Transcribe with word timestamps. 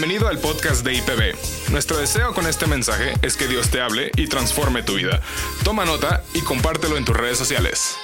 Bienvenido 0.00 0.28
al 0.28 0.38
podcast 0.38 0.82
de 0.82 0.94
IPB. 0.94 1.70
Nuestro 1.72 1.98
deseo 1.98 2.32
con 2.32 2.46
este 2.46 2.66
mensaje 2.66 3.12
es 3.20 3.36
que 3.36 3.46
Dios 3.46 3.68
te 3.68 3.82
hable 3.82 4.10
y 4.16 4.28
transforme 4.28 4.82
tu 4.82 4.94
vida. 4.94 5.20
Toma 5.62 5.84
nota 5.84 6.24
y 6.32 6.40
compártelo 6.40 6.96
en 6.96 7.04
tus 7.04 7.14
redes 7.14 7.36
sociales. 7.36 7.98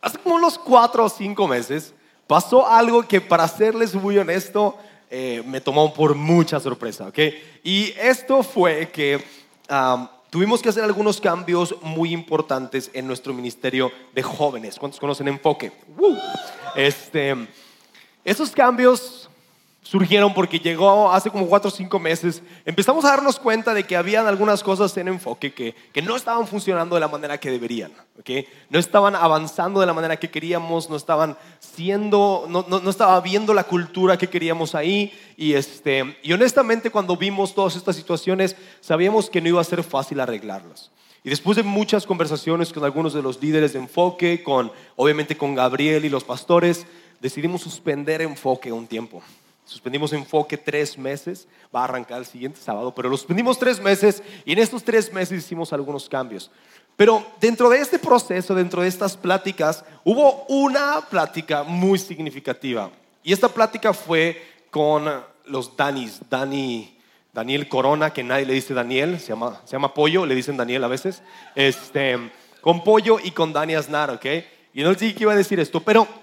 Hace 0.00 0.16
como 0.16 0.36
unos 0.36 0.58
cuatro 0.58 1.04
o 1.04 1.10
cinco 1.10 1.46
meses 1.46 1.92
pasó 2.26 2.66
algo 2.66 3.06
que 3.06 3.20
para 3.20 3.46
serles 3.46 3.94
muy 3.94 4.16
honesto 4.16 4.78
eh, 5.10 5.42
me 5.46 5.60
tomó 5.60 5.92
por 5.92 6.14
mucha 6.14 6.58
sorpresa, 6.58 7.08
¿ok? 7.08 7.18
Y 7.62 7.92
esto 8.00 8.42
fue 8.42 8.90
que 8.90 9.22
tuvimos 10.30 10.62
que 10.62 10.70
hacer 10.70 10.82
algunos 10.82 11.20
cambios 11.20 11.76
muy 11.82 12.10
importantes 12.14 12.90
en 12.94 13.06
nuestro 13.06 13.34
ministerio 13.34 13.92
de 14.14 14.22
jóvenes. 14.22 14.78
¿Cuántos 14.78 14.98
conocen 14.98 15.28
Enfoque? 15.28 15.72
¡Woo! 15.98 16.16
Este, 16.74 17.36
esos 18.24 18.50
cambios 18.50 19.28
surgieron 19.82 20.32
porque 20.32 20.60
llegó 20.60 21.12
hace 21.12 21.30
como 21.30 21.46
cuatro 21.46 21.68
o 21.68 21.70
cinco 21.70 21.98
meses. 21.98 22.42
Empezamos 22.64 23.04
a 23.04 23.08
darnos 23.08 23.38
cuenta 23.38 23.74
de 23.74 23.84
que 23.84 23.96
habían 23.96 24.26
algunas 24.26 24.62
cosas 24.62 24.96
en 24.96 25.08
enfoque 25.08 25.52
que, 25.52 25.74
que 25.92 26.00
no 26.00 26.16
estaban 26.16 26.46
funcionando 26.46 26.94
de 26.94 27.00
la 27.00 27.08
manera 27.08 27.38
que 27.38 27.50
deberían. 27.50 27.92
¿okay? 28.18 28.46
No 28.70 28.78
estaban 28.78 29.16
avanzando 29.16 29.80
de 29.80 29.86
la 29.86 29.92
manera 29.92 30.16
que 30.16 30.30
queríamos, 30.30 30.88
no 30.88 30.96
estaban 30.96 31.36
siendo, 31.58 32.46
no, 32.48 32.64
no, 32.68 32.80
no 32.80 32.90
estaba 32.90 33.20
viendo 33.20 33.52
la 33.52 33.64
cultura 33.64 34.16
que 34.16 34.28
queríamos 34.28 34.74
ahí. 34.74 35.12
Y, 35.36 35.54
este, 35.54 36.16
y 36.22 36.32
honestamente 36.32 36.90
cuando 36.90 37.16
vimos 37.16 37.54
todas 37.54 37.76
estas 37.76 37.96
situaciones 37.96 38.56
sabíamos 38.80 39.28
que 39.28 39.40
no 39.40 39.48
iba 39.48 39.60
a 39.60 39.64
ser 39.64 39.82
fácil 39.82 40.20
arreglarlas. 40.20 40.90
Y 41.24 41.30
después 41.30 41.56
de 41.56 41.62
muchas 41.62 42.06
conversaciones 42.06 42.72
con 42.72 42.84
algunos 42.84 43.12
de 43.12 43.22
los 43.22 43.40
líderes 43.40 43.74
de 43.74 43.78
enfoque, 43.78 44.42
con, 44.42 44.72
obviamente 44.96 45.36
con 45.36 45.54
Gabriel 45.54 46.04
y 46.04 46.08
los 46.08 46.24
pastores, 46.24 46.86
decidimos 47.22 47.62
suspender 47.62 48.20
enfoque 48.20 48.72
un 48.72 48.86
tiempo. 48.86 49.22
Suspendimos 49.64 50.12
enfoque 50.12 50.58
tres 50.58 50.98
meses, 50.98 51.46
va 51.74 51.82
a 51.82 51.84
arrancar 51.84 52.18
el 52.18 52.26
siguiente 52.26 52.60
sábado, 52.60 52.92
pero 52.92 53.08
lo 53.08 53.16
suspendimos 53.16 53.58
tres 53.60 53.80
meses 53.80 54.22
y 54.44 54.52
en 54.52 54.58
estos 54.58 54.82
tres 54.82 55.12
meses 55.12 55.38
hicimos 55.38 55.72
algunos 55.72 56.08
cambios. 56.08 56.50
Pero 56.96 57.24
dentro 57.40 57.70
de 57.70 57.78
este 57.78 58.00
proceso, 58.00 58.56
dentro 58.56 58.82
de 58.82 58.88
estas 58.88 59.16
pláticas, 59.16 59.84
hubo 60.04 60.44
una 60.48 61.00
plática 61.08 61.62
muy 61.62 61.98
significativa. 61.98 62.90
Y 63.22 63.32
esta 63.32 63.48
plática 63.48 63.94
fue 63.94 64.42
con 64.70 65.08
los 65.46 65.76
Danis, 65.76 66.20
Dani, 66.28 66.98
Daniel 67.32 67.68
Corona, 67.68 68.12
que 68.12 68.24
nadie 68.24 68.46
le 68.46 68.54
dice 68.54 68.74
Daniel, 68.74 69.20
se 69.20 69.28
llama, 69.28 69.60
se 69.64 69.72
llama 69.72 69.94
Pollo, 69.94 70.26
le 70.26 70.34
dicen 70.34 70.56
Daniel 70.56 70.82
a 70.84 70.88
veces, 70.88 71.22
este, 71.54 72.18
con 72.60 72.82
Pollo 72.82 73.18
y 73.22 73.30
con 73.30 73.52
Dani 73.52 73.76
Aznar, 73.76 74.10
¿ok? 74.10 74.26
Y 74.74 74.82
no 74.82 74.92
sé 74.94 75.14
qué 75.14 75.22
iba 75.22 75.32
a 75.32 75.36
decir 75.36 75.60
esto, 75.60 75.80
pero 75.80 76.21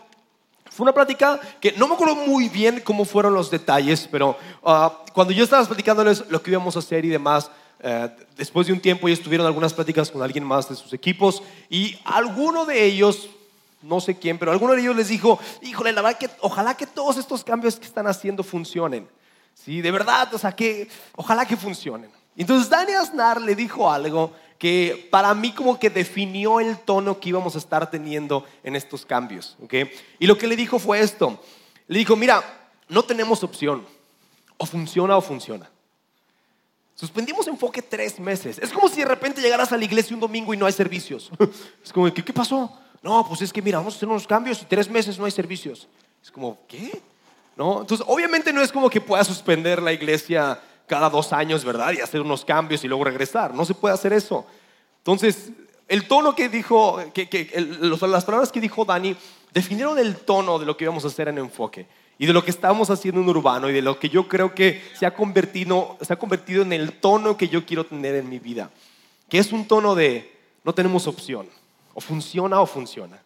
fue 0.69 0.83
una 0.83 0.93
plática 0.93 1.39
que 1.59 1.73
no 1.73 1.87
me 1.87 1.95
acuerdo 1.95 2.15
muy 2.15 2.49
bien 2.49 2.81
cómo 2.83 3.05
fueron 3.05 3.33
los 3.33 3.49
detalles, 3.51 4.07
pero 4.11 4.37
uh, 4.63 4.89
cuando 5.13 5.33
yo 5.33 5.43
estaba 5.43 5.65
platicándoles 5.65 6.23
lo 6.29 6.41
que 6.41 6.51
íbamos 6.51 6.75
a 6.75 6.79
hacer 6.79 7.03
y 7.05 7.09
demás, 7.09 7.51
uh, 7.83 8.07
después 8.37 8.67
de 8.67 8.73
un 8.73 8.79
tiempo 8.79 9.07
ellos 9.07 9.21
tuvieron 9.21 9.45
algunas 9.47 9.73
pláticas 9.73 10.09
con 10.11 10.21
alguien 10.21 10.43
más 10.43 10.69
de 10.69 10.75
sus 10.75 10.93
equipos 10.93 11.43
y 11.69 11.97
alguno 12.05 12.65
de 12.65 12.85
ellos, 12.85 13.29
no 13.81 13.99
sé 13.99 14.17
quién, 14.17 14.37
pero 14.37 14.51
alguno 14.51 14.73
de 14.73 14.81
ellos 14.81 14.95
les 14.95 15.09
dijo, 15.09 15.39
híjole, 15.61 15.91
la 15.91 16.01
verdad 16.01 16.19
que 16.19 16.29
ojalá 16.41 16.75
que 16.75 16.85
todos 16.85 17.17
estos 17.17 17.43
cambios 17.43 17.77
que 17.77 17.85
están 17.85 18.07
haciendo 18.07 18.43
funcionen. 18.43 19.07
Sí, 19.53 19.81
de 19.81 19.91
verdad, 19.91 20.33
o 20.33 20.37
sea, 20.37 20.53
que 20.53 20.87
ojalá 21.15 21.45
que 21.45 21.57
funcionen. 21.57 22.09
Entonces 22.37 22.69
Dani 22.69 22.93
Aznar 22.93 23.41
le 23.41 23.55
dijo 23.55 23.91
algo 23.91 24.31
que 24.59 25.07
para 25.09 25.33
mí 25.33 25.53
como 25.53 25.79
que 25.79 25.89
definió 25.89 26.59
el 26.59 26.77
tono 26.79 27.19
que 27.19 27.29
íbamos 27.29 27.55
a 27.55 27.57
estar 27.57 27.89
teniendo 27.89 28.45
en 28.61 28.75
estos 28.75 29.05
cambios. 29.05 29.57
¿okay? 29.63 29.89
Y 30.19 30.27
lo 30.27 30.37
que 30.37 30.47
le 30.47 30.57
dijo 30.57 30.77
fue 30.77 30.99
esto. 30.99 31.41
Le 31.87 31.99
dijo, 31.99 32.17
mira, 32.17 32.43
no 32.89 33.01
tenemos 33.03 33.41
opción. 33.41 33.85
O 34.57 34.65
funciona 34.65 35.15
o 35.15 35.21
funciona. 35.21 35.71
Suspendimos 36.93 37.47
enfoque 37.47 37.81
tres 37.81 38.19
meses. 38.19 38.59
Es 38.59 38.71
como 38.71 38.89
si 38.89 38.99
de 38.99 39.05
repente 39.05 39.41
llegaras 39.41 39.71
a 39.71 39.77
la 39.77 39.85
iglesia 39.85 40.13
un 40.13 40.19
domingo 40.19 40.53
y 40.53 40.57
no 40.57 40.65
hay 40.65 40.73
servicios. 40.73 41.31
Es 41.83 41.93
como, 41.93 42.13
¿qué, 42.13 42.21
qué 42.23 42.33
pasó? 42.33 42.77
No, 43.01 43.25
pues 43.25 43.41
es 43.41 43.53
que 43.53 43.61
mira, 43.61 43.77
vamos 43.77 43.93
a 43.93 43.97
hacer 43.97 44.09
unos 44.09 44.27
cambios 44.27 44.61
y 44.61 44.65
tres 44.65 44.89
meses 44.89 45.17
no 45.17 45.23
hay 45.23 45.31
servicios. 45.31 45.87
Es 46.21 46.29
como, 46.29 46.59
¿qué? 46.67 47.01
¿No? 47.55 47.79
Entonces, 47.79 48.05
obviamente 48.09 48.51
no 48.51 48.61
es 48.61 48.73
como 48.73 48.89
que 48.89 48.99
puedas 48.99 49.25
suspender 49.25 49.81
la 49.81 49.93
iglesia 49.93 50.59
cada 50.89 51.09
dos 51.09 51.31
años, 51.31 51.63
¿verdad? 51.63 51.93
Y 51.93 52.01
hacer 52.01 52.19
unos 52.19 52.43
cambios 52.43 52.83
y 52.83 52.87
luego 52.87 53.03
regresar. 53.03 53.53
No 53.53 53.63
se 53.63 53.75
puede 53.75 53.93
hacer 53.93 54.11
eso. 54.11 54.45
Entonces, 54.97 55.51
el 55.87 56.07
tono 56.07 56.35
que 56.35 56.49
dijo, 56.49 56.99
que, 57.13 57.29
que 57.29 57.49
el, 57.53 57.89
las 57.91 58.25
palabras 58.25 58.51
que 58.51 58.59
dijo 58.59 58.83
Dani 58.83 59.15
definieron 59.53 59.97
el 59.99 60.17
tono 60.17 60.57
de 60.57 60.65
lo 60.65 60.75
que 60.75 60.85
íbamos 60.85 61.05
a 61.05 61.07
hacer 61.07 61.27
en 61.27 61.37
enfoque 61.37 61.87
y 62.17 62.25
de 62.25 62.33
lo 62.33 62.43
que 62.43 62.51
estamos 62.51 62.89
haciendo 62.89 63.21
en 63.21 63.29
Urbano 63.29 63.69
y 63.69 63.73
de 63.73 63.81
lo 63.81 63.99
que 63.99 64.09
yo 64.09 64.27
creo 64.27 64.53
que 64.53 64.83
se 64.97 65.05
ha 65.05 65.13
convertido, 65.13 65.97
se 66.01 66.11
ha 66.11 66.19
convertido 66.19 66.63
en 66.63 66.73
el 66.73 66.93
tono 66.93 67.37
que 67.37 67.47
yo 67.47 67.65
quiero 67.65 67.85
tener 67.85 68.15
en 68.15 68.27
mi 68.27 68.39
vida, 68.39 68.71
que 69.29 69.37
es 69.37 69.51
un 69.53 69.67
tono 69.67 69.95
de 69.95 70.35
no 70.63 70.73
tenemos 70.73 71.07
opción, 71.07 71.47
o 71.93 72.01
funciona 72.01 72.59
o 72.59 72.65
funciona. 72.65 73.21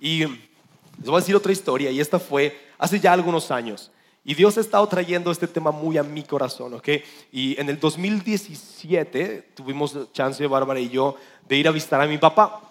Y 0.00 0.20
les 0.20 1.06
voy 1.06 1.16
a 1.16 1.20
decir 1.20 1.36
otra 1.36 1.52
historia, 1.52 1.90
y 1.90 2.00
esta 2.00 2.18
fue 2.18 2.58
hace 2.78 2.98
ya 2.98 3.12
algunos 3.12 3.50
años. 3.50 3.90
Y 4.24 4.34
Dios 4.34 4.58
ha 4.58 4.60
estado 4.60 4.86
trayendo 4.86 5.30
este 5.30 5.48
tema 5.48 5.70
muy 5.70 5.96
a 5.96 6.02
mi 6.02 6.22
corazón, 6.22 6.74
¿ok? 6.74 6.88
Y 7.32 7.58
en 7.60 7.68
el 7.68 7.80
2017 7.80 9.50
tuvimos 9.54 9.96
chance, 10.12 10.46
Bárbara 10.46 10.80
y 10.80 10.90
yo, 10.90 11.16
de 11.48 11.56
ir 11.56 11.66
a 11.68 11.70
visitar 11.70 12.00
a 12.00 12.06
mi 12.06 12.18
papá. 12.18 12.62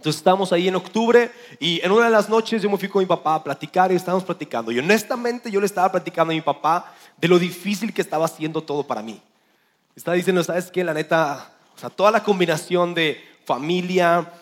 Entonces 0.00 0.16
estábamos 0.16 0.50
ahí 0.52 0.66
en 0.66 0.76
octubre 0.76 1.30
y 1.58 1.84
en 1.84 1.92
una 1.92 2.06
de 2.06 2.10
las 2.10 2.28
noches 2.28 2.62
yo 2.62 2.70
me 2.70 2.78
fui 2.78 2.88
con 2.88 3.00
mi 3.00 3.06
papá 3.06 3.34
a 3.34 3.44
platicar 3.44 3.92
y 3.92 3.96
estábamos 3.96 4.24
platicando. 4.24 4.72
Y 4.72 4.78
honestamente 4.78 5.50
yo 5.50 5.60
le 5.60 5.66
estaba 5.66 5.92
platicando 5.92 6.32
a 6.32 6.34
mi 6.34 6.40
papá 6.40 6.94
de 7.18 7.28
lo 7.28 7.38
difícil 7.38 7.92
que 7.92 8.00
estaba 8.00 8.24
haciendo 8.24 8.62
todo 8.62 8.82
para 8.82 9.02
mí. 9.02 9.20
Estaba 9.94 10.16
diciendo, 10.16 10.42
¿sabes 10.42 10.70
qué? 10.70 10.82
La 10.82 10.94
neta, 10.94 11.52
o 11.76 11.78
sea, 11.78 11.90
toda 11.90 12.10
la 12.10 12.22
combinación 12.22 12.94
de 12.94 13.22
familia, 13.44 14.32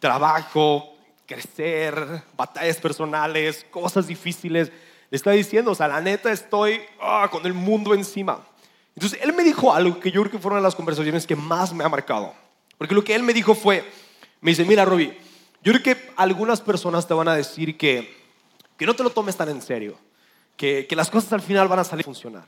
trabajo, 0.00 0.94
crecer, 1.26 2.22
batallas 2.36 2.78
personales, 2.78 3.66
cosas 3.70 4.06
difíciles. 4.06 4.72
Estaba 5.14 5.36
diciendo, 5.36 5.70
o 5.70 5.74
sea, 5.74 5.86
la 5.88 6.00
neta 6.00 6.32
estoy 6.32 6.80
ah, 7.00 7.28
con 7.30 7.46
el 7.46 7.54
mundo 7.54 7.94
encima. 7.94 8.44
Entonces 8.96 9.18
él 9.22 9.32
me 9.32 9.44
dijo 9.44 9.72
algo 9.72 10.00
que 10.00 10.10
yo 10.10 10.20
creo 10.22 10.32
que 10.32 10.38
fueron 10.38 10.62
las 10.62 10.74
conversaciones 10.74 11.26
que 11.26 11.36
más 11.36 11.72
me 11.72 11.84
ha 11.84 11.88
marcado. 11.88 12.32
Porque 12.78 12.94
lo 12.94 13.04
que 13.04 13.14
él 13.14 13.22
me 13.22 13.32
dijo 13.32 13.54
fue, 13.54 13.88
me 14.40 14.50
dice, 14.50 14.64
mira 14.64 14.84
Robbie, 14.84 15.16
yo 15.62 15.72
creo 15.72 15.82
que 15.82 16.12
algunas 16.16 16.60
personas 16.60 17.06
te 17.06 17.14
van 17.14 17.28
a 17.28 17.34
decir 17.34 17.76
que, 17.76 18.16
que 18.76 18.86
no 18.86 18.94
te 18.94 19.02
lo 19.02 19.10
tomes 19.10 19.36
tan 19.36 19.48
en 19.48 19.62
serio, 19.62 19.96
que, 20.56 20.86
que 20.88 20.96
las 20.96 21.10
cosas 21.10 21.32
al 21.32 21.42
final 21.42 21.68
van 21.68 21.78
a 21.78 21.84
salir 21.84 22.04
a 22.04 22.06
funcionar. 22.06 22.46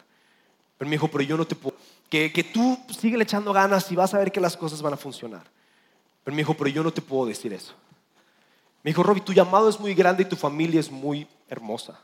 Pero 0.77 0.89
me 0.89 0.95
dijo, 0.97 1.09
pero 1.09 1.23
yo 1.23 1.37
no 1.37 1.47
te 1.47 1.55
puedo, 1.55 1.77
que, 2.11 2.33
que 2.33 2.45
tú 2.45 2.79
sigue 2.99 3.21
echando 3.23 3.53
ganas 3.53 3.91
y 3.91 3.97
vas 3.97 4.13
a 4.13 4.19
ver 4.19 4.33
que 4.33 4.41
las 4.41 4.57
cosas 4.57 4.83
van 4.83 4.93
a 4.93 4.97
funcionar. 4.97 5.45
Pero 6.25 6.35
me 6.35 6.41
dijo, 6.41 6.55
pero 6.55 6.69
yo 6.69 6.83
no 6.83 6.93
te 6.93 7.01
puedo 7.01 7.27
decir 7.27 7.53
eso. 7.53 7.75
Me 8.83 8.91
dijo, 8.91 9.03
Robbie, 9.03 9.23
tu 9.23 9.33
llamado 9.33 9.69
es 9.69 9.79
muy 9.79 9.95
grande 9.95 10.25
y 10.25 10.27
tu 10.27 10.37
familia 10.37 10.81
es 10.81 10.91
muy 10.91 11.27
hermosa. 11.49 12.01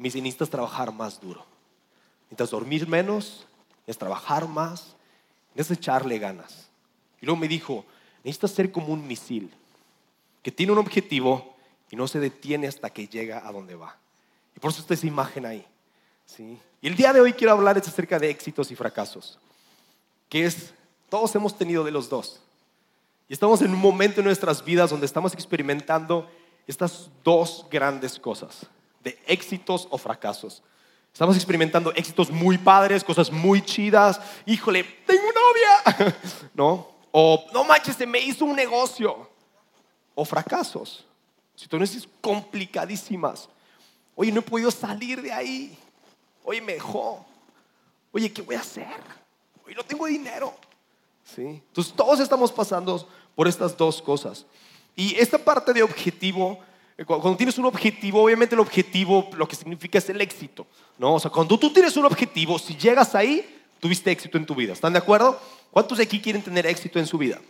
Me 0.00 0.04
dice, 0.04 0.22
necesitas 0.22 0.48
trabajar 0.48 0.94
más 0.94 1.20
duro. 1.20 1.44
Necesitas 2.22 2.50
dormir 2.50 2.88
menos, 2.88 3.46
necesitas 3.80 3.98
trabajar 3.98 4.48
más, 4.48 4.96
necesitas 5.54 5.76
echarle 5.76 6.18
ganas. 6.18 6.70
Y 7.20 7.26
luego 7.26 7.38
me 7.38 7.46
dijo, 7.46 7.84
necesitas 8.24 8.52
ser 8.52 8.72
como 8.72 8.94
un 8.94 9.06
misil, 9.06 9.52
que 10.42 10.50
tiene 10.50 10.72
un 10.72 10.78
objetivo 10.78 11.54
y 11.90 11.96
no 11.96 12.08
se 12.08 12.18
detiene 12.18 12.66
hasta 12.66 12.88
que 12.88 13.08
llega 13.08 13.46
a 13.46 13.52
donde 13.52 13.74
va. 13.74 13.94
Y 14.56 14.60
por 14.60 14.70
eso 14.70 14.80
está 14.80 14.94
esa 14.94 15.06
imagen 15.06 15.44
ahí. 15.44 15.66
¿sí? 16.24 16.58
Y 16.80 16.88
el 16.88 16.96
día 16.96 17.12
de 17.12 17.20
hoy 17.20 17.34
quiero 17.34 17.52
hablarles 17.52 17.86
acerca 17.86 18.18
de 18.18 18.30
éxitos 18.30 18.70
y 18.70 18.76
fracasos, 18.76 19.38
que 20.30 20.46
es, 20.46 20.72
todos 21.10 21.34
hemos 21.34 21.58
tenido 21.58 21.84
de 21.84 21.90
los 21.90 22.08
dos. 22.08 22.40
Y 23.28 23.34
estamos 23.34 23.60
en 23.60 23.74
un 23.74 23.80
momento 23.80 24.22
en 24.22 24.24
nuestras 24.24 24.64
vidas 24.64 24.88
donde 24.88 25.04
estamos 25.04 25.34
experimentando 25.34 26.26
estas 26.66 27.10
dos 27.22 27.66
grandes 27.70 28.18
cosas, 28.18 28.66
de 29.00 29.18
éxitos 29.26 29.88
o 29.90 29.98
fracasos. 29.98 30.62
Estamos 31.12 31.36
experimentando 31.36 31.92
éxitos 31.92 32.30
muy 32.30 32.56
padres, 32.56 33.02
cosas 33.02 33.30
muy 33.30 33.62
chidas. 33.62 34.20
Híjole, 34.46 34.84
tengo 35.06 35.24
novia. 35.32 36.16
¿No? 36.54 36.88
O, 37.10 37.44
no 37.52 37.64
manches, 37.64 37.96
se 37.96 38.06
me 38.06 38.20
hizo 38.20 38.44
un 38.44 38.54
negocio. 38.54 39.28
O 40.14 40.24
fracasos. 40.24 41.04
Situaciones 41.56 42.08
complicadísimas. 42.20 43.48
Oye, 44.14 44.30
no 44.30 44.40
he 44.40 44.42
podido 44.42 44.70
salir 44.70 45.20
de 45.20 45.32
ahí. 45.32 45.76
Oye, 46.44 46.60
me 46.60 46.74
dejó. 46.74 47.24
Oye, 48.12 48.32
¿qué 48.32 48.42
voy 48.42 48.54
a 48.54 48.60
hacer? 48.60 48.86
Oye, 49.64 49.74
no 49.74 49.82
tengo 49.82 50.06
dinero. 50.06 50.54
¿Sí? 51.24 51.42
Entonces, 51.42 51.92
todos 51.92 52.20
estamos 52.20 52.50
pasando 52.50 53.08
por 53.34 53.46
estas 53.48 53.76
dos 53.76 54.00
cosas. 54.00 54.46
Y 54.96 55.14
esta 55.16 55.38
parte 55.38 55.72
de 55.72 55.82
objetivo, 55.82 56.60
cuando 57.06 57.36
tienes 57.36 57.56
un 57.58 57.64
objetivo, 57.64 58.22
obviamente 58.22 58.54
el 58.54 58.60
objetivo 58.60 59.30
lo 59.36 59.48
que 59.48 59.56
significa 59.56 59.98
es 59.98 60.08
el 60.10 60.20
éxito. 60.20 60.66
¿no? 60.98 61.14
O 61.14 61.20
sea, 61.20 61.30
cuando 61.30 61.58
tú 61.58 61.72
tienes 61.72 61.96
un 61.96 62.04
objetivo, 62.04 62.58
si 62.58 62.76
llegas 62.76 63.14
ahí, 63.14 63.58
tuviste 63.80 64.10
éxito 64.10 64.36
en 64.36 64.44
tu 64.44 64.54
vida. 64.54 64.72
¿Están 64.72 64.92
de 64.92 64.98
acuerdo? 64.98 65.40
¿Cuántos 65.70 65.98
de 65.98 66.04
aquí 66.04 66.20
quieren 66.20 66.42
tener 66.42 66.66
éxito 66.66 66.98
en 66.98 67.06
su 67.06 67.16
vida? 67.16 67.40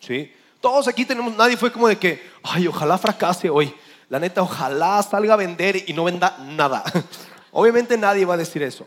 ¿Sí? 0.00 0.32
Todos 0.60 0.88
aquí 0.88 1.04
tenemos, 1.04 1.36
nadie 1.36 1.56
fue 1.56 1.70
como 1.72 1.86
de 1.86 1.98
que, 1.98 2.22
ay, 2.42 2.66
ojalá 2.66 2.98
fracase 2.98 3.48
hoy. 3.48 3.72
la 4.08 4.18
neta, 4.18 4.42
ojalá 4.42 5.02
salga 5.02 5.34
a 5.34 5.36
vender 5.36 5.84
y 5.86 5.92
no 5.92 6.04
venda 6.04 6.36
nada. 6.38 6.82
Obviamente 7.52 7.96
nadie 7.96 8.24
va 8.24 8.34
a 8.34 8.38
decir 8.38 8.62
eso. 8.62 8.86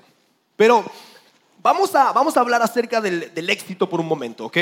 Pero 0.56 0.84
vamos 1.62 1.96
a, 1.96 2.12
vamos 2.12 2.36
a 2.36 2.42
hablar 2.42 2.62
acerca 2.62 3.00
del, 3.00 3.34
del 3.34 3.50
éxito 3.50 3.88
por 3.88 4.02
un 4.02 4.08
momento, 4.08 4.46
¿ok? 4.46 4.58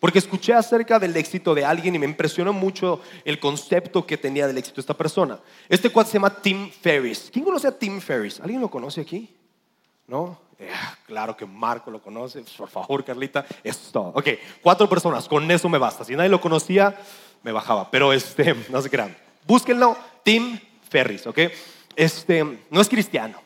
Porque 0.00 0.18
escuché 0.18 0.52
acerca 0.52 0.98
del 0.98 1.16
éxito 1.16 1.54
de 1.54 1.64
alguien 1.64 1.94
y 1.94 1.98
me 1.98 2.06
impresionó 2.06 2.52
mucho 2.52 3.00
el 3.24 3.40
concepto 3.40 4.06
que 4.06 4.18
tenía 4.18 4.46
del 4.46 4.58
éxito 4.58 4.80
esta 4.80 4.94
persona. 4.94 5.38
Este 5.68 5.90
cual 5.90 6.06
se 6.06 6.14
llama 6.14 6.42
Tim 6.42 6.70
Ferriss. 6.70 7.30
¿Quién 7.32 7.44
conoce 7.44 7.68
a 7.68 7.78
Tim 7.78 8.00
Ferriss? 8.00 8.40
¿Alguien 8.40 8.60
lo 8.60 8.70
conoce 8.70 9.00
aquí? 9.00 9.34
¿No? 10.06 10.38
Eh, 10.58 10.70
claro 11.06 11.36
que 11.36 11.46
Marco 11.46 11.90
lo 11.90 12.00
conoce. 12.00 12.44
Por 12.56 12.68
favor, 12.68 13.04
Carlita. 13.04 13.46
Eso 13.64 13.80
es. 13.80 13.96
Ok, 13.96 14.28
cuatro 14.62 14.88
personas. 14.88 15.28
Con 15.28 15.50
eso 15.50 15.68
me 15.68 15.78
basta. 15.78 16.04
Si 16.04 16.14
nadie 16.14 16.28
lo 16.28 16.40
conocía, 16.40 16.96
me 17.42 17.52
bajaba. 17.52 17.90
Pero 17.90 18.12
este, 18.12 18.54
no 18.70 18.82
se 18.82 18.90
crean. 18.90 19.16
Búsquenlo. 19.46 19.96
Tim 20.22 20.58
Ferriss, 20.88 21.26
¿ok? 21.26 21.38
Este, 21.94 22.44
no 22.70 22.80
es 22.80 22.88
cristiano. 22.88 23.45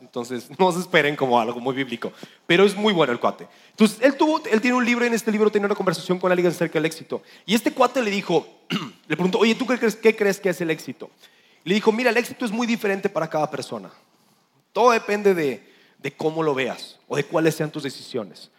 Entonces, 0.00 0.48
no 0.58 0.70
se 0.72 0.80
esperen 0.80 1.16
como 1.16 1.40
algo 1.40 1.60
muy 1.60 1.74
bíblico, 1.74 2.12
pero 2.46 2.64
es 2.64 2.76
muy 2.76 2.92
bueno 2.92 3.12
el 3.12 3.20
cuate. 3.20 3.48
Entonces, 3.70 3.98
él, 4.00 4.16
tuvo, 4.16 4.40
él 4.46 4.60
tiene 4.60 4.76
un 4.76 4.84
libro 4.84 5.04
y 5.04 5.08
en 5.08 5.14
este 5.14 5.32
libro 5.32 5.50
tiene 5.50 5.66
una 5.66 5.74
conversación 5.74 6.18
con 6.18 6.30
alguien 6.30 6.48
acerca 6.48 6.74
del 6.74 6.86
éxito. 6.86 7.22
Y 7.44 7.54
este 7.54 7.72
cuate 7.72 8.02
le 8.02 8.10
dijo, 8.10 8.46
le 9.08 9.16
preguntó, 9.16 9.38
oye, 9.38 9.54
¿tú 9.54 9.66
qué 9.66 9.78
crees, 9.78 9.96
qué 9.96 10.14
crees 10.14 10.40
que 10.40 10.50
es 10.50 10.60
el 10.60 10.70
éxito? 10.70 11.10
Le 11.64 11.74
dijo, 11.74 11.90
mira, 11.90 12.10
el 12.10 12.16
éxito 12.16 12.44
es 12.44 12.52
muy 12.52 12.66
diferente 12.66 13.08
para 13.08 13.28
cada 13.28 13.50
persona. 13.50 13.90
Todo 14.72 14.92
depende 14.92 15.34
de, 15.34 15.72
de 15.98 16.12
cómo 16.12 16.42
lo 16.42 16.54
veas 16.54 16.98
o 17.08 17.16
de 17.16 17.24
cuáles 17.24 17.54
sean 17.54 17.70
tus 17.70 17.82
decisiones. 17.82 18.50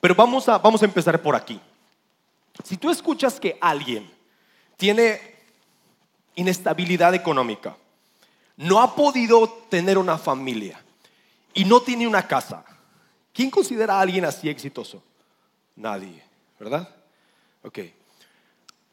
Pero 0.00 0.14
vamos 0.14 0.48
a, 0.48 0.58
vamos 0.58 0.82
a 0.82 0.86
empezar 0.86 1.20
por 1.22 1.36
aquí. 1.36 1.60
Si 2.64 2.76
tú 2.76 2.90
escuchas 2.90 3.38
que 3.38 3.56
alguien 3.60 4.10
tiene 4.76 5.20
inestabilidad 6.34 7.14
económica, 7.14 7.76
no 8.60 8.78
ha 8.82 8.94
podido 8.94 9.48
tener 9.70 9.96
una 9.96 10.18
familia 10.18 10.82
y 11.54 11.64
no 11.64 11.80
tiene 11.80 12.06
una 12.06 12.26
casa, 12.26 12.62
¿quién 13.32 13.50
considera 13.50 13.94
a 13.94 14.02
alguien 14.02 14.26
así 14.26 14.50
exitoso? 14.50 15.02
Nadie, 15.74 16.22
¿verdad? 16.58 16.94
Ok. 17.62 17.78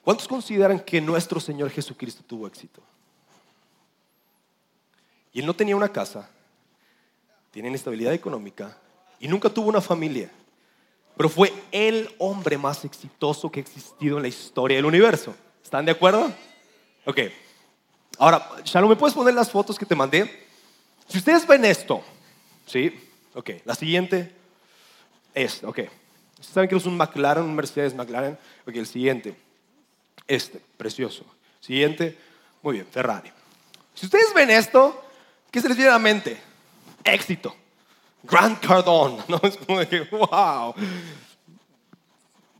¿Cuántos 0.01 0.25
consideran 0.25 0.79
que 0.79 1.01
nuestro 1.01 1.41
Señor 1.41 1.69
Jesucristo 1.69 2.23
tuvo 2.25 2.47
éxito? 2.47 2.81
Y 5.33 5.41
él 5.41 5.45
no 5.45 5.53
tenía 5.53 5.75
una 5.75 5.89
casa, 5.89 6.29
tiene 7.51 7.67
inestabilidad 7.67 8.13
económica 8.13 8.77
y 9.19 9.27
nunca 9.27 9.49
tuvo 9.49 9.67
una 9.67 9.81
familia. 9.81 10.31
Pero 11.17 11.27
fue 11.27 11.53
el 11.73 12.09
hombre 12.19 12.57
más 12.57 12.85
exitoso 12.85 13.51
que 13.51 13.59
ha 13.59 13.63
existido 13.63 14.15
en 14.15 14.21
la 14.21 14.29
historia 14.29 14.77
del 14.77 14.85
universo. 14.85 15.35
¿Están 15.61 15.83
de 15.83 15.91
acuerdo? 15.91 16.31
Ok. 17.05 17.19
Ahora, 18.19 18.49
Shalom, 18.63 18.89
¿me 18.89 18.95
puedes 18.95 19.13
poner 19.13 19.33
las 19.33 19.51
fotos 19.51 19.77
que 19.77 19.85
te 19.85 19.95
mandé? 19.95 20.47
Si 21.07 21.19
ustedes 21.19 21.45
ven 21.45 21.63
esto, 21.65 22.03
¿sí? 22.65 22.91
Ok, 23.35 23.51
la 23.63 23.75
siguiente, 23.75 24.33
este, 25.35 25.65
ok. 25.65 25.79
¿Ustedes 26.31 26.53
saben 26.53 26.69
que 26.69 26.75
es 26.75 26.85
un 26.85 26.97
McLaren, 26.97 27.43
un 27.43 27.55
Mercedes 27.55 27.93
McLaren? 27.93 28.37
Ok, 28.67 28.75
el 28.75 28.87
siguiente, 28.87 29.37
este, 30.27 30.59
precioso. 30.77 31.23
Siguiente, 31.59 32.17
muy 32.63 32.75
bien, 32.75 32.87
Ferrari. 32.87 33.31
Si 33.93 34.07
ustedes 34.07 34.33
ven 34.33 34.49
esto, 34.49 35.03
¿qué 35.51 35.61
se 35.61 35.67
les 35.67 35.77
viene 35.77 35.91
a 35.91 35.93
la 35.93 35.99
mente? 35.99 36.41
Éxito. 37.03 37.55
Grand 38.23 38.59
Cardone, 38.59 39.23
¿no? 39.27 39.39
Es 39.43 39.57
como 39.57 39.79
wow. 40.27 40.73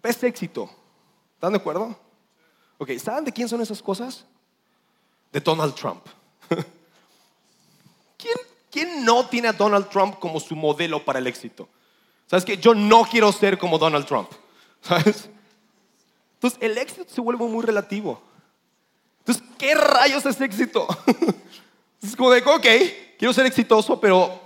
Es 0.03 0.23
éxito. 0.23 0.69
¿Están 1.33 1.53
de 1.53 1.57
acuerdo? 1.57 1.99
Ok, 2.77 2.91
¿saben 2.99 3.25
de 3.25 3.31
quién 3.31 3.49
son 3.49 3.61
esas 3.61 3.81
cosas? 3.81 4.23
De 5.31 5.39
Donald 5.39 5.75
Trump. 5.75 6.03
¿Quién, 8.69 9.05
no 9.05 9.27
tiene 9.27 9.47
a 9.47 9.53
Donald 9.53 9.89
Trump 9.89 10.19
como 10.19 10.39
su 10.39 10.55
modelo 10.55 11.03
para 11.03 11.19
el 11.19 11.27
éxito? 11.27 11.67
¿Sabes 12.27 12.45
que 12.45 12.57
Yo 12.57 12.75
no 12.75 13.05
quiero 13.05 13.31
ser 13.31 13.57
como 13.57 13.77
Donald 13.77 14.05
Trump. 14.05 14.29
¿Sabes? 14.81 15.29
Entonces, 16.35 16.59
el 16.61 16.77
éxito 16.77 17.05
se 17.07 17.21
vuelve 17.21 17.45
muy 17.45 17.65
relativo. 17.65 18.21
Entonces, 19.19 19.43
¿qué 19.57 19.73
rayos 19.73 20.25
es 20.25 20.39
éxito? 20.41 20.87
Es 21.99 22.15
como 22.15 22.29
de, 22.29 22.41
ok, 22.41 22.65
quiero 23.17 23.33
ser 23.33 23.47
exitoso, 23.47 23.99
pero, 23.99 24.39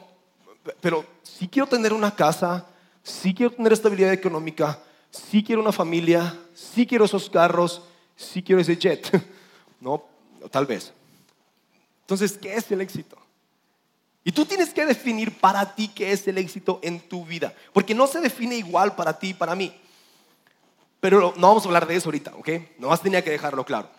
pero 0.79 1.05
sí 1.21 1.49
quiero 1.49 1.67
tener 1.67 1.91
una 1.91 2.15
casa, 2.15 2.65
sí 3.03 3.33
quiero 3.33 3.51
tener 3.51 3.73
estabilidad 3.73 4.13
económica, 4.13 4.79
sí 5.09 5.43
quiero 5.43 5.61
una 5.61 5.73
familia, 5.73 6.39
sí 6.53 6.87
quiero 6.87 7.03
esos 7.03 7.29
carros, 7.29 7.81
sí 8.15 8.41
quiero 8.41 8.61
ese 8.61 8.77
jet. 8.77 9.11
No, 9.81 10.05
tal 10.49 10.65
vez. 10.65 10.93
Entonces, 12.01 12.37
¿qué 12.37 12.55
es 12.55 12.71
el 12.71 12.81
éxito? 12.81 13.17
Y 14.23 14.31
tú 14.31 14.45
tienes 14.45 14.73
que 14.73 14.85
definir 14.85 15.37
para 15.39 15.75
ti 15.75 15.87
qué 15.87 16.11
es 16.11 16.27
el 16.27 16.37
éxito 16.37 16.79
en 16.83 16.99
tu 16.99 17.25
vida, 17.25 17.53
porque 17.73 17.95
no 17.95 18.07
se 18.07 18.19
define 18.19 18.55
igual 18.55 18.95
para 18.95 19.17
ti 19.17 19.29
y 19.29 19.33
para 19.33 19.55
mí. 19.55 19.73
Pero 20.99 21.33
no 21.35 21.47
vamos 21.47 21.63
a 21.63 21.67
hablar 21.67 21.87
de 21.87 21.95
eso 21.95 22.09
ahorita, 22.09 22.35
¿ok? 22.35 22.49
Nomás 22.77 23.01
tenía 23.01 23.23
que 23.23 23.31
dejarlo 23.31 23.65
claro. 23.65 23.89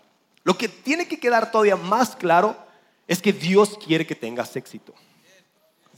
Lo 0.44 0.56
que 0.56 0.68
tiene 0.68 1.08
que 1.08 1.18
quedar 1.18 1.50
todavía 1.50 1.76
más 1.76 2.14
claro 2.14 2.56
es 3.08 3.20
que 3.20 3.32
Dios 3.32 3.78
quiere 3.84 4.06
que 4.06 4.14
tengas 4.14 4.54
éxito. 4.54 4.94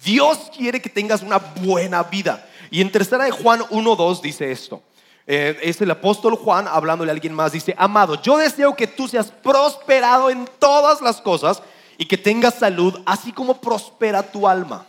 Dios 0.02 0.50
quiere 0.56 0.80
que 0.80 0.88
tengas 0.88 1.22
una 1.22 1.38
buena 1.38 2.02
vida. 2.02 2.48
Y 2.70 2.80
en 2.80 2.90
tercera 2.90 3.24
de 3.24 3.30
Juan 3.30 3.60
1.2 3.60 4.20
dice 4.20 4.50
esto. 4.50 4.82
Eh, 5.26 5.58
es 5.62 5.80
el 5.80 5.90
apóstol 5.90 6.36
Juan 6.36 6.68
hablándole 6.68 7.10
a 7.10 7.14
alguien 7.14 7.34
más. 7.34 7.52
Dice, 7.52 7.74
amado, 7.78 8.20
yo 8.20 8.36
deseo 8.36 8.76
que 8.76 8.86
tú 8.86 9.08
seas 9.08 9.30
prosperado 9.30 10.30
en 10.30 10.48
todas 10.58 11.00
las 11.00 11.20
cosas 11.20 11.62
y 11.96 12.06
que 12.06 12.18
tengas 12.18 12.54
salud, 12.54 13.00
así 13.06 13.32
como 13.32 13.60
prospera 13.60 14.22
tu 14.22 14.46
alma. 14.46 14.86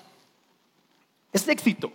Es 1.31 1.47
éxito. 1.47 1.91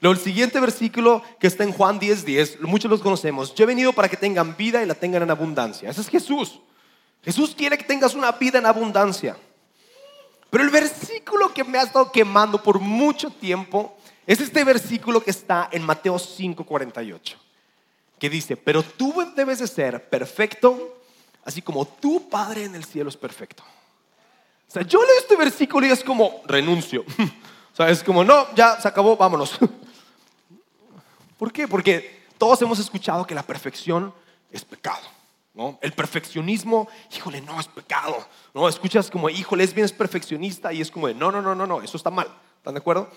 El 0.00 0.16
siguiente 0.16 0.58
versículo 0.60 1.22
que 1.38 1.46
está 1.46 1.62
en 1.62 1.72
Juan 1.72 2.00
10:10, 2.00 2.24
10, 2.24 2.60
muchos 2.62 2.90
los 2.90 3.02
conocemos. 3.02 3.54
Yo 3.54 3.64
he 3.64 3.66
venido 3.66 3.92
para 3.92 4.08
que 4.08 4.16
tengan 4.16 4.56
vida 4.56 4.82
y 4.82 4.86
la 4.86 4.94
tengan 4.94 5.22
en 5.22 5.30
abundancia. 5.30 5.90
Ese 5.90 6.00
es 6.00 6.08
Jesús. 6.08 6.58
Jesús 7.22 7.54
quiere 7.54 7.76
que 7.76 7.84
tengas 7.84 8.14
una 8.14 8.32
vida 8.32 8.58
en 8.58 8.66
abundancia. 8.66 9.36
Pero 10.48 10.64
el 10.64 10.70
versículo 10.70 11.52
que 11.52 11.64
me 11.64 11.78
ha 11.78 11.82
estado 11.82 12.10
quemando 12.10 12.62
por 12.62 12.80
mucho 12.80 13.30
tiempo 13.30 13.94
es 14.26 14.40
este 14.40 14.64
versículo 14.64 15.22
que 15.22 15.30
está 15.30 15.68
en 15.70 15.82
Mateo 15.82 16.18
5:48 16.18 17.49
que 18.20 18.30
dice, 18.30 18.56
pero 18.56 18.82
tú 18.82 19.14
debes 19.34 19.58
de 19.58 19.66
ser 19.66 20.08
perfecto, 20.08 21.00
así 21.42 21.62
como 21.62 21.86
tu 21.86 22.28
Padre 22.28 22.64
en 22.64 22.74
el 22.74 22.84
cielo 22.84 23.08
es 23.08 23.16
perfecto. 23.16 23.64
O 24.68 24.72
sea, 24.72 24.82
yo 24.82 25.00
leo 25.00 25.18
este 25.18 25.36
versículo 25.36 25.86
y 25.86 25.90
es 25.90 26.04
como, 26.04 26.42
renuncio. 26.46 27.04
O 27.72 27.76
sea, 27.82 27.88
es 27.88 28.02
como, 28.02 28.24
no, 28.24 28.52
ya 28.56 28.80
se 28.80 28.88
acabó, 28.88 29.16
vámonos. 29.16 29.56
¿Por 31.38 31.52
qué? 31.52 31.68
Porque 31.68 32.24
todos 32.36 32.60
hemos 32.62 32.80
escuchado 32.80 33.24
que 33.24 33.34
la 33.34 33.44
perfección 33.44 34.12
es 34.50 34.64
pecado. 34.64 35.06
¿no? 35.54 35.78
El 35.80 35.92
perfeccionismo, 35.92 36.88
híjole, 37.14 37.40
no, 37.40 37.60
es 37.60 37.68
pecado. 37.68 38.26
¿no? 38.52 38.68
Escuchas 38.68 39.08
como, 39.08 39.30
híjole, 39.30 39.62
es 39.62 39.72
bien, 39.72 39.84
es 39.84 39.92
perfeccionista 39.92 40.72
y 40.72 40.80
es 40.80 40.90
como, 40.90 41.08
no, 41.10 41.30
no, 41.30 41.40
no, 41.40 41.54
no, 41.54 41.64
no, 41.64 41.80
eso 41.80 41.96
está 41.96 42.10
mal. 42.10 42.26
¿Están 42.56 42.74
de 42.74 42.80
acuerdo? 42.80 43.08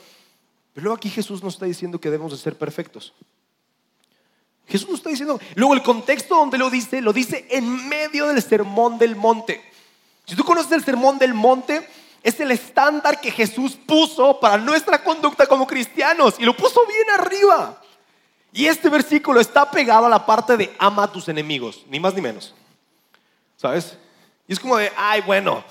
Pero 0.71 0.83
luego 0.83 0.97
aquí 0.97 1.09
Jesús 1.09 1.43
nos 1.43 1.55
está 1.55 1.65
diciendo 1.65 1.99
que 1.99 2.11
debemos 2.11 2.31
de 2.31 2.37
ser 2.37 2.55
perfectos. 2.55 3.11
Jesús 4.67 4.95
está 4.95 5.09
diciendo. 5.09 5.39
Luego 5.55 5.73
el 5.73 5.83
contexto 5.83 6.35
donde 6.35 6.57
lo 6.57 6.69
dice, 6.69 7.01
lo 7.01 7.13
dice 7.13 7.47
en 7.49 7.87
medio 7.87 8.27
del 8.27 8.41
sermón 8.41 8.97
del 8.97 9.15
monte. 9.15 9.61
Si 10.25 10.35
tú 10.35 10.43
conoces 10.43 10.71
el 10.71 10.83
sermón 10.83 11.19
del 11.19 11.33
monte, 11.33 11.87
es 12.23 12.39
el 12.39 12.51
estándar 12.51 13.19
que 13.19 13.31
Jesús 13.31 13.75
puso 13.85 14.39
para 14.39 14.57
nuestra 14.57 15.03
conducta 15.03 15.45
como 15.45 15.67
cristianos 15.67 16.35
y 16.39 16.45
lo 16.45 16.55
puso 16.55 16.85
bien 16.87 17.19
arriba. 17.19 17.81
Y 18.53 18.67
este 18.67 18.87
versículo 18.89 19.39
está 19.39 19.69
pegado 19.69 20.05
a 20.05 20.09
la 20.09 20.25
parte 20.25 20.55
de 20.55 20.73
ama 20.79 21.03
a 21.03 21.11
tus 21.11 21.27
enemigos, 21.27 21.83
ni 21.89 21.99
más 21.99 22.13
ni 22.13 22.21
menos. 22.21 22.53
¿Sabes? 23.57 23.97
Y 24.47 24.53
es 24.53 24.59
como 24.59 24.77
de, 24.77 24.91
ay, 24.95 25.21
bueno, 25.21 25.63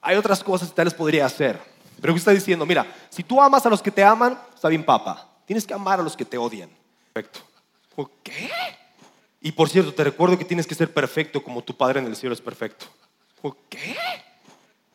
hay 0.00 0.16
otras 0.16 0.42
cosas 0.42 0.68
que 0.68 0.74
tal 0.74 0.86
les 0.86 0.94
podría 0.94 1.26
hacer. 1.26 1.60
Pero 2.00 2.12
¿qué 2.14 2.18
está 2.18 2.30
diciendo? 2.30 2.64
Mira, 2.64 2.86
si 3.10 3.22
tú 3.22 3.40
amas 3.40 3.64
a 3.66 3.70
los 3.70 3.82
que 3.82 3.90
te 3.90 4.04
aman, 4.04 4.38
está 4.54 4.68
bien, 4.68 4.84
papa. 4.84 5.28
Tienes 5.46 5.66
que 5.66 5.74
amar 5.74 6.00
a 6.00 6.02
los 6.02 6.16
que 6.16 6.24
te 6.24 6.38
odian. 6.38 6.70
Perfecto. 7.12 7.40
¿Qué? 8.22 8.50
Y 9.40 9.52
por 9.52 9.68
cierto, 9.68 9.92
te 9.92 10.04
recuerdo 10.04 10.38
que 10.38 10.44
tienes 10.44 10.66
que 10.66 10.74
ser 10.74 10.92
perfecto 10.92 11.42
como 11.42 11.62
tu 11.62 11.76
Padre 11.76 12.00
en 12.00 12.06
el 12.06 12.16
cielo 12.16 12.34
es 12.34 12.40
perfecto. 12.40 12.86
¿Qué? 13.68 13.94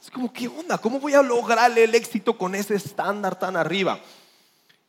Es 0.01 0.09
como, 0.09 0.33
¿qué 0.33 0.47
onda? 0.47 0.77
¿Cómo 0.77 0.99
voy 0.99 1.13
a 1.13 1.21
lograr 1.21 1.77
el 1.77 1.93
éxito 1.93 2.37
con 2.37 2.55
ese 2.55 2.75
estándar 2.75 3.37
tan 3.37 3.55
arriba? 3.55 3.99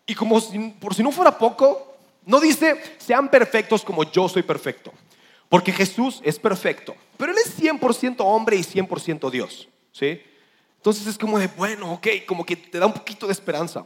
Y 0.06 0.14
como 0.14 0.40
por 0.80 0.94
si 0.94 1.02
no 1.02 1.12
fuera 1.12 1.36
poco, 1.36 1.94
no 2.24 2.40
dice, 2.40 2.96
sean 2.98 3.28
perfectos 3.28 3.82
como 3.82 4.10
yo 4.10 4.28
soy 4.28 4.42
perfecto. 4.42 4.92
Porque 5.48 5.72
Jesús 5.72 6.20
es 6.24 6.38
perfecto. 6.38 6.94
Pero 7.16 7.32
Él 7.32 7.38
es 7.44 7.60
100% 7.60 8.16
hombre 8.20 8.56
y 8.56 8.60
100% 8.60 9.30
Dios. 9.30 9.68
¿Sí? 9.92 10.22
Entonces 10.76 11.06
es 11.06 11.18
como 11.18 11.38
de, 11.38 11.48
bueno, 11.48 11.92
ok, 11.92 12.06
como 12.26 12.46
que 12.46 12.56
te 12.56 12.78
da 12.78 12.86
un 12.86 12.94
poquito 12.94 13.26
de 13.26 13.32
esperanza. 13.32 13.84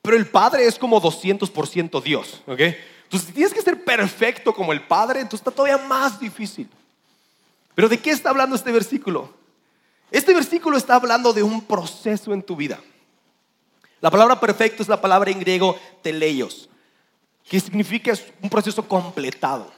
Pero 0.00 0.16
el 0.16 0.26
Padre 0.26 0.66
es 0.66 0.78
como 0.78 1.00
200% 1.00 2.02
Dios. 2.02 2.42
¿Ok? 2.46 2.60
Entonces, 3.12 3.28
si 3.28 3.34
tienes 3.34 3.52
que 3.52 3.60
ser 3.60 3.84
perfecto 3.84 4.54
como 4.54 4.72
el 4.72 4.86
Padre, 4.86 5.20
entonces 5.20 5.40
está 5.40 5.50
todavía 5.50 5.76
más 5.76 6.18
difícil. 6.18 6.66
Pero 7.74 7.86
¿de 7.86 8.00
qué 8.00 8.10
está 8.10 8.30
hablando 8.30 8.56
este 8.56 8.72
versículo? 8.72 9.30
Este 10.10 10.32
versículo 10.32 10.78
está 10.78 10.94
hablando 10.94 11.34
de 11.34 11.42
un 11.42 11.60
proceso 11.60 12.32
en 12.32 12.42
tu 12.42 12.56
vida. 12.56 12.80
La 14.00 14.10
palabra 14.10 14.40
perfecto 14.40 14.82
es 14.82 14.88
la 14.88 14.98
palabra 14.98 15.30
en 15.30 15.40
griego 15.40 15.78
teleios, 16.00 16.70
que 17.46 17.60
significa 17.60 18.14
un 18.40 18.48
proceso 18.48 18.88
completado. 18.88 19.70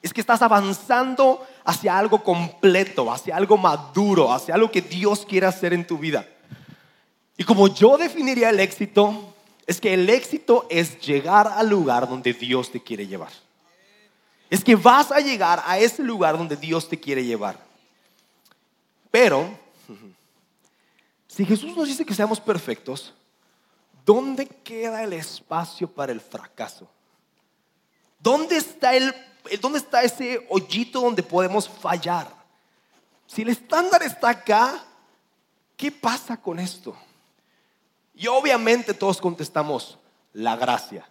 Es 0.00 0.14
que 0.14 0.22
estás 0.22 0.40
avanzando 0.40 1.46
hacia 1.62 1.98
algo 1.98 2.24
completo, 2.24 3.12
hacia 3.12 3.36
algo 3.36 3.58
maduro, 3.58 4.32
hacia 4.32 4.54
algo 4.54 4.70
que 4.70 4.80
Dios 4.80 5.26
quiere 5.28 5.46
hacer 5.46 5.74
en 5.74 5.86
tu 5.86 5.98
vida. 5.98 6.26
Y 7.36 7.44
como 7.44 7.68
yo 7.68 7.98
definiría 7.98 8.48
el 8.48 8.60
éxito, 8.60 9.35
es 9.66 9.80
que 9.80 9.94
el 9.94 10.08
éxito 10.08 10.66
es 10.70 11.00
llegar 11.00 11.48
al 11.48 11.68
lugar 11.68 12.08
donde 12.08 12.32
Dios 12.32 12.70
te 12.70 12.82
quiere 12.82 13.06
llevar. 13.06 13.32
Es 14.48 14.62
que 14.62 14.76
vas 14.76 15.10
a 15.10 15.18
llegar 15.18 15.62
a 15.66 15.78
ese 15.78 16.02
lugar 16.02 16.38
donde 16.38 16.56
Dios 16.56 16.88
te 16.88 17.00
quiere 17.00 17.24
llevar. 17.24 17.58
Pero, 19.10 19.58
si 21.26 21.44
Jesús 21.44 21.76
nos 21.76 21.88
dice 21.88 22.04
que 22.04 22.14
seamos 22.14 22.38
perfectos, 22.38 23.12
¿dónde 24.04 24.46
queda 24.46 25.02
el 25.02 25.12
espacio 25.12 25.88
para 25.88 26.12
el 26.12 26.20
fracaso? 26.20 26.88
¿Dónde 28.20 28.56
está, 28.56 28.94
el, 28.94 29.12
¿Dónde 29.60 29.78
está 29.78 30.02
ese 30.02 30.46
hoyito 30.48 31.00
donde 31.00 31.24
podemos 31.24 31.68
fallar? 31.68 32.32
Si 33.26 33.42
el 33.42 33.48
estándar 33.48 34.04
está 34.04 34.28
acá, 34.28 34.84
¿qué 35.76 35.90
pasa 35.90 36.36
con 36.36 36.60
esto? 36.60 36.96
Y 38.16 38.26
obviamente 38.28 38.94
todos 38.94 39.20
contestamos, 39.20 39.98
la 40.32 40.56
gracia, 40.56 41.06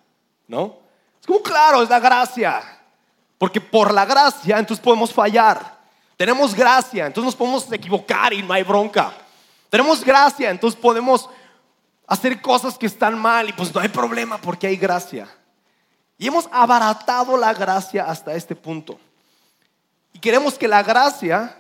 ¿no? 0.48 0.80
Es 1.22 1.28
como, 1.28 1.42
claro, 1.42 1.84
es 1.84 1.90
la 1.90 2.00
gracia. 2.00 2.64
Porque 3.38 3.62
por 3.62 3.94
la 3.94 4.06
gracia 4.06 4.58
entonces 4.58 4.84
podemos 4.84 5.14
fallar. 5.14 5.76
Tenemos 6.18 6.56
gracia, 6.56 7.06
entonces 7.06 7.26
nos 7.26 7.36
podemos 7.36 7.72
equivocar 7.72 8.34
y 8.34 8.42
no 8.42 8.54
hay 8.54 8.64
bronca. 8.64 9.14
Tenemos 9.70 10.04
gracia, 10.04 10.50
entonces 10.50 10.80
podemos 10.80 11.30
hacer 12.08 12.42
cosas 12.42 12.78
que 12.78 12.86
están 12.88 13.20
mal 13.20 13.50
y 13.50 13.54
pues 13.54 13.74
no 13.74 13.82
hay 13.82 13.90
problema 13.90 14.40
porque 14.40 14.66
hay 14.66 14.78
gracia. 14.78 15.28
Y 16.18 16.28
hemos 16.28 16.48
abaratado 16.52 17.38
la 17.38 17.54
gracia 17.54 18.06
hasta 18.06 18.34
este 18.34 18.56
punto. 18.56 18.98
Y 20.14 20.20
queremos 20.20 20.58
que 20.58 20.68
la 20.68 20.82
gracia 20.82 21.56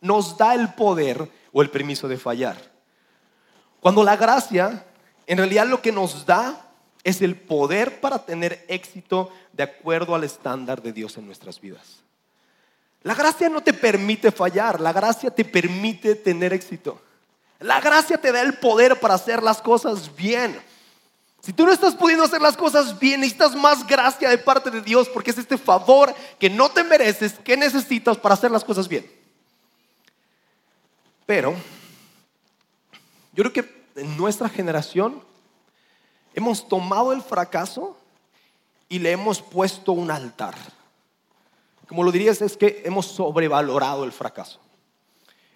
nos 0.00 0.36
da 0.36 0.54
el 0.54 0.72
poder 0.72 1.30
o 1.52 1.62
el 1.62 1.70
permiso 1.70 2.08
de 2.08 2.16
fallar. 2.16 2.56
Cuando 3.80 4.02
la 4.02 4.16
gracia 4.16 4.86
en 5.28 5.36
realidad 5.36 5.66
lo 5.66 5.82
que 5.82 5.92
nos 5.92 6.24
da 6.24 6.72
es 7.04 7.20
el 7.20 7.36
poder 7.36 8.00
para 8.00 8.24
tener 8.24 8.64
éxito 8.66 9.30
de 9.52 9.62
acuerdo 9.62 10.14
al 10.14 10.24
estándar 10.24 10.82
de 10.82 10.92
Dios 10.92 11.18
en 11.18 11.26
nuestras 11.26 11.60
vidas. 11.60 12.00
La 13.02 13.14
gracia 13.14 13.50
no 13.50 13.60
te 13.60 13.74
permite 13.74 14.32
fallar, 14.32 14.80
la 14.80 14.92
gracia 14.92 15.30
te 15.30 15.44
permite 15.44 16.14
tener 16.14 16.54
éxito. 16.54 17.00
La 17.60 17.78
gracia 17.80 18.18
te 18.18 18.32
da 18.32 18.40
el 18.40 18.54
poder 18.54 18.98
para 18.98 19.14
hacer 19.14 19.42
las 19.42 19.60
cosas 19.60 20.14
bien. 20.16 20.58
Si 21.42 21.52
tú 21.52 21.66
no 21.66 21.72
estás 21.72 21.94
pudiendo 21.94 22.24
hacer 22.24 22.40
las 22.40 22.56
cosas 22.56 22.98
bien, 22.98 23.20
necesitas 23.20 23.54
más 23.54 23.86
gracia 23.86 24.30
de 24.30 24.38
parte 24.38 24.70
de 24.70 24.80
Dios 24.80 25.08
porque 25.10 25.30
es 25.30 25.38
este 25.38 25.58
favor 25.58 26.14
que 26.38 26.48
no 26.48 26.70
te 26.70 26.82
mereces, 26.84 27.34
que 27.34 27.56
necesitas 27.56 28.16
para 28.16 28.34
hacer 28.34 28.50
las 28.50 28.64
cosas 28.64 28.88
bien. 28.88 29.10
Pero 31.26 31.54
yo 33.34 33.44
creo 33.44 33.52
que 33.52 33.77
en 33.98 34.16
nuestra 34.16 34.48
generación 34.48 35.22
hemos 36.34 36.68
tomado 36.68 37.12
el 37.12 37.22
fracaso 37.22 37.96
y 38.88 38.98
le 38.98 39.12
hemos 39.12 39.42
puesto 39.42 39.92
un 39.92 40.10
altar. 40.10 40.54
Como 41.86 42.04
lo 42.04 42.12
dirías, 42.12 42.40
es 42.42 42.56
que 42.56 42.82
hemos 42.84 43.06
sobrevalorado 43.06 44.04
el 44.04 44.12
fracaso. 44.12 44.60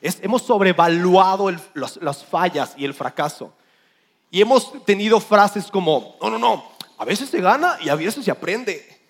hemos 0.00 0.42
sobrevaluado 0.42 1.50
las 1.74 2.24
fallas 2.24 2.74
y 2.76 2.84
el 2.84 2.94
fracaso. 2.94 3.52
Y 4.30 4.40
hemos 4.40 4.84
tenido 4.84 5.20
frases 5.20 5.70
como, 5.70 6.16
no, 6.20 6.30
no, 6.30 6.38
no, 6.38 6.72
a 6.98 7.04
veces 7.04 7.28
se 7.28 7.40
gana 7.40 7.78
y 7.82 7.88
a 7.90 7.94
veces 7.94 8.24
se 8.24 8.30
aprende. 8.30 9.00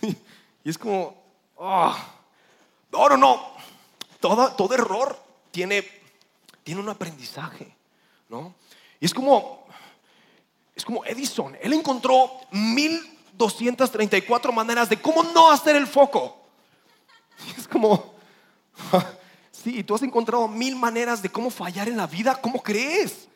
y 0.64 0.70
es 0.70 0.78
como, 0.78 1.16
oh, 1.56 1.94
no, 2.92 3.08
no, 3.08 3.16
no, 3.16 3.52
todo, 4.20 4.52
todo 4.52 4.74
error 4.74 5.20
tiene, 5.50 5.84
tiene 6.62 6.80
un 6.80 6.88
aprendizaje. 6.88 7.73
Y 9.00 9.06
es 9.06 9.14
como, 9.14 9.66
es 10.74 10.84
como 10.84 11.04
Edison, 11.04 11.56
él 11.60 11.72
encontró 11.72 12.30
1234 12.50 14.52
maneras 14.52 14.88
de 14.88 15.00
cómo 15.00 15.22
no 15.22 15.50
hacer 15.50 15.76
el 15.76 15.86
foco. 15.86 16.36
es 17.58 17.68
como, 17.68 18.14
sí, 19.52 19.84
tú 19.84 19.94
has 19.94 20.02
encontrado 20.02 20.48
mil 20.48 20.76
maneras 20.76 21.22
de 21.22 21.28
cómo 21.28 21.50
fallar 21.50 21.88
en 21.88 21.96
la 21.96 22.06
vida, 22.06 22.40
¿cómo 22.40 22.62
crees? 22.62 23.28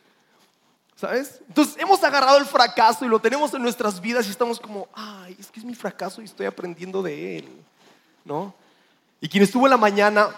¿Sabes? 0.96 1.40
Entonces 1.46 1.76
hemos 1.78 2.02
agarrado 2.02 2.38
el 2.38 2.46
fracaso 2.46 3.04
y 3.04 3.08
lo 3.08 3.20
tenemos 3.20 3.54
en 3.54 3.62
nuestras 3.62 4.00
vidas 4.00 4.26
y 4.26 4.30
estamos 4.30 4.58
como, 4.58 4.88
ay, 4.94 5.36
es 5.38 5.48
que 5.48 5.60
es 5.60 5.64
mi 5.64 5.76
fracaso 5.76 6.20
y 6.20 6.24
estoy 6.24 6.46
aprendiendo 6.46 7.02
de 7.02 7.38
él, 7.38 7.48
¿no? 8.24 8.52
Y 9.20 9.28
quien 9.28 9.44
estuvo 9.44 9.66
en 9.66 9.70
la 9.70 9.76
mañana 9.76 10.30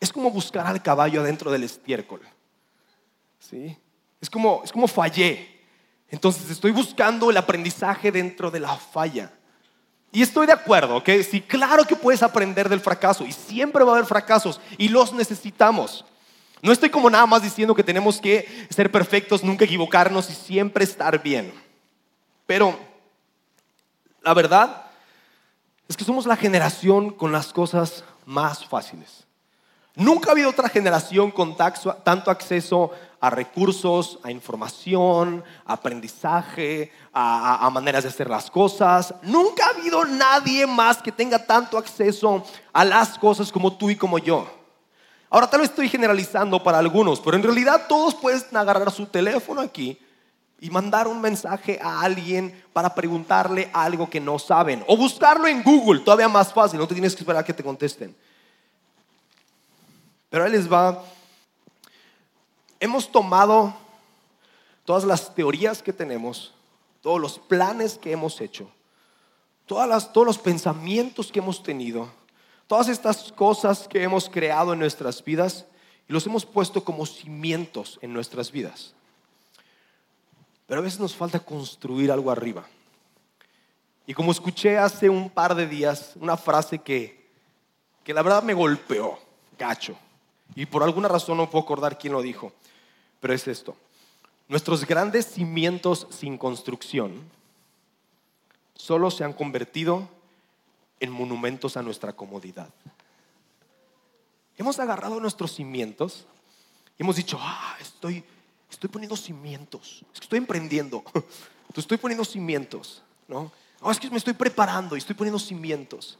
es 0.00 0.12
como 0.12 0.30
buscar 0.30 0.66
al 0.66 0.82
caballo 0.82 1.20
adentro 1.20 1.50
del 1.50 1.62
estiércol. 1.62 2.20
¿Sí? 3.38 3.76
Es 4.20 4.28
como, 4.30 4.62
es 4.64 4.72
como 4.72 4.88
fallé. 4.88 5.58
Entonces 6.08 6.50
estoy 6.50 6.70
buscando 6.70 7.30
el 7.30 7.36
aprendizaje 7.36 8.10
dentro 8.10 8.50
de 8.50 8.60
la 8.60 8.76
falla. 8.76 9.32
Y 10.10 10.22
estoy 10.22 10.46
de 10.46 10.52
acuerdo, 10.52 10.96
¿ok? 10.96 11.10
Sí, 11.28 11.40
claro 11.42 11.84
que 11.84 11.94
puedes 11.94 12.22
aprender 12.22 12.68
del 12.68 12.80
fracaso 12.80 13.26
y 13.26 13.32
siempre 13.32 13.84
va 13.84 13.92
a 13.92 13.94
haber 13.96 14.06
fracasos 14.06 14.60
y 14.78 14.88
los 14.88 15.12
necesitamos. 15.12 16.04
No 16.62 16.72
estoy 16.72 16.88
como 16.88 17.10
nada 17.10 17.26
más 17.26 17.42
diciendo 17.42 17.74
que 17.74 17.84
tenemos 17.84 18.20
que 18.20 18.66
ser 18.70 18.90
perfectos, 18.90 19.44
nunca 19.44 19.64
equivocarnos 19.64 20.30
y 20.30 20.34
siempre 20.34 20.84
estar 20.84 21.22
bien. 21.22 21.52
Pero 22.46 22.78
la 24.22 24.32
verdad 24.32 24.86
es 25.88 25.96
que 25.96 26.04
somos 26.04 26.26
la 26.26 26.36
generación 26.36 27.10
con 27.10 27.30
las 27.30 27.52
cosas 27.52 28.02
más 28.24 28.64
fáciles. 28.64 29.27
Nunca 29.98 30.28
ha 30.28 30.32
habido 30.32 30.50
otra 30.50 30.68
generación 30.68 31.32
con 31.32 31.56
tanto 31.56 32.30
acceso 32.30 32.92
a 33.20 33.30
recursos, 33.30 34.20
a 34.22 34.30
información, 34.30 35.42
a 35.66 35.72
aprendizaje, 35.72 36.92
a, 37.12 37.68
maneras 37.72 38.04
de 38.04 38.10
hacer 38.10 38.30
las 38.30 38.48
cosas. 38.48 39.12
Nunca 39.22 39.66
ha 39.66 39.70
habido 39.70 40.04
nadie 40.04 40.68
más 40.68 41.02
que 41.02 41.10
tenga 41.10 41.44
tanto 41.44 41.76
acceso 41.76 42.44
a 42.72 42.84
las 42.84 43.18
cosas 43.18 43.50
como 43.50 43.76
tú 43.76 43.90
y 43.90 43.96
como 43.96 44.20
yo. 44.20 44.46
Ahora 45.30 45.50
tal 45.50 45.62
vez 45.62 45.70
estoy 45.70 45.88
generalizando 45.88 46.62
para 46.62 46.78
algunos, 46.78 47.18
pero 47.18 47.36
en 47.36 47.42
realidad 47.42 47.86
todos 47.88 48.14
pueden 48.14 48.56
agarrar 48.56 48.92
su 48.92 49.06
teléfono 49.06 49.60
aquí 49.60 49.98
y 50.60 50.70
mandar 50.70 51.08
un 51.08 51.20
mensaje 51.20 51.76
a 51.82 52.02
alguien 52.02 52.64
para 52.72 52.94
preguntarle 52.94 53.68
algo 53.72 54.08
que 54.08 54.20
no 54.20 54.38
saben. 54.38 54.84
O 54.86 54.96
buscarlo 54.96 55.48
en 55.48 55.60
Google, 55.64 56.02
todavía 56.02 56.28
más 56.28 56.52
fácil, 56.52 56.78
no 56.78 56.86
te 56.86 56.94
tienes 56.94 57.16
que 57.16 57.22
esperar 57.22 57.42
a 57.42 57.44
que 57.44 57.52
te 57.52 57.64
contesten. 57.64 58.14
Pero 60.30 60.44
ahí 60.44 60.52
les 60.52 60.70
va. 60.70 61.02
Hemos 62.80 63.10
tomado 63.10 63.74
todas 64.84 65.04
las 65.04 65.34
teorías 65.34 65.82
que 65.82 65.92
tenemos, 65.92 66.54
todos 67.00 67.20
los 67.20 67.38
planes 67.38 67.98
que 67.98 68.12
hemos 68.12 68.40
hecho, 68.40 68.70
todas 69.66 70.12
todos 70.12 70.26
los 70.26 70.38
pensamientos 70.38 71.32
que 71.32 71.40
hemos 71.40 71.62
tenido, 71.62 72.10
todas 72.66 72.88
estas 72.88 73.32
cosas 73.32 73.88
que 73.88 74.02
hemos 74.02 74.28
creado 74.28 74.72
en 74.72 74.78
nuestras 74.78 75.24
vidas 75.24 75.66
y 76.08 76.12
los 76.12 76.26
hemos 76.26 76.46
puesto 76.46 76.84
como 76.84 77.04
cimientos 77.04 77.98
en 78.00 78.12
nuestras 78.12 78.50
vidas. 78.50 78.94
Pero 80.66 80.80
a 80.80 80.84
veces 80.84 81.00
nos 81.00 81.16
falta 81.16 81.40
construir 81.40 82.12
algo 82.12 82.30
arriba. 82.30 82.66
Y 84.06 84.14
como 84.14 84.32
escuché 84.32 84.78
hace 84.78 85.10
un 85.10 85.28
par 85.28 85.54
de 85.54 85.66
días 85.66 86.12
una 86.20 86.36
frase 86.36 86.78
que, 86.78 87.28
que 88.04 88.14
la 88.14 88.22
verdad 88.22 88.42
me 88.42 88.54
golpeó, 88.54 89.18
gacho. 89.58 89.98
Y 90.54 90.66
por 90.66 90.82
alguna 90.82 91.08
razón 91.08 91.36
no 91.36 91.50
puedo 91.50 91.64
acordar 91.64 91.98
quién 91.98 92.12
lo 92.12 92.22
dijo, 92.22 92.52
pero 93.20 93.34
es 93.34 93.46
esto. 93.46 93.76
Nuestros 94.48 94.86
grandes 94.86 95.26
cimientos 95.26 96.06
sin 96.10 96.38
construcción 96.38 97.22
solo 98.74 99.10
se 99.10 99.24
han 99.24 99.32
convertido 99.32 100.08
en 101.00 101.10
monumentos 101.10 101.76
a 101.76 101.82
nuestra 101.82 102.14
comodidad. 102.14 102.70
Hemos 104.56 104.78
agarrado 104.80 105.20
nuestros 105.20 105.54
cimientos 105.54 106.26
y 106.98 107.02
hemos 107.02 107.16
dicho, 107.16 107.38
ah, 107.40 107.76
estoy, 107.80 108.24
estoy 108.70 108.88
poniendo 108.88 109.16
cimientos, 109.16 110.04
es 110.12 110.20
que 110.20 110.24
estoy 110.24 110.38
emprendiendo, 110.38 111.04
estoy 111.76 111.98
poniendo 111.98 112.24
cimientos, 112.24 113.02
¿no? 113.28 113.52
No, 113.80 113.90
es 113.90 114.00
que 114.00 114.10
me 114.10 114.16
estoy 114.16 114.32
preparando 114.32 114.96
y 114.96 114.98
estoy 114.98 115.14
poniendo 115.14 115.38
cimientos. 115.38 116.18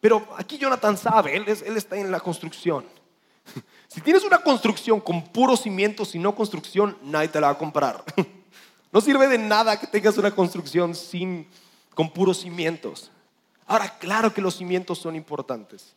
Pero 0.00 0.28
aquí 0.36 0.58
Jonathan 0.58 0.98
sabe, 0.98 1.36
él, 1.36 1.44
él 1.48 1.76
está 1.76 1.96
en 1.96 2.10
la 2.10 2.20
construcción. 2.20 2.84
Si 3.88 4.00
tienes 4.00 4.24
una 4.24 4.38
construcción 4.38 5.00
con 5.00 5.22
puros 5.24 5.62
cimientos 5.62 6.14
y 6.14 6.18
no 6.18 6.34
construcción, 6.34 6.96
nadie 7.02 7.28
te 7.28 7.40
la 7.40 7.48
va 7.48 7.52
a 7.52 7.58
comprar. 7.58 8.04
No 8.92 9.00
sirve 9.00 9.26
de 9.26 9.38
nada 9.38 9.80
que 9.80 9.86
tengas 9.86 10.18
una 10.18 10.30
construcción 10.32 10.94
sin, 10.94 11.48
con 11.94 12.10
puros 12.10 12.40
cimientos. 12.40 13.10
Ahora, 13.66 13.98
claro 13.98 14.34
que 14.34 14.42
los 14.42 14.56
cimientos 14.56 14.98
son 14.98 15.16
importantes. 15.16 15.94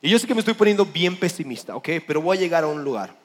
Y 0.00 0.10
yo 0.10 0.18
sé 0.18 0.26
que 0.26 0.34
me 0.34 0.40
estoy 0.40 0.54
poniendo 0.54 0.84
bien 0.84 1.16
pesimista, 1.16 1.76
¿ok? 1.76 1.88
Pero 2.04 2.20
voy 2.20 2.36
a 2.36 2.40
llegar 2.40 2.64
a 2.64 2.66
un 2.66 2.82
lugar. 2.82 3.16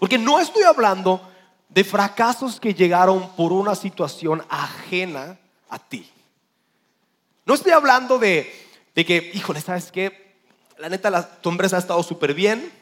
Porque 0.00 0.18
no 0.18 0.40
estoy 0.40 0.64
hablando 0.64 1.20
de 1.68 1.84
fracasos 1.84 2.58
que 2.58 2.74
llegaron 2.74 3.30
por 3.36 3.52
una 3.52 3.76
situación 3.76 4.44
ajena 4.48 5.38
a 5.68 5.78
ti. 5.78 6.10
No 7.46 7.54
estoy 7.54 7.70
hablando 7.72 8.18
de, 8.18 8.52
de 8.94 9.04
que, 9.04 9.30
híjole, 9.34 9.60
¿sabes 9.60 9.92
qué? 9.92 10.23
La 10.78 10.88
neta, 10.88 11.10
la, 11.10 11.28
empresa 11.44 11.76
ha 11.76 11.78
estado 11.78 12.02
súper 12.02 12.34
bien 12.34 12.72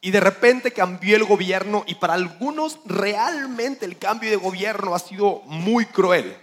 y 0.00 0.10
de 0.10 0.20
repente 0.20 0.72
cambió 0.72 1.16
el 1.16 1.24
gobierno 1.24 1.84
y 1.86 1.94
para 1.94 2.14
algunos 2.14 2.78
realmente 2.84 3.86
el 3.86 3.98
cambio 3.98 4.30
de 4.30 4.36
gobierno 4.36 4.94
ha 4.94 4.98
sido 4.98 5.42
muy 5.46 5.86
cruel. 5.86 6.36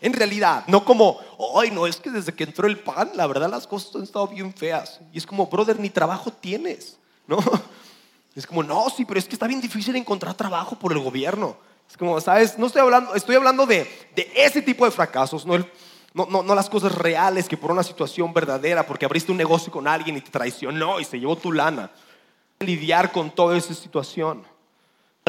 En 0.00 0.14
realidad, 0.14 0.64
no 0.66 0.84
como, 0.84 1.18
ay, 1.56 1.70
no, 1.70 1.86
es 1.86 1.96
que 1.96 2.10
desde 2.10 2.32
que 2.32 2.44
entró 2.44 2.66
el 2.66 2.78
PAN, 2.78 3.10
la 3.14 3.26
verdad 3.26 3.50
las 3.50 3.66
cosas 3.66 3.94
han 3.96 4.02
estado 4.02 4.28
bien 4.28 4.54
feas. 4.54 5.00
Y 5.12 5.18
es 5.18 5.26
como, 5.26 5.46
brother, 5.46 5.78
ni 5.78 5.90
trabajo 5.90 6.32
tienes, 6.32 6.98
¿no? 7.26 7.38
Es 8.32 8.46
como, 8.46 8.62
no, 8.62 8.88
sí, 8.96 9.04
pero 9.04 9.18
es 9.18 9.26
que 9.26 9.34
está 9.34 9.48
bien 9.48 9.60
difícil 9.60 9.96
encontrar 9.96 10.34
trabajo 10.34 10.78
por 10.78 10.92
el 10.92 11.00
gobierno. 11.00 11.56
Es 11.90 11.96
como, 11.96 12.18
¿sabes? 12.20 12.56
No 12.56 12.68
estoy 12.68 12.80
hablando, 12.80 13.14
estoy 13.16 13.34
hablando 13.34 13.66
de, 13.66 13.90
de 14.14 14.32
ese 14.36 14.62
tipo 14.62 14.84
de 14.84 14.92
fracasos, 14.92 15.44
no, 15.44 15.56
no, 16.12 16.26
no, 16.26 16.42
no 16.42 16.54
las 16.54 16.68
cosas 16.68 16.94
reales 16.94 17.48
que 17.48 17.56
por 17.56 17.70
una 17.70 17.82
situación 17.82 18.32
verdadera, 18.32 18.86
porque 18.86 19.04
abriste 19.04 19.30
un 19.30 19.38
negocio 19.38 19.72
con 19.72 19.86
alguien 19.86 20.16
y 20.16 20.20
te 20.20 20.30
traicionó 20.30 20.98
y 20.98 21.04
se 21.04 21.20
llevó 21.20 21.36
tu 21.36 21.52
lana. 21.52 21.90
Lidiar 22.58 23.12
con 23.12 23.30
toda 23.30 23.56
esa 23.56 23.74
situación. 23.74 24.44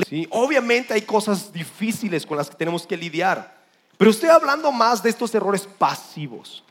¿Sí? 0.07 0.27
Obviamente 0.31 0.93
hay 0.93 1.03
cosas 1.03 1.53
difíciles 1.53 2.25
con 2.25 2.38
las 2.38 2.50
que 2.50 2.55
tenemos 2.55 2.88
que 2.88 2.97
lidiar. 2.97 3.61
Pero 3.97 4.09
estoy 4.09 4.29
hablando 4.29 4.71
más 4.71 5.03
de 5.03 5.11
estos 5.11 5.33
errores 5.35 5.67
pasivos. 5.77 6.63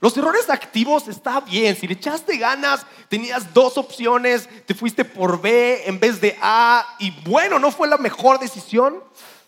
Los 0.00 0.16
errores 0.16 0.48
activos 0.48 1.08
está 1.08 1.40
bien. 1.40 1.76
Si 1.76 1.86
le 1.86 1.94
echaste 1.94 2.38
ganas, 2.38 2.86
tenías 3.08 3.52
dos 3.52 3.76
opciones, 3.76 4.48
te 4.64 4.74
fuiste 4.74 5.04
por 5.04 5.40
B 5.40 5.82
en 5.86 5.98
vez 5.98 6.20
de 6.20 6.38
A 6.40 6.86
y 6.98 7.10
bueno, 7.28 7.58
no 7.58 7.70
fue 7.70 7.88
la 7.88 7.98
mejor 7.98 8.38
decisión, 8.38 9.02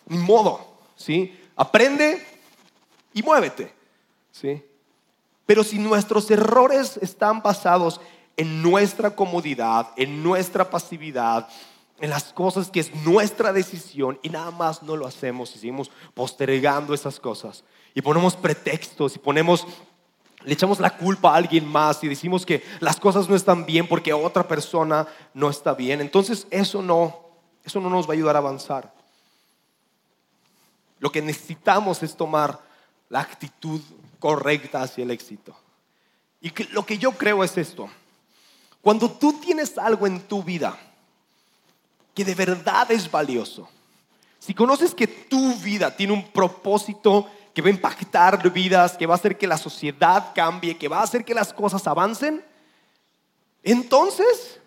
ni 0.07 0.19
modo. 0.19 0.75
¿sí? 0.97 1.39
Aprende 1.57 2.32
y 3.13 3.23
muévete. 3.23 3.73
¿sí? 4.31 4.63
Pero 5.47 5.65
si 5.65 5.79
nuestros 5.79 6.31
errores 6.31 6.97
están 6.99 7.43
basados 7.43 8.01
en 8.37 8.63
nuestra 8.63 9.15
comodidad, 9.15 9.89
en 9.97 10.23
nuestra 10.23 10.69
pasividad, 10.71 11.49
en 12.01 12.11
las 12.11 12.33
cosas 12.33 12.71
que 12.71 12.81
es 12.81 12.95
nuestra 13.05 13.53
decisión 13.53 14.19
y 14.23 14.29
nada 14.29 14.51
más 14.51 14.83
no 14.83 14.97
lo 14.97 15.07
hacemos 15.07 15.55
y 15.55 15.59
seguimos 15.59 15.91
postergando 16.15 16.95
esas 16.95 17.21
cosas 17.21 17.63
y 17.95 18.03
ponemos 18.03 18.35
pretextos 18.35 19.15
y 19.15 19.19
ponemos 19.19 19.67
le 20.45 20.55
echamos 20.55 20.81
la 20.81 20.97
culpa 20.97 21.33
a 21.33 21.37
alguien 21.37 21.65
más 21.65 22.03
y 22.03 22.09
decimos 22.09 22.45
que 22.45 22.65
las 22.81 22.99
cosas 22.99 23.29
no 23.29 23.37
están 23.37 23.65
bien 23.65 23.87
porque 23.87 24.13
otra 24.13 24.49
persona 24.49 25.07
no 25.35 25.49
está 25.49 25.73
bien. 25.73 26.01
Entonces 26.01 26.49
eso 26.51 26.83
no 26.83 27.21
eso 27.65 27.81
no 27.81 27.89
nos 27.89 28.09
va 28.09 28.11
a 28.11 28.15
ayudar 28.15 28.35
a 28.35 28.41
avanzar. 28.41 28.93
Lo 30.99 31.13
que 31.13 31.23
necesitamos 31.23 32.03
es 32.03 32.17
tomar 32.17 32.59
la 33.13 33.21
actitud 33.21 33.79
correcta 34.19 34.81
hacia 34.81 35.05
el 35.05 35.11
éxito. 35.11 35.55
Y 36.41 36.51
lo 36.73 36.87
que 36.87 36.97
yo 36.97 37.13
creo 37.13 37.45
es 37.45 37.59
esto. 37.59 37.91
Cuando 38.81 39.11
tú 39.11 39.35
tienes 39.35 39.77
algo 39.77 40.07
en 40.07 40.23
tu 40.23 40.43
vida 40.43 40.79
que 42.15 42.25
de 42.25 42.35
verdad 42.35 42.91
es 42.91 43.11
valioso, 43.11 43.69
si 44.39 44.55
conoces 44.55 44.95
que 44.95 45.07
tu 45.07 45.55
vida 45.57 45.95
tiene 45.95 46.15
un 46.15 46.27
propósito 46.33 47.31
que 47.53 47.61
va 47.61 47.69
a 47.69 47.73
impactar 47.73 48.51
vidas, 48.51 48.97
que 48.97 49.07
va 49.07 49.13
a 49.13 49.19
hacer 49.19 49.37
que 49.37 49.47
la 49.47 49.59
sociedad 49.59 50.33
cambie, 50.35 50.79
que 50.79 50.89
va 50.89 51.01
a 51.01 51.05
hacer 51.05 51.23
que 51.23 51.35
las 51.35 51.53
cosas 51.53 51.87
avancen, 51.87 52.43
entonces 53.63 54.59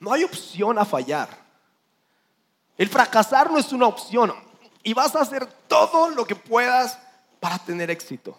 no 0.00 0.12
hay 0.12 0.24
opción 0.24 0.80
a 0.80 0.84
fallar. 0.84 1.28
El 2.76 2.88
fracasar 2.88 3.52
no 3.52 3.58
es 3.58 3.72
una 3.72 3.86
opción 3.86 4.34
y 4.82 4.94
vas 4.94 5.14
a 5.14 5.20
hacer 5.20 5.46
todo 5.68 6.08
lo 6.08 6.26
que 6.26 6.34
puedas 6.34 6.98
para 7.40 7.58
tener 7.58 7.90
éxito. 7.90 8.38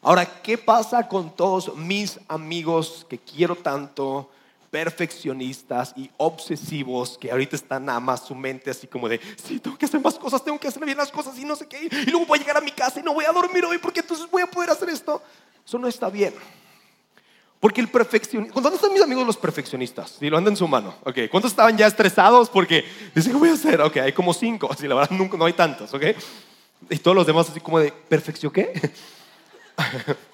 Ahora, 0.00 0.24
¿qué 0.24 0.56
pasa 0.56 1.06
con 1.08 1.34
todos 1.34 1.74
mis 1.76 2.18
amigos 2.28 3.04
que 3.08 3.18
quiero 3.18 3.56
tanto, 3.56 4.30
perfeccionistas 4.70 5.92
y 5.96 6.10
obsesivos 6.18 7.18
que 7.18 7.30
ahorita 7.30 7.56
están 7.56 7.86
nada 7.86 8.00
más 8.00 8.26
su 8.26 8.34
mente 8.34 8.70
así 8.70 8.86
como 8.86 9.08
de, 9.08 9.20
sí, 9.42 9.58
tengo 9.58 9.76
que 9.76 9.86
hacer 9.86 10.00
más 10.00 10.14
cosas, 10.18 10.44
tengo 10.44 10.58
que 10.58 10.68
hacer 10.68 10.84
bien 10.84 10.96
las 10.96 11.10
cosas 11.10 11.38
y 11.38 11.44
no 11.44 11.56
sé 11.56 11.66
qué, 11.66 11.88
y 11.90 12.10
luego 12.10 12.26
voy 12.26 12.38
a 12.38 12.42
llegar 12.42 12.56
a 12.58 12.60
mi 12.60 12.70
casa 12.70 13.00
y 13.00 13.02
no 13.02 13.14
voy 13.14 13.24
a 13.24 13.32
dormir 13.32 13.64
hoy 13.64 13.78
porque 13.78 14.00
entonces 14.00 14.30
voy 14.30 14.42
a 14.42 14.46
poder 14.46 14.70
hacer 14.70 14.88
esto. 14.88 15.22
Eso 15.66 15.78
no 15.78 15.88
está 15.88 16.08
bien. 16.08 16.34
Porque 17.60 17.80
el 17.80 17.88
perfeccionista, 17.88 18.60
¿dónde 18.60 18.76
están 18.76 18.92
mis 18.92 19.02
amigos 19.02 19.26
los 19.26 19.36
perfeccionistas? 19.36 20.16
Si 20.18 20.30
lo 20.30 20.38
andan 20.38 20.52
en 20.52 20.56
su 20.56 20.68
mano, 20.68 20.94
ok. 21.04 21.18
¿Cuántos 21.28 21.50
estaban 21.50 21.76
ya 21.76 21.88
estresados 21.88 22.48
porque 22.48 22.84
dicen, 23.14 23.32
¿qué 23.32 23.38
voy 23.38 23.48
a 23.48 23.54
hacer? 23.54 23.80
Ok, 23.80 23.96
hay 23.96 24.12
como 24.12 24.32
cinco, 24.32 24.68
así 24.72 24.86
la 24.86 24.94
verdad 24.94 25.16
nunca, 25.16 25.36
no 25.36 25.44
hay 25.44 25.54
tantos, 25.54 25.92
ok. 25.92 26.04
Y 26.90 26.98
todos 26.98 27.16
los 27.16 27.26
demás 27.26 27.48
así 27.50 27.60
como 27.60 27.78
de, 27.78 27.92
¿perfección 27.92 28.52
qué? 28.52 28.92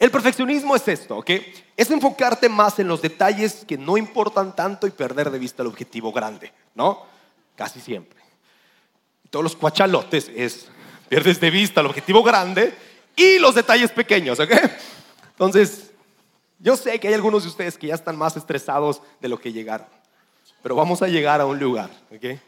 El 0.00 0.10
perfeccionismo 0.10 0.74
es 0.74 0.88
esto, 0.88 1.18
¿ok? 1.18 1.30
Es 1.76 1.90
enfocarte 1.90 2.48
más 2.48 2.78
en 2.78 2.88
los 2.88 3.02
detalles 3.02 3.66
que 3.68 3.76
no 3.76 3.98
importan 3.98 4.56
tanto 4.56 4.86
y 4.86 4.90
perder 4.90 5.30
de 5.30 5.38
vista 5.38 5.62
el 5.62 5.68
objetivo 5.68 6.10
grande, 6.10 6.54
¿no? 6.74 7.04
Casi 7.54 7.82
siempre. 7.82 8.18
Todos 9.28 9.42
los 9.42 9.56
cuachalotes 9.56 10.30
es, 10.34 10.68
pierdes 11.10 11.38
de 11.38 11.50
vista 11.50 11.82
el 11.82 11.86
objetivo 11.86 12.22
grande 12.22 12.74
y 13.14 13.38
los 13.38 13.54
detalles 13.54 13.90
pequeños, 13.90 14.40
¿ok? 14.40 14.52
Entonces, 15.32 15.90
yo 16.58 16.78
sé 16.78 16.98
que 16.98 17.08
hay 17.08 17.14
algunos 17.14 17.42
de 17.42 17.50
ustedes 17.50 17.76
que 17.76 17.88
ya 17.88 17.94
están 17.94 18.16
más 18.16 18.38
estresados 18.38 19.02
de 19.20 19.28
lo 19.28 19.38
que 19.38 19.52
llegaron, 19.52 19.86
pero 20.62 20.74
vamos 20.76 21.02
a 21.02 21.08
llegar 21.08 21.42
a 21.42 21.46
un 21.46 21.60
lugar, 21.60 21.90
¿ok? 22.10 22.38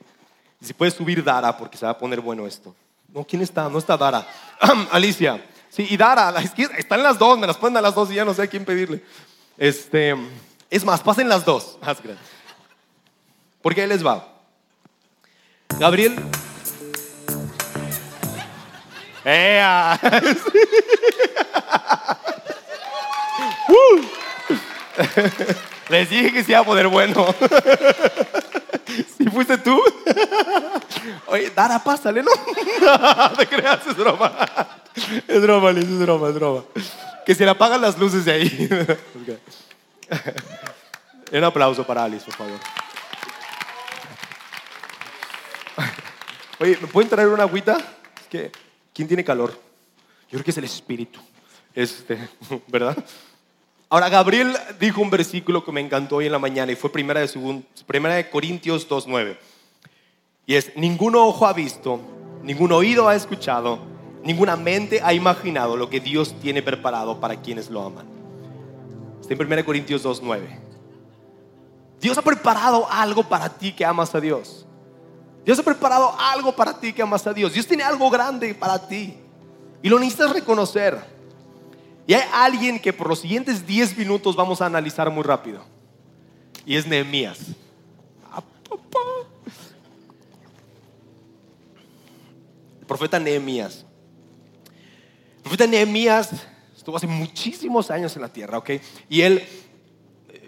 Y 0.62 0.64
si 0.64 0.74
puedes 0.74 0.94
subir 0.94 1.24
Dara 1.24 1.56
porque 1.56 1.76
se 1.76 1.84
va 1.84 1.90
a 1.90 1.98
poner 1.98 2.20
bueno 2.20 2.46
esto. 2.46 2.72
No, 3.12 3.24
¿quién 3.24 3.42
está? 3.42 3.68
No 3.68 3.78
está 3.78 3.96
Dara. 3.96 4.24
Alicia. 4.92 5.44
Sí, 5.68 5.88
y 5.90 5.96
Dara, 5.96 6.30
la 6.30 6.40
izquierda, 6.40 6.76
están 6.76 7.02
las 7.02 7.18
dos, 7.18 7.36
me 7.36 7.48
las 7.48 7.56
ponen 7.56 7.78
a 7.78 7.80
las 7.80 7.96
dos 7.96 8.12
y 8.12 8.14
ya 8.14 8.24
no 8.24 8.32
sé 8.32 8.42
a 8.42 8.46
quién 8.46 8.64
pedirle. 8.64 9.02
Este, 9.58 10.14
es 10.70 10.84
más, 10.84 11.00
pasen 11.00 11.28
las 11.28 11.44
dos. 11.44 11.78
Porque 13.62 13.82
ahí 13.82 13.88
les 13.88 14.06
va. 14.06 14.28
Gabriel. 15.78 16.16
¡Ea! 19.24 19.98
Uh. 23.68 24.02
Les 25.88 26.10
dije 26.10 26.32
que 26.32 26.44
se 26.44 26.52
iba 26.52 26.60
a 26.60 26.64
poner 26.64 26.88
bueno. 26.88 27.26
¿Si 29.16 29.24
fuiste 29.30 29.58
tú? 29.58 29.80
Oye, 31.26 31.50
Dara, 31.50 31.82
pásale, 31.82 32.22
¿no? 32.22 32.30
Te 33.38 33.46
creas, 33.46 33.86
es 33.86 33.96
broma. 33.96 34.32
Es 35.26 35.42
broma, 35.42 35.72
Liz, 35.72 35.84
es 35.84 35.98
broma, 35.98 36.28
es 36.28 36.34
broma. 36.34 36.64
Que 37.24 37.34
se 37.34 37.44
le 37.44 37.50
apagan 37.50 37.80
las 37.80 37.98
luces 37.98 38.24
de 38.24 38.32
ahí. 38.32 38.68
Un 41.32 41.44
aplauso 41.44 41.86
para 41.86 42.04
Alice, 42.04 42.24
por 42.24 42.34
favor. 42.34 42.58
Oye, 46.58 46.78
¿me 46.80 46.86
pueden 46.86 47.08
traer 47.10 47.28
una 47.28 47.44
agüita? 47.44 47.78
Es 48.30 48.50
¿quién 48.94 49.08
tiene 49.08 49.24
calor? 49.24 49.50
Yo 50.30 50.38
creo 50.38 50.44
que 50.44 50.50
es 50.50 50.58
el 50.58 50.64
espíritu. 50.64 51.20
Este, 51.74 52.28
¿verdad? 52.68 52.96
Ahora, 53.92 54.08
Gabriel 54.08 54.56
dijo 54.80 55.02
un 55.02 55.10
versículo 55.10 55.62
que 55.62 55.70
me 55.70 55.82
encantó 55.82 56.16
hoy 56.16 56.24
en 56.24 56.32
la 56.32 56.38
mañana 56.38 56.72
y 56.72 56.76
fue 56.76 56.90
primera 56.90 57.20
de, 57.20 57.62
primera 57.86 58.14
de 58.14 58.30
Corintios 58.30 58.88
2.9. 58.88 59.36
Y 60.46 60.54
es, 60.54 60.74
ningún 60.76 61.14
ojo 61.14 61.46
ha 61.46 61.52
visto, 61.52 62.00
ningún 62.42 62.72
oído 62.72 63.06
ha 63.06 63.14
escuchado, 63.14 63.80
ninguna 64.24 64.56
mente 64.56 65.02
ha 65.04 65.12
imaginado 65.12 65.76
lo 65.76 65.90
que 65.90 66.00
Dios 66.00 66.34
tiene 66.40 66.62
preparado 66.62 67.20
para 67.20 67.42
quienes 67.42 67.68
lo 67.68 67.82
aman. 67.82 68.06
Está 69.20 69.34
en 69.34 69.52
1 69.52 69.62
Corintios 69.66 70.06
2.9. 70.06 70.40
Dios 72.00 72.16
ha 72.16 72.22
preparado 72.22 72.90
algo 72.90 73.22
para 73.24 73.50
ti 73.50 73.72
que 73.72 73.84
amas 73.84 74.14
a 74.14 74.22
Dios. 74.22 74.64
Dios 75.44 75.58
ha 75.58 75.62
preparado 75.62 76.16
algo 76.18 76.56
para 76.56 76.80
ti 76.80 76.94
que 76.94 77.02
amas 77.02 77.26
a 77.26 77.34
Dios. 77.34 77.52
Dios 77.52 77.66
tiene 77.66 77.82
algo 77.82 78.08
grande 78.08 78.54
para 78.54 78.88
ti. 78.88 79.18
Y 79.82 79.90
lo 79.90 79.98
necesitas 79.98 80.32
reconocer. 80.32 81.12
Y 82.12 82.14
hay 82.14 82.28
alguien 82.30 82.78
que 82.78 82.92
por 82.92 83.08
los 83.08 83.20
siguientes 83.20 83.66
10 83.66 83.96
minutos 83.96 84.36
vamos 84.36 84.60
a 84.60 84.66
analizar 84.66 85.08
muy 85.08 85.22
rápido. 85.22 85.64
Y 86.66 86.76
es 86.76 86.86
Nehemías. 86.86 87.38
El 92.80 92.86
profeta 92.86 93.18
Nehemías. 93.18 93.86
El 95.36 95.42
profeta 95.42 95.66
Nehemías 95.66 96.32
estuvo 96.76 96.98
hace 96.98 97.06
muchísimos 97.06 97.90
años 97.90 98.14
en 98.14 98.20
la 98.20 98.28
tierra, 98.28 98.58
¿ok? 98.58 98.72
Y 99.08 99.22
él, 99.22 99.42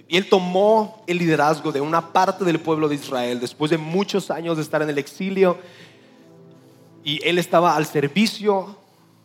y 0.06 0.18
él 0.18 0.28
tomó 0.28 1.02
el 1.06 1.16
liderazgo 1.16 1.72
de 1.72 1.80
una 1.80 2.12
parte 2.12 2.44
del 2.44 2.60
pueblo 2.60 2.90
de 2.90 2.96
Israel 2.96 3.40
después 3.40 3.70
de 3.70 3.78
muchos 3.78 4.30
años 4.30 4.58
de 4.58 4.62
estar 4.64 4.82
en 4.82 4.90
el 4.90 4.98
exilio. 4.98 5.56
Y 7.02 7.26
él 7.26 7.38
estaba 7.38 7.74
al 7.74 7.86
servicio 7.86 8.83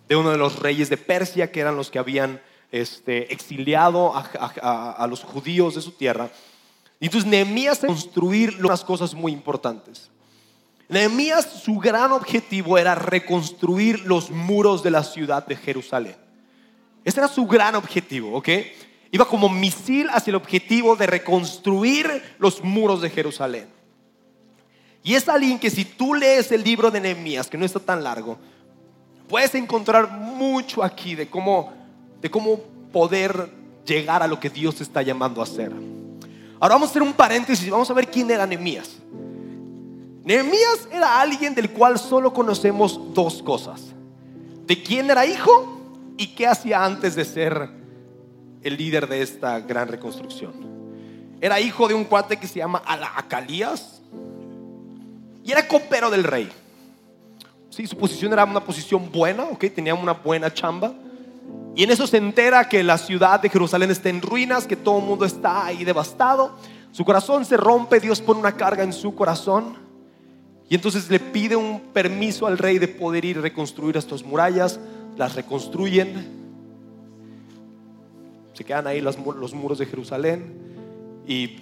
de 0.10 0.15
uno 0.15 0.32
de 0.32 0.38
los 0.38 0.60
reyes 0.60 0.89
de 0.89 0.98
Persia, 0.98 1.52
que 1.52 1.60
eran 1.60 1.78
los 1.78 1.91
que 1.91 2.00
habían 2.00 2.41
este, 2.72 3.32
exiliado 3.32 4.12
a, 4.15 5.08
los 5.08 5.24
judíos 5.24 5.76
de 5.76 5.82
su 5.82 5.91
tierra. 5.91 6.32
Y 7.00 7.06
entonces 7.06 7.30
Nehemías 7.30 7.80
construir 7.80 8.58
unas 8.60 8.84
cosas 8.84 9.13
muy 9.13 9.32
importantes. 9.32 10.10
Nehemías, 10.89 11.45
su 11.63 11.78
gran 11.78 12.12
objetivo 12.12 12.80
era 12.80 12.95
reconstruir 12.95 14.00
los 14.02 14.32
muros 14.32 14.82
de 14.82 14.89
la 14.89 15.04
ciudad 15.04 15.45
de 15.45 15.56
Jerusalén. 15.56 16.17
Ese 17.06 17.19
era 17.19 17.28
su 17.28 17.45
gran 17.45 17.76
objetivo, 17.76 18.36
¿ok? 18.36 18.50
Iba 19.12 19.26
como 19.26 19.48
misil 19.48 20.10
hacia 20.12 20.32
el 20.32 20.36
objetivo 20.36 20.95
de 20.95 21.06
reconstruir 21.06 22.36
los 22.39 22.63
muros 22.63 23.02
de 23.02 23.12
Jerusalén. 23.12 23.69
Y 25.04 25.13
es 25.13 25.30
alguien 25.30 25.60
que 25.60 25.69
si 25.69 25.86
tú 25.86 26.15
lees 26.15 26.52
el 26.52 26.63
libro 26.63 26.89
de 26.89 27.00
Nehemías, 27.00 27.48
que 27.48 27.58
no 27.58 27.65
está 27.65 27.80
tan 27.80 28.04
largo, 28.04 28.39
puedes 29.29 29.53
encontrar 29.55 30.11
mucho 30.11 30.83
aquí 30.83 31.15
de 31.15 31.29
cómo, 31.29 31.71
de 32.21 32.29
cómo 32.29 32.59
poder 32.91 33.49
llegar 33.85 34.21
a 34.23 34.27
lo 34.27 34.39
que 34.39 34.49
Dios 34.49 34.81
está 34.81 35.01
llamando 35.01 35.39
a 35.39 35.43
hacer. 35.43 35.71
Ahora 36.59 36.75
vamos 36.75 36.89
a 36.89 36.91
hacer 36.91 37.03
un 37.03 37.13
paréntesis 37.13 37.65
y 37.65 37.69
vamos 37.69 37.89
a 37.89 37.93
ver 37.93 38.09
quién 38.09 38.29
era 38.29 38.45
Nehemías. 38.45 38.97
Nehemías 40.23 40.89
era 40.91 41.21
alguien 41.21 41.55
del 41.55 41.69
cual 41.69 41.97
solo 41.97 42.33
conocemos 42.33 43.13
dos 43.13 43.41
cosas. 43.41 43.81
De 44.65 44.81
quién 44.83 45.09
era 45.09 45.25
hijo 45.25 45.79
y 46.17 46.27
qué 46.27 46.47
hacía 46.47 46.83
antes 46.83 47.15
de 47.15 47.23
ser 47.23 47.69
el 48.61 48.77
líder 48.77 49.07
de 49.07 49.21
esta 49.21 49.59
gran 49.61 49.87
reconstrucción. 49.87 50.53
Era 51.39 51.59
hijo 51.59 51.87
de 51.87 51.93
un 51.93 52.03
cuate 52.03 52.37
que 52.37 52.47
se 52.47 52.59
llama 52.59 52.81
Acalías 53.15 54.01
y 55.43 55.51
era 55.51 55.67
copero 55.67 56.09
del 56.09 56.23
rey. 56.23 56.49
Su 57.87 57.97
posición 57.97 58.33
era 58.33 58.43
una 58.43 58.63
posición 58.63 59.11
buena, 59.11 59.43
ok, 59.45 59.65
tenía 59.73 59.95
una 59.95 60.13
buena 60.13 60.53
chamba. 60.53 60.93
Y 61.75 61.83
en 61.83 61.91
eso 61.91 62.07
se 62.07 62.17
entera 62.17 62.67
que 62.67 62.83
la 62.83 62.97
ciudad 62.97 63.39
de 63.39 63.49
Jerusalén 63.49 63.91
está 63.91 64.09
en 64.09 64.21
ruinas, 64.21 64.67
que 64.67 64.75
todo 64.75 64.99
el 64.99 65.05
mundo 65.05 65.25
está 65.25 65.65
ahí 65.65 65.83
devastado. 65.83 66.55
Su 66.91 67.05
corazón 67.05 67.45
se 67.45 67.57
rompe, 67.57 67.99
Dios 67.99 68.21
pone 68.21 68.39
una 68.39 68.53
carga 68.53 68.83
en 68.83 68.91
su 68.91 69.15
corazón. 69.15 69.75
Y 70.67 70.75
entonces 70.75 71.09
le 71.09 71.19
pide 71.19 71.55
un 71.55 71.79
permiso 71.93 72.47
al 72.47 72.57
rey 72.57 72.79
de 72.79 72.87
poder 72.87 73.25
ir 73.25 73.37
a 73.37 73.41
reconstruir 73.41 73.97
estas 73.97 74.23
murallas. 74.23 74.79
Las 75.17 75.35
reconstruyen 75.35 76.39
se 78.59 78.65
quedan 78.65 78.87
ahí 78.87 78.99
los, 78.99 79.17
muros 79.17 79.77
de 79.77 79.85
Jerusalén 79.85 80.53
y, 81.25 81.59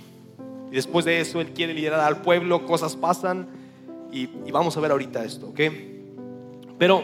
después 0.72 1.06
de 1.06 1.22
eso 1.22 1.40
él 1.40 1.50
quiere 1.54 1.76
liderar 1.76 2.00
al 2.00 2.24
pueblo, 2.24 2.66
cosas 2.66 2.96
pasan 2.96 3.48
y, 4.12 4.26
vamos 4.50 4.76
a 4.78 4.80
ver 4.80 4.90
ahorita 4.90 5.24
esto, 5.24 5.50
¿ok? 5.50 5.60
Pero 6.78 7.04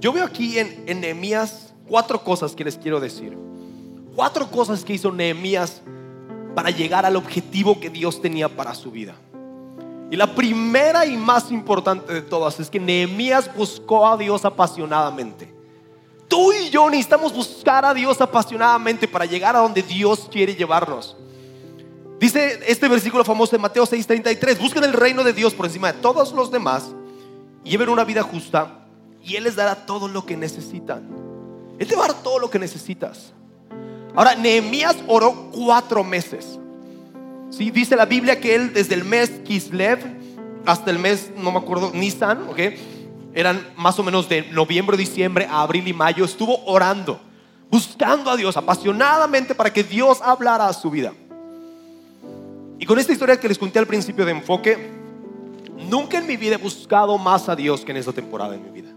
yo 0.00 0.12
veo 0.12 0.24
aquí 0.24 0.58
en, 0.58 1.00
Nehemías 1.00 1.72
cuatro 1.88 2.22
cosas 2.22 2.54
que 2.54 2.64
les 2.64 2.76
quiero 2.76 3.00
decir. 3.00 3.36
Cuatro 4.14 4.50
cosas 4.50 4.84
que 4.84 4.94
hizo 4.94 5.12
Nehemías 5.12 5.82
para 6.54 6.70
llegar 6.70 7.04
al 7.04 7.16
objetivo 7.16 7.78
que 7.78 7.90
Dios 7.90 8.20
tenía 8.20 8.48
para 8.48 8.74
su 8.74 8.90
vida. 8.90 9.14
Y 10.10 10.16
la 10.16 10.34
primera 10.34 11.04
y 11.04 11.16
más 11.16 11.50
importante 11.50 12.12
de 12.12 12.22
todas 12.22 12.58
es 12.60 12.70
que 12.70 12.80
Nehemías 12.80 13.52
buscó 13.54 14.06
a 14.06 14.16
Dios 14.16 14.44
apasionadamente. 14.44 15.52
Tú 16.28 16.52
y 16.52 16.70
yo 16.70 16.88
necesitamos 16.90 17.32
buscar 17.32 17.84
a 17.84 17.94
Dios 17.94 18.20
apasionadamente 18.20 19.06
para 19.06 19.26
llegar 19.26 19.54
a 19.54 19.60
donde 19.60 19.82
Dios 19.82 20.28
quiere 20.30 20.54
llevarnos. 20.54 21.16
Dice 22.18 22.60
este 22.66 22.88
versículo 22.88 23.24
famoso 23.24 23.52
de 23.52 23.58
Mateo 23.62 23.84
6:33, 23.84 24.58
busquen 24.58 24.84
el 24.84 24.92
reino 24.92 25.22
de 25.22 25.32
Dios 25.32 25.54
por 25.54 25.66
encima 25.66 25.92
de 25.92 26.00
todos 26.00 26.32
los 26.32 26.50
demás 26.50 26.90
lleven 27.66 27.88
una 27.88 28.04
vida 28.04 28.22
justa 28.22 28.86
y 29.22 29.36
Él 29.36 29.44
les 29.44 29.56
dará 29.56 29.86
todo 29.86 30.08
lo 30.08 30.24
que 30.24 30.36
necesitan. 30.36 31.02
Él 31.78 31.86
te 31.86 31.96
va 31.96 32.04
a 32.04 32.08
dar 32.08 32.22
todo 32.22 32.38
lo 32.38 32.48
que 32.48 32.58
necesitas. 32.58 33.32
Ahora, 34.14 34.34
Nehemías 34.34 34.96
oró 35.06 35.50
cuatro 35.52 36.02
meses. 36.02 36.58
¿Sí? 37.50 37.70
Dice 37.70 37.96
la 37.96 38.06
Biblia 38.06 38.40
que 38.40 38.54
él 38.54 38.72
desde 38.72 38.94
el 38.94 39.04
mes 39.04 39.30
Kislev 39.44 39.98
hasta 40.64 40.90
el 40.90 40.98
mes, 40.98 41.30
no 41.36 41.52
me 41.52 41.58
acuerdo, 41.58 41.92
Nisan, 41.94 42.48
¿ok? 42.48 42.58
eran 43.36 43.68
más 43.76 43.98
o 43.98 44.02
menos 44.02 44.30
de 44.30 44.50
noviembre, 44.50 44.96
diciembre 44.96 45.46
a 45.48 45.60
abril 45.60 45.86
y 45.86 45.92
mayo, 45.92 46.24
estuvo 46.24 46.64
orando, 46.64 47.20
buscando 47.70 48.30
a 48.30 48.36
Dios 48.36 48.56
apasionadamente 48.56 49.54
para 49.54 49.70
que 49.70 49.84
Dios 49.84 50.22
hablara 50.22 50.66
a 50.66 50.72
su 50.72 50.90
vida. 50.90 51.12
Y 52.78 52.86
con 52.86 52.98
esta 52.98 53.12
historia 53.12 53.38
que 53.38 53.46
les 53.46 53.58
conté 53.58 53.78
al 53.78 53.86
principio 53.86 54.24
de 54.24 54.32
enfoque, 54.32 54.90
nunca 55.88 56.18
en 56.18 56.26
mi 56.26 56.36
vida 56.36 56.54
he 56.54 56.58
buscado 56.58 57.16
más 57.18 57.48
a 57.48 57.56
Dios 57.56 57.84
que 57.84 57.92
en 57.92 57.98
esta 57.98 58.12
temporada 58.12 58.54
en 58.54 58.62
mi 58.62 58.70
vida. 58.70 58.90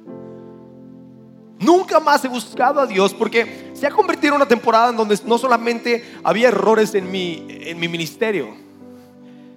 Nunca 1.59 1.99
más 1.99 2.23
he 2.23 2.29
buscado 2.29 2.79
a 2.79 2.87
Dios 2.87 3.13
porque 3.13 3.71
se 3.73 3.85
ha 3.85 3.91
convertido 3.91 4.33
en 4.33 4.37
una 4.37 4.47
temporada 4.47 4.91
en 4.91 4.95
donde 4.95 5.19
no 5.25 5.37
solamente 5.37 6.05
había 6.23 6.47
errores 6.47 6.95
en 6.95 7.11
mi, 7.11 7.45
en 7.49 7.77
mi 7.77 7.89
ministerio, 7.89 8.55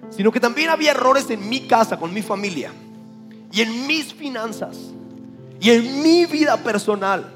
sino 0.09 0.29
que 0.31 0.41
también 0.41 0.69
había 0.69 0.91
errores 0.91 1.29
en 1.29 1.47
mi 1.47 1.65
casa, 1.65 1.97
con 1.97 2.13
mi 2.13 2.21
familia 2.21 2.71
y 3.53 3.61
en 3.61 3.87
mis 3.87 4.13
finanzas 4.13 4.77
y 5.61 5.69
en 5.69 6.03
mi 6.03 6.25
vida 6.25 6.57
personal. 6.57 7.31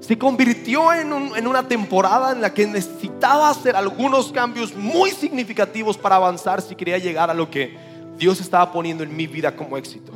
Se 0.00 0.16
convirtió 0.16 0.94
en, 0.94 1.12
en, 1.36 1.46
una 1.46 1.68
temporada 1.68 2.32
en 2.32 2.40
la 2.40 2.54
que 2.54 2.66
necesitaba 2.66 3.50
hacer 3.50 3.76
algunos 3.76 4.32
cambios 4.32 4.74
muy 4.74 5.10
significativos 5.10 5.98
para 5.98 6.16
avanzar 6.16 6.62
si 6.62 6.74
quería 6.74 6.96
llegar 6.96 7.28
a 7.28 7.34
lo 7.34 7.50
que 7.50 7.89
Dios 8.20 8.38
estaba 8.38 8.70
poniendo 8.70 9.02
en 9.02 9.16
mi 9.16 9.26
vida 9.26 9.56
como 9.56 9.78
éxito. 9.78 10.12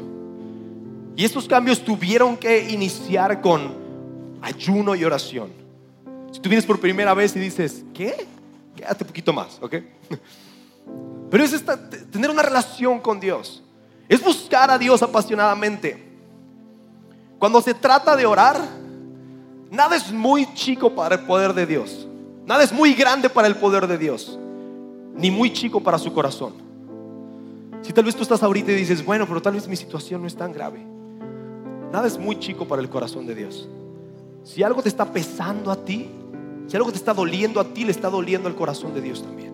Y 1.16 1.24
estos 1.24 1.48
cambios 1.48 1.82
tuvieron 1.82 2.36
que 2.36 2.70
iniciar 2.70 3.40
con 3.40 3.74
ayuno 4.42 4.94
y 4.94 5.04
oración. 5.04 5.50
Si 6.30 6.38
tú 6.38 6.50
vienes 6.50 6.66
por 6.66 6.78
primera 6.78 7.14
vez 7.14 7.34
y 7.34 7.38
dices, 7.38 7.82
¿qué? 7.94 8.26
Quédate 8.76 9.04
un 9.04 9.08
poquito 9.08 9.32
más, 9.32 9.58
¿ok? 9.62 9.76
Pero 11.30 11.44
es 11.44 11.64
tener 12.10 12.28
una 12.28 12.42
relación 12.42 13.00
con 13.00 13.18
Dios. 13.18 13.62
Es 14.06 14.22
buscar 14.22 14.70
a 14.70 14.76
Dios 14.76 15.02
apasionadamente. 15.02 16.04
Cuando 17.38 17.62
se 17.62 17.72
trata 17.72 18.14
de 18.16 18.26
orar, 18.26 18.60
nada 19.70 19.96
es 19.96 20.12
muy 20.12 20.52
chico 20.52 20.94
para 20.94 21.14
el 21.14 21.22
poder 21.22 21.54
de 21.54 21.64
Dios. 21.64 22.06
Nada 22.44 22.64
es 22.64 22.72
muy 22.72 22.92
grande 22.92 23.30
para 23.30 23.48
el 23.48 23.56
poder 23.56 23.86
de 23.86 23.96
Dios. 23.96 24.38
Ni 25.16 25.30
muy 25.30 25.50
chico 25.54 25.80
para 25.80 25.98
su 25.98 26.12
corazón. 26.12 26.63
Si 27.85 27.92
tal 27.92 28.05
vez 28.05 28.16
tú 28.16 28.23
estás 28.23 28.42
ahorita 28.42 28.73
y 28.73 28.77
dices, 28.77 29.05
bueno, 29.05 29.27
pero 29.29 29.42
tal 29.42 29.53
vez 29.53 29.68
mi 29.68 29.77
situación 29.77 30.23
no 30.23 30.27
es 30.27 30.35
tan 30.35 30.53
grave. 30.53 30.83
Nada 31.92 32.07
es 32.07 32.16
muy 32.16 32.38
chico 32.38 32.66
para 32.66 32.81
el 32.81 32.88
corazón 32.88 33.27
de 33.27 33.35
Dios. 33.35 33.68
Si 34.42 34.62
algo 34.62 34.83
te 34.83 34.88
está 34.88 35.05
pesando 35.12 35.70
a 35.70 35.77
ti, 35.77 36.09
si 36.66 36.77
algo 36.79 36.90
te 36.90 36.97
está 36.97 37.12
doliendo 37.12 37.61
a 37.61 37.64
ti, 37.64 37.85
le 37.85 37.90
está 37.90 38.09
doliendo 38.09 38.49
al 38.49 38.55
corazón 38.55 38.94
de 38.94 39.03
Dios 39.03 39.23
también. 39.23 39.53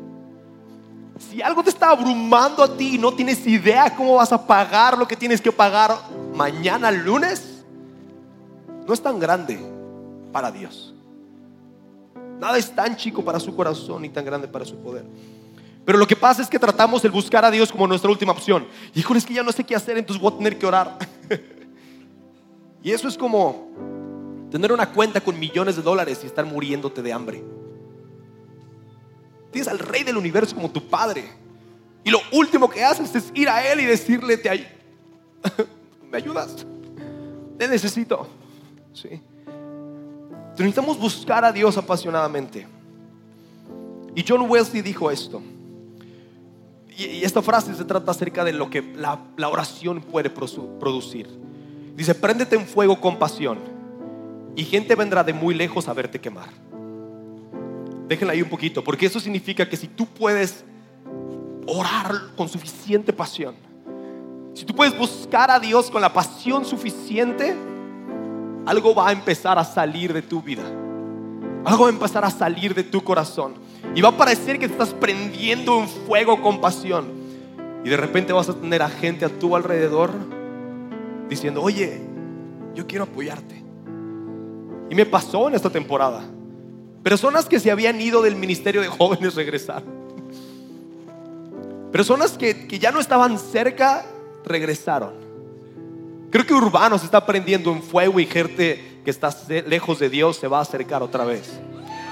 Si 1.19 1.43
algo 1.43 1.65
te 1.65 1.71
está 1.71 1.91
abrumando 1.91 2.63
a 2.63 2.77
ti 2.77 2.95
y 2.95 2.99
no 2.99 3.13
tienes 3.13 3.45
idea 3.49 3.97
cómo 3.97 4.15
vas 4.15 4.33
a 4.33 4.47
pagar 4.47 4.97
lo 4.97 5.09
que 5.09 5.17
tienes 5.17 5.41
que 5.41 5.51
pagar 5.51 5.97
mañana 6.33 6.93
lunes, 6.93 7.65
no 8.87 8.95
es 8.95 9.03
tan 9.03 9.19
grande 9.19 9.59
para 10.31 10.53
Dios. 10.53 10.95
Nada 12.39 12.57
es 12.57 12.71
tan 12.71 12.97
chico 12.97 13.25
para 13.25 13.41
su 13.41 13.57
corazón 13.57 14.03
ni 14.03 14.09
tan 14.09 14.25
grande 14.25 14.47
para 14.47 14.65
su 14.65 14.77
poder. 14.77 15.05
Pero 15.85 15.99
lo 15.99 16.07
que 16.07 16.17
pasa 16.17 16.43
es 16.43 16.49
que 16.49 16.59
tratamos 16.59 17.05
el 17.05 17.11
buscar 17.11 17.45
a 17.45 17.51
Dios 17.51 17.73
como 17.73 17.87
nuestra 17.87 18.11
última 18.11 18.33
opción. 18.33 18.67
Híjole, 18.95 19.19
es 19.19 19.27
que 19.27 19.35
ya 19.35 19.43
no 19.43 19.53
sé 19.53 19.65
qué 19.65 19.75
hacer, 19.75 19.97
entonces 19.99 20.21
voy 20.21 20.33
a 20.33 20.37
tener 20.37 20.59
que 20.59 20.67
orar. 20.67 20.99
y 22.83 22.91
eso 22.91 23.09
es 23.09 23.17
como 23.17 24.49
tener 24.51 24.73
una 24.73 24.91
cuenta 24.93 25.21
con 25.21 25.39
millones 25.39 25.77
de 25.77 25.83
dólares 25.83 26.21
y 26.23 26.27
estar 26.27 26.45
muriéndote 26.45 27.03
de 27.03 27.13
hambre. 27.13 27.45
Tienes 29.51 29.69
al 29.69 29.79
rey 29.79 30.05
del 30.05 30.17
universo 30.17 30.55
como 30.55 30.71
tu 30.71 30.87
padre. 30.87 31.25
Y 32.05 32.11
lo 32.11 32.21
último 32.33 32.69
que 32.69 32.85
haces 32.85 33.15
es 33.15 33.31
ir 33.35 33.49
a 33.49 33.67
él 33.73 33.81
y 33.81 33.85
decirle, 33.85 34.37
te 34.37 34.51
¿me 36.11 36.19
ayudas? 36.19 36.67
Te 37.59 37.69
necesito. 37.69 38.29
¿Sí? 38.93 39.21
necesitamos 40.59 40.99
buscar 40.99 41.45
a 41.45 41.53
Dios 41.53 41.77
apasionadamente. 41.79 42.67
Y 44.15 44.25
John 44.27 44.49
Wesley 44.51 44.83
dijo 44.83 45.11
esto. 45.11 45.41
Y, 46.97 47.25
esta 47.25 47.43
frase 47.43 47.75
se 47.75 47.85
trata 47.85 48.11
acerca 48.11 48.45
de 48.45 48.53
lo 48.53 48.71
que 48.71 48.83
la, 48.97 49.21
oración 49.49 50.01
puede 50.01 50.31
producir. 50.31 51.29
Dice, 51.97 52.15
préndete 52.15 52.57
en 52.57 52.67
fuego 52.67 53.01
con 53.01 53.19
pasión 53.19 53.59
y 54.57 54.65
gente 54.65 54.95
vendrá 54.95 55.23
de 55.25 55.33
muy 55.33 55.55
lejos 55.55 55.89
a 55.89 55.93
verte 55.93 56.21
quemar 56.21 56.49
déjenla 58.11 58.33
ahí 58.33 58.43
un 58.43 58.49
poquito, 58.49 58.83
porque 58.83 59.07
eso 59.07 59.21
significa 59.21 59.69
que 59.69 59.77
si 59.77 59.87
tú 59.87 60.05
puedes 60.05 60.65
orar 61.65 62.13
con 62.37 62.49
suficiente 62.49 63.13
pasión, 63.13 63.55
si 64.53 64.65
tú 64.65 64.75
puedes 64.75 64.99
buscar 64.99 65.49
a 65.49 65.61
Dios 65.61 65.93
con 65.93 66.03
la 66.03 66.13
pasión 66.13 66.65
suficiente, 66.65 67.55
algo 68.67 68.97
va 68.97 69.11
a 69.11 69.13
empezar 69.13 69.61
a 69.61 69.65
salir 69.65 70.13
de 70.13 70.23
tu 70.23 70.43
vida. 70.43 70.65
Algo 71.65 71.85
va 71.85 71.87
a 71.87 71.93
empezar 71.93 72.25
a 72.25 72.31
salir 72.33 72.75
de 72.75 72.83
tu 72.83 73.01
corazón. 73.05 73.55
Y 73.95 74.01
va 74.01 74.11
a 74.11 74.17
parecer 74.17 74.59
que 74.59 74.67
estás 74.67 74.95
prendiendo 74.95 75.77
un 75.77 75.89
fuego 75.89 76.41
con 76.41 76.61
pasión. 76.61 77.07
Y 77.85 77.89
de 77.89 77.97
repente 77.97 78.33
vas 78.33 78.49
a 78.49 78.55
tener 78.55 78.83
a 78.83 78.89
gente 78.89 79.25
a 79.25 79.29
tu 79.29 79.57
alrededor 79.57 80.11
diciendo, 81.29 81.63
oye, 81.63 82.01
yo 82.75 82.87
quiero 82.87 83.05
apoyarte. 83.05 83.63
Y 84.91 84.95
me 84.95 85.07
pasó 85.07 85.49
en 85.49 85.55
esta 85.55 85.71
temporada. 85.71 86.23
Personas 87.03 87.47
que 87.47 87.59
se 87.59 87.71
habían 87.71 88.01
ido 88.01 88.23
del 88.23 88.37
ministerio 88.37 88.81
de 88.81 88.89
jóvenes 88.89 89.35
regresaron. 89.35 90.01
Personas 91.91 92.33
que, 92.39 92.69
que 92.69 92.79
ya 92.79 92.93
no 92.93 93.01
estaban 93.01 93.39
cerca 93.39 94.05
regresaron. 94.45 95.15
Creo 96.31 96.47
que 96.47 96.55
Urbano 96.55 96.97
se 96.99 97.07
está 97.07 97.27
prendiendo 97.27 97.73
en 97.73 97.83
fuego 97.83 98.21
y 98.21 98.27
gente 98.27 99.01
que 99.05 99.11
está 99.11 99.35
lejos 99.67 99.99
de 99.99 100.09
Dios 100.09 100.37
se 100.37 100.47
va 100.47 100.59
a 100.59 100.63
acercar 100.63 101.03
otra 101.03 101.25
vez. 101.25 101.59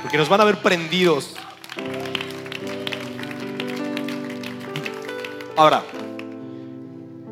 Porque 0.03 0.19
nos 0.19 0.29
van 0.29 0.41
a 0.41 0.45
ver 0.45 0.61
prendidos. 0.61 1.37
Ahora, 5.57 5.83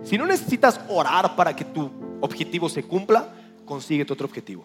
si 0.03 0.19
no 0.19 0.27
necesitas 0.27 0.81
orar 0.89 1.37
para 1.37 1.55
que 1.55 1.65
tu 1.65 1.91
objetivo 2.21 2.69
se 2.69 2.83
cumpla, 2.83 3.29
consigue 3.65 4.05
tu 4.05 4.15
otro 4.15 4.27
objetivo. 4.27 4.65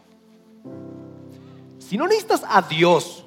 Si 1.78 1.98
no 1.98 2.08
necesitas 2.08 2.44
a 2.48 2.62
Dios 2.62 3.26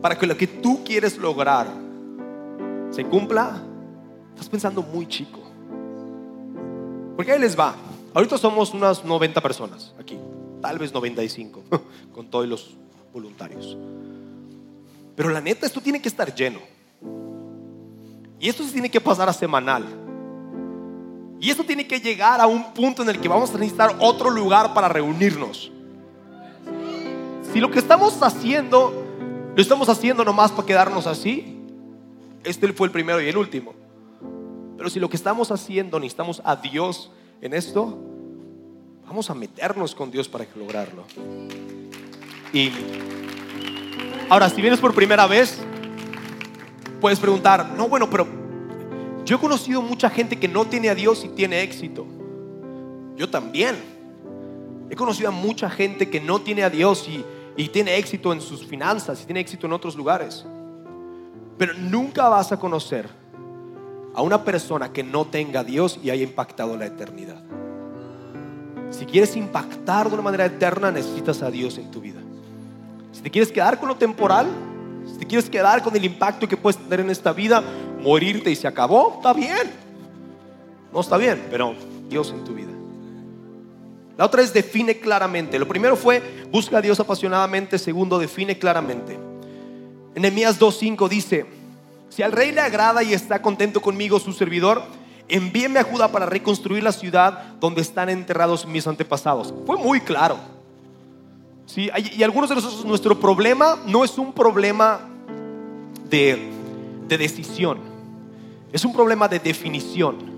para 0.00 0.16
que 0.16 0.26
lo 0.26 0.36
que 0.36 0.46
tú 0.46 0.82
quieres 0.84 1.18
lograr 1.18 1.66
se 2.90 3.04
cumpla, 3.04 3.60
estás 4.30 4.48
pensando 4.48 4.82
muy 4.82 5.06
chico. 5.06 5.40
Porque 7.16 7.32
ahí 7.32 7.38
les 7.38 7.58
va. 7.58 7.74
Ahorita 8.14 8.38
somos 8.38 8.72
unas 8.74 9.04
90 9.04 9.40
personas 9.40 9.94
aquí, 9.98 10.18
tal 10.60 10.78
vez 10.78 10.92
95, 10.92 11.62
con 12.14 12.28
todos 12.28 12.46
los 12.46 12.76
voluntarios. 13.12 13.76
Pero 15.14 15.30
la 15.30 15.40
neta, 15.40 15.66
esto 15.66 15.80
tiene 15.80 16.00
que 16.00 16.08
estar 16.08 16.34
lleno. 16.34 16.60
Y 18.38 18.48
esto 18.48 18.64
se 18.64 18.72
tiene 18.72 18.90
que 18.90 19.00
pasar 19.00 19.28
a 19.28 19.32
semanal. 19.32 19.84
Y 21.40 21.50
esto 21.50 21.64
tiene 21.64 21.86
que 21.86 22.00
llegar 22.00 22.40
a 22.40 22.46
un 22.46 22.72
punto 22.72 23.02
en 23.02 23.08
el 23.08 23.20
que 23.20 23.28
vamos 23.28 23.50
a 23.50 23.58
necesitar 23.58 23.96
otro 23.98 24.30
lugar 24.30 24.74
para 24.74 24.88
reunirnos. 24.88 25.72
Si 27.52 27.60
lo 27.60 27.70
que 27.70 27.78
estamos 27.78 28.22
haciendo, 28.22 28.92
lo 29.54 29.60
estamos 29.60 29.88
haciendo 29.88 30.24
nomás 30.24 30.52
para 30.52 30.66
quedarnos 30.66 31.06
así, 31.06 31.58
este 32.44 32.72
fue 32.72 32.86
el 32.86 32.92
primero 32.92 33.20
y 33.20 33.28
el 33.28 33.36
último. 33.36 33.74
Pero 34.76 34.88
si 34.88 34.98
lo 34.98 35.08
que 35.08 35.16
estamos 35.16 35.50
haciendo 35.50 36.00
necesitamos 36.00 36.40
a 36.44 36.56
Dios 36.56 37.10
en 37.40 37.54
esto, 37.54 37.98
vamos 39.06 39.28
a 39.28 39.34
meternos 39.34 39.94
con 39.94 40.10
Dios 40.10 40.28
para 40.28 40.46
lograrlo. 40.56 41.04
Y 42.52 42.70
ahora, 44.28 44.48
si 44.48 44.60
vienes 44.60 44.80
por 44.80 44.94
primera 44.94 45.26
vez, 45.26 45.58
puedes 47.00 47.18
preguntar, 47.18 47.74
no, 47.76 47.88
bueno, 47.88 48.08
pero 48.08 48.26
yo 49.24 49.36
he 49.36 49.38
conocido 49.40 49.82
mucha 49.82 50.10
gente 50.10 50.38
que 50.38 50.48
no 50.48 50.64
tiene 50.64 50.88
a 50.88 50.94
Dios 50.94 51.24
y 51.24 51.28
tiene 51.28 51.62
éxito. 51.62 52.06
Yo 53.16 53.28
también. 53.28 53.76
He 54.90 54.96
conocido 54.96 55.28
a 55.28 55.32
mucha 55.32 55.70
gente 55.70 56.10
que 56.10 56.20
no 56.20 56.40
tiene 56.40 56.64
a 56.64 56.70
Dios 56.70 57.08
y, 57.08 57.24
y 57.56 57.68
tiene 57.68 57.96
éxito 57.96 58.32
en 58.32 58.40
sus 58.40 58.66
finanzas 58.66 59.22
y 59.22 59.24
tiene 59.24 59.40
éxito 59.40 59.66
en 59.66 59.72
otros 59.72 59.96
lugares. 59.96 60.44
Pero 61.56 61.74
nunca 61.74 62.28
vas 62.28 62.52
a 62.52 62.58
conocer 62.58 63.08
a 64.14 64.22
una 64.22 64.44
persona 64.44 64.92
que 64.92 65.02
no 65.02 65.26
tenga 65.26 65.60
a 65.60 65.64
Dios 65.64 65.98
y 66.02 66.10
haya 66.10 66.24
impactado 66.24 66.76
la 66.76 66.86
eternidad. 66.86 67.42
Si 68.90 69.06
quieres 69.06 69.36
impactar 69.36 70.08
de 70.08 70.14
una 70.14 70.22
manera 70.22 70.44
eterna, 70.44 70.90
necesitas 70.90 71.42
a 71.42 71.50
Dios 71.50 71.78
en 71.78 71.90
tu 71.90 72.00
vida. 72.00 72.11
Te 73.22 73.30
quieres 73.30 73.52
quedar 73.52 73.78
con 73.78 73.88
lo 73.88 73.96
temporal, 73.96 74.46
si 75.06 75.18
te 75.18 75.26
quieres 75.26 75.48
quedar 75.48 75.82
con 75.82 75.94
el 75.96 76.04
impacto 76.04 76.48
que 76.48 76.56
puedes 76.56 76.78
tener 76.80 77.00
en 77.00 77.10
esta 77.10 77.32
vida, 77.32 77.62
morirte 78.00 78.50
y 78.50 78.56
se 78.56 78.66
acabó, 78.66 79.14
está 79.16 79.32
bien. 79.32 79.70
No 80.92 81.00
está 81.00 81.16
bien, 81.16 81.46
pero 81.50 81.74
Dios 82.08 82.30
en 82.30 82.44
tu 82.44 82.54
vida. 82.54 82.72
La 84.18 84.26
otra 84.26 84.42
es 84.42 84.52
define 84.52 84.98
claramente. 84.98 85.58
Lo 85.58 85.66
primero 85.66 85.96
fue 85.96 86.22
busca 86.50 86.78
a 86.78 86.82
Dios 86.82 87.00
apasionadamente. 87.00 87.78
Segundo, 87.78 88.18
define 88.18 88.58
claramente. 88.58 89.18
En 90.14 90.22
Nehemías 90.22 90.60
2.5 90.60 91.08
dice, 91.08 91.46
si 92.10 92.22
al 92.22 92.32
rey 92.32 92.52
le 92.52 92.60
agrada 92.60 93.02
y 93.02 93.14
está 93.14 93.40
contento 93.40 93.80
conmigo 93.80 94.20
su 94.20 94.34
servidor, 94.34 94.82
envíeme 95.28 95.80
a 95.80 95.84
Judá 95.84 96.08
para 96.08 96.26
reconstruir 96.26 96.82
la 96.82 96.92
ciudad 96.92 97.54
donde 97.58 97.80
están 97.80 98.10
enterrados 98.10 98.66
mis 98.66 98.86
antepasados. 98.86 99.54
Fue 99.64 99.76
muy 99.76 100.00
claro. 100.00 100.36
Y 101.76 102.22
algunos 102.22 102.50
de 102.50 102.56
nosotros, 102.56 102.84
nuestro 102.84 103.18
problema 103.18 103.78
no 103.86 104.04
es 104.04 104.18
un 104.18 104.32
problema 104.32 105.00
de, 106.10 106.50
de 107.08 107.18
decisión, 107.18 107.78
es 108.72 108.84
un 108.84 108.92
problema 108.92 109.28
de 109.28 109.38
definición. 109.38 110.32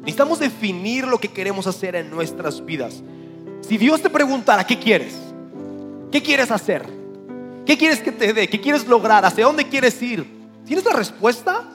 Necesitamos 0.00 0.38
definir 0.38 1.06
lo 1.06 1.18
que 1.18 1.28
queremos 1.28 1.66
hacer 1.66 1.94
en 1.94 2.10
nuestras 2.10 2.64
vidas. 2.64 3.02
Si 3.60 3.76
Dios 3.76 4.00
te 4.00 4.08
preguntara, 4.08 4.66
¿qué 4.66 4.78
quieres? 4.78 5.14
¿Qué 6.10 6.22
quieres 6.22 6.50
hacer? 6.50 6.86
¿Qué 7.66 7.76
quieres 7.76 8.00
que 8.00 8.12
te 8.12 8.32
dé? 8.32 8.48
¿Qué 8.48 8.58
quieres 8.58 8.86
lograr? 8.86 9.26
¿Hacia 9.26 9.44
dónde 9.44 9.68
quieres 9.68 10.00
ir? 10.00 10.26
¿Tienes 10.64 10.84
la 10.86 10.94
respuesta? 10.94 11.68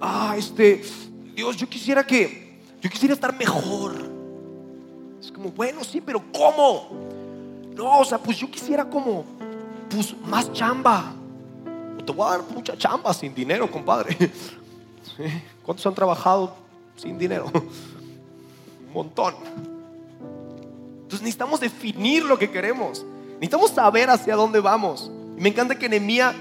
Ah, 0.00 0.36
este, 0.38 0.84
Dios, 1.34 1.56
yo 1.56 1.68
quisiera 1.68 2.06
que, 2.06 2.60
yo 2.80 2.88
quisiera 2.88 3.14
estar 3.14 3.36
mejor. 3.36 3.96
Es 5.20 5.32
como, 5.32 5.50
bueno, 5.50 5.82
sí, 5.82 6.00
pero 6.00 6.22
¿cómo? 6.32 7.17
No, 7.78 8.00
o 8.00 8.04
sea, 8.04 8.18
pues 8.18 8.36
yo 8.36 8.50
quisiera 8.50 8.84
como, 8.84 9.24
pues 9.88 10.12
más 10.26 10.52
chamba. 10.52 11.14
Te 12.04 12.12
voy 12.12 12.26
a 12.26 12.30
dar 12.30 12.42
mucha 12.52 12.76
chamba 12.76 13.14
sin 13.14 13.32
dinero, 13.32 13.70
compadre. 13.70 14.16
¿Cuántos 15.64 15.86
han 15.86 15.94
trabajado 15.94 16.56
sin 16.96 17.16
dinero? 17.16 17.46
Un 17.54 18.92
montón. 18.92 19.32
Entonces 21.02 21.20
necesitamos 21.20 21.60
definir 21.60 22.24
lo 22.24 22.36
que 22.36 22.50
queremos. 22.50 23.06
Necesitamos 23.34 23.70
saber 23.70 24.10
hacia 24.10 24.34
dónde 24.34 24.58
vamos. 24.58 25.12
Y 25.36 25.40
me 25.40 25.50
encanta 25.50 25.78
que 25.78 25.88
Nehemías 25.88 26.34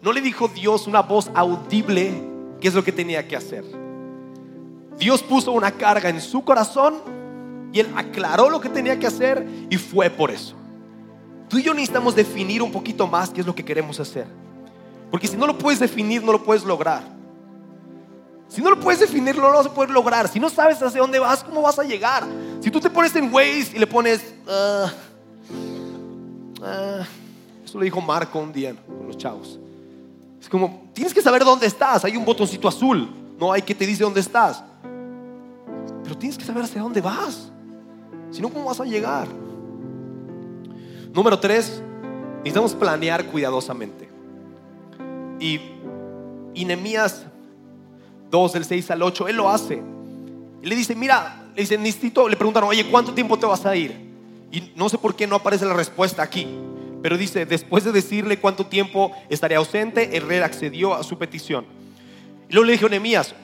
no 0.00 0.12
le 0.14 0.22
dijo 0.22 0.48
Dios 0.48 0.86
una 0.86 1.02
voz 1.02 1.30
audible 1.34 2.24
qué 2.58 2.68
es 2.68 2.74
lo 2.74 2.82
que 2.82 2.92
tenía 2.92 3.28
que 3.28 3.36
hacer. 3.36 3.66
Dios 4.98 5.22
puso 5.22 5.52
una 5.52 5.72
carga 5.72 6.08
en 6.08 6.22
su 6.22 6.42
corazón 6.42 7.21
y 7.72 7.80
él 7.80 7.92
aclaró 7.96 8.50
lo 8.50 8.60
que 8.60 8.68
tenía 8.68 8.98
que 8.98 9.06
hacer 9.06 9.46
y 9.70 9.76
fue 9.76 10.10
por 10.10 10.30
eso. 10.30 10.54
Tú 11.48 11.58
y 11.58 11.62
yo 11.62 11.74
necesitamos 11.74 12.14
definir 12.14 12.62
un 12.62 12.72
poquito 12.72 13.06
más 13.06 13.30
qué 13.30 13.40
es 13.40 13.46
lo 13.46 13.54
que 13.54 13.64
queremos 13.64 14.00
hacer. 14.00 14.26
Porque 15.10 15.28
si 15.28 15.36
no 15.36 15.46
lo 15.46 15.58
puedes 15.58 15.78
definir, 15.78 16.22
no 16.22 16.32
lo 16.32 16.42
puedes 16.42 16.64
lograr. 16.64 17.02
Si 18.48 18.62
no 18.62 18.70
lo 18.70 18.80
puedes 18.80 19.00
definir, 19.00 19.36
no 19.36 19.50
lo 19.50 19.58
vas 19.58 19.66
a 19.66 19.74
poder 19.74 19.90
lograr. 19.90 20.28
Si 20.28 20.40
no 20.40 20.48
sabes 20.48 20.82
hacia 20.82 21.00
dónde 21.00 21.18
vas, 21.18 21.44
¿cómo 21.44 21.60
vas 21.62 21.78
a 21.78 21.84
llegar? 21.84 22.24
Si 22.60 22.70
tú 22.70 22.80
te 22.80 22.88
pones 22.88 23.14
en 23.16 23.32
Waze 23.32 23.72
y 23.74 23.78
le 23.78 23.86
pones... 23.86 24.34
Uh, 24.46 24.88
eso 27.64 27.78
lo 27.78 27.84
dijo 27.84 28.00
Marco 28.00 28.38
un 28.38 28.52
día 28.52 28.74
con 28.74 29.06
los 29.06 29.18
chavos. 29.18 29.58
Es 30.40 30.48
como, 30.48 30.90
tienes 30.94 31.12
que 31.12 31.20
saber 31.20 31.44
dónde 31.44 31.66
estás. 31.66 32.04
Hay 32.06 32.16
un 32.16 32.24
botoncito 32.24 32.66
azul. 32.66 33.10
No 33.38 33.52
hay 33.52 33.60
que 33.60 33.74
te 33.74 33.86
dice 33.86 34.04
dónde 34.04 34.20
estás. 34.20 34.64
Pero 36.02 36.16
tienes 36.16 36.38
que 36.38 36.44
saber 36.44 36.64
hacia 36.64 36.80
dónde 36.80 37.02
vas. 37.02 37.51
Si 38.32 38.40
no, 38.40 38.48
¿cómo 38.48 38.64
vas 38.64 38.80
a 38.80 38.84
llegar? 38.84 39.28
Número 41.14 41.38
tres, 41.38 41.82
necesitamos 42.38 42.74
planear 42.74 43.26
cuidadosamente. 43.26 44.08
Y, 45.38 45.60
y 46.54 46.64
2, 48.30 48.52
del 48.54 48.64
6 48.64 48.90
al 48.90 49.02
8, 49.02 49.28
él 49.28 49.36
lo 49.36 49.50
hace. 49.50 49.82
Y 50.62 50.66
le 50.66 50.74
dice, 50.74 50.94
mira, 50.94 51.44
le 51.54 51.60
dice, 51.60 51.76
necesito, 51.76 52.28
le 52.28 52.36
preguntaron, 52.36 52.70
oye, 52.70 52.88
¿cuánto 52.90 53.12
tiempo 53.12 53.38
te 53.38 53.44
vas 53.44 53.66
a 53.66 53.76
ir? 53.76 53.94
Y 54.50 54.72
no 54.74 54.88
sé 54.88 54.96
por 54.96 55.14
qué 55.14 55.26
no 55.26 55.36
aparece 55.36 55.66
la 55.66 55.74
respuesta 55.74 56.22
aquí. 56.22 56.46
Pero 57.02 57.18
dice, 57.18 57.44
después 57.44 57.84
de 57.84 57.92
decirle 57.92 58.38
cuánto 58.38 58.64
tiempo 58.64 59.12
estaría 59.28 59.58
ausente, 59.58 60.16
el 60.16 60.26
rey 60.26 60.38
accedió 60.38 60.94
a 60.94 61.02
su 61.02 61.18
petición. 61.18 61.66
Y 62.48 62.54
luego 62.54 62.66
le 62.66 62.72
dijo 62.72 62.88
Nehemías, 62.88 63.34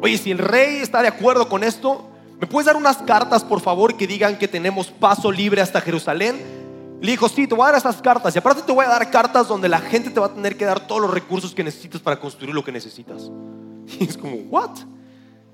oye, 0.00 0.16
si 0.16 0.30
el 0.30 0.38
rey 0.38 0.76
está 0.76 1.02
de 1.02 1.08
acuerdo 1.08 1.48
con 1.48 1.64
esto, 1.64 2.08
¿me 2.40 2.46
puedes 2.46 2.66
dar 2.66 2.76
unas 2.76 2.98
cartas, 2.98 3.44
por 3.44 3.60
favor, 3.60 3.96
que 3.96 4.06
digan 4.06 4.38
que 4.38 4.48
tenemos 4.48 4.88
paso 4.88 5.30
libre 5.30 5.60
hasta 5.60 5.80
Jerusalén? 5.80 6.36
Le 7.00 7.12
dijo, 7.12 7.28
sí, 7.28 7.46
te 7.46 7.54
voy 7.54 7.62
a 7.62 7.66
dar 7.66 7.76
esas 7.76 8.02
cartas. 8.02 8.34
Y 8.34 8.38
aparte 8.38 8.62
te 8.62 8.72
voy 8.72 8.84
a 8.84 8.88
dar 8.88 9.10
cartas 9.10 9.46
donde 9.46 9.68
la 9.68 9.78
gente 9.78 10.10
te 10.10 10.18
va 10.18 10.26
a 10.26 10.34
tener 10.34 10.56
que 10.56 10.64
dar 10.64 10.86
todos 10.86 11.00
los 11.00 11.10
recursos 11.12 11.54
que 11.54 11.62
necesitas 11.62 12.00
para 12.00 12.18
construir 12.18 12.54
lo 12.54 12.64
que 12.64 12.72
necesitas. 12.72 13.30
Y 14.00 14.04
es 14.04 14.18
como, 14.18 14.36
¿what? 14.50 14.78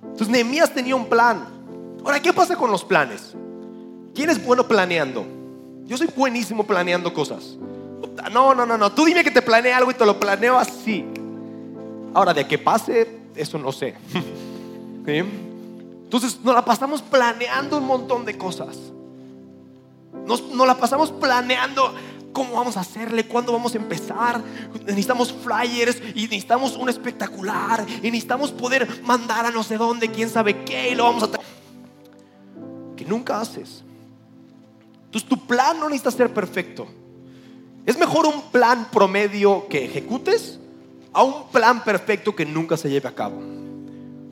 Entonces 0.03 0.29
Nehemías 0.29 0.73
tenía 0.75 0.97
un 0.97 1.07
plan. 1.07 1.47
Ahora, 2.05 2.21
¿qué 2.21 2.33
pasa 2.33 2.57
con 2.57 2.71
los 2.71 2.85
planes? 2.85 3.35
¿Quién 4.15 4.31
es 4.31 4.45
bueno 4.45 4.67
planeando? 4.67 5.25
Yo 5.85 5.97
soy 5.97 6.09
buenísimo 6.15 6.65
planeando 6.65 7.13
cosas. 7.13 7.57
No, 8.33 8.55
no, 8.55 8.67
no, 8.67 8.79
no. 8.79 8.93
Tú 8.93 9.05
dime 9.05 9.23
que 9.23 9.31
te 9.31 9.43
planeé 9.43 9.73
algo 9.73 9.91
y 9.91 9.95
te 9.95 10.07
lo 10.07 10.19
planeo 10.19 10.59
así. 10.59 11.05
Ahora, 12.13 12.33
de 12.33 12.47
que 12.47 12.59
pase, 12.59 13.21
eso 13.35 13.59
no 13.59 13.73
sé. 13.73 13.95
¿Sí? 15.07 15.23
Entonces 16.15 16.39
nos 16.45 16.55
la 16.55 16.65
pasamos 16.65 17.03
planeando 17.03 17.79
un 17.79 17.87
montón 17.87 18.25
de 18.25 18.39
cosas. 18.39 18.77
Nos, 20.25 20.45
la 20.55 20.77
pasamos 20.77 21.11
planeando 21.11 21.93
cómo 22.33 22.55
vamos 22.55 22.77
a 22.77 22.83
hacerle, 22.83 23.27
cuándo 23.27 23.51
vamos 23.53 23.75
a 23.75 23.79
empezar. 23.79 24.41
Necesitamos 24.87 25.33
flyers 25.33 26.01
y 26.15 26.23
necesitamos 26.23 26.77
un 26.77 26.89
espectacular 26.89 27.85
y 28.01 28.13
necesitamos 28.13 28.53
poder 28.53 29.03
mandar 29.03 29.47
a 29.47 29.51
no 29.51 29.65
sé 29.65 29.77
dónde, 29.77 30.09
quién 30.09 30.31
sabe 30.31 30.63
qué 30.63 30.91
y 30.91 30.95
lo 30.95 31.03
vamos 31.03 31.25
a... 31.25 31.31
Que 32.95 33.05
nunca 33.05 33.41
haces. 33.41 33.83
Entonces 35.07 35.29
tu 35.29 35.37
plan 35.37 35.81
no 35.81 35.89
necesita 35.89 36.13
ser 36.13 36.33
perfecto. 36.33 36.87
Es 37.87 37.99
mejor 37.99 38.27
un 38.27 38.41
plan 38.53 38.87
promedio 38.93 39.67
que 39.69 39.85
ejecutes 39.85 40.61
a 41.13 41.25
un 41.25 41.49
plan 41.49 41.83
perfecto 41.83 42.37
que 42.37 42.47
nunca 42.47 42.77
se 42.77 42.89
lleve 42.89 43.09
a 43.09 43.15
cabo. 43.17 43.64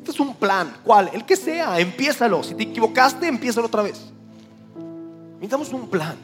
Este 0.02 0.10
es 0.10 0.18
un 0.18 0.34
plan, 0.34 0.78
¿cuál? 0.82 1.10
El 1.12 1.24
que 1.24 1.36
sea, 1.36 1.78
empiézalo. 1.78 2.42
Si 2.42 2.56
te 2.56 2.64
equivocaste, 2.64 3.28
empiézalo 3.28 3.68
otra 3.68 3.82
vez. 3.82 4.00
Necesitamos 5.34 5.72
un 5.72 5.88
plan. 5.88 6.16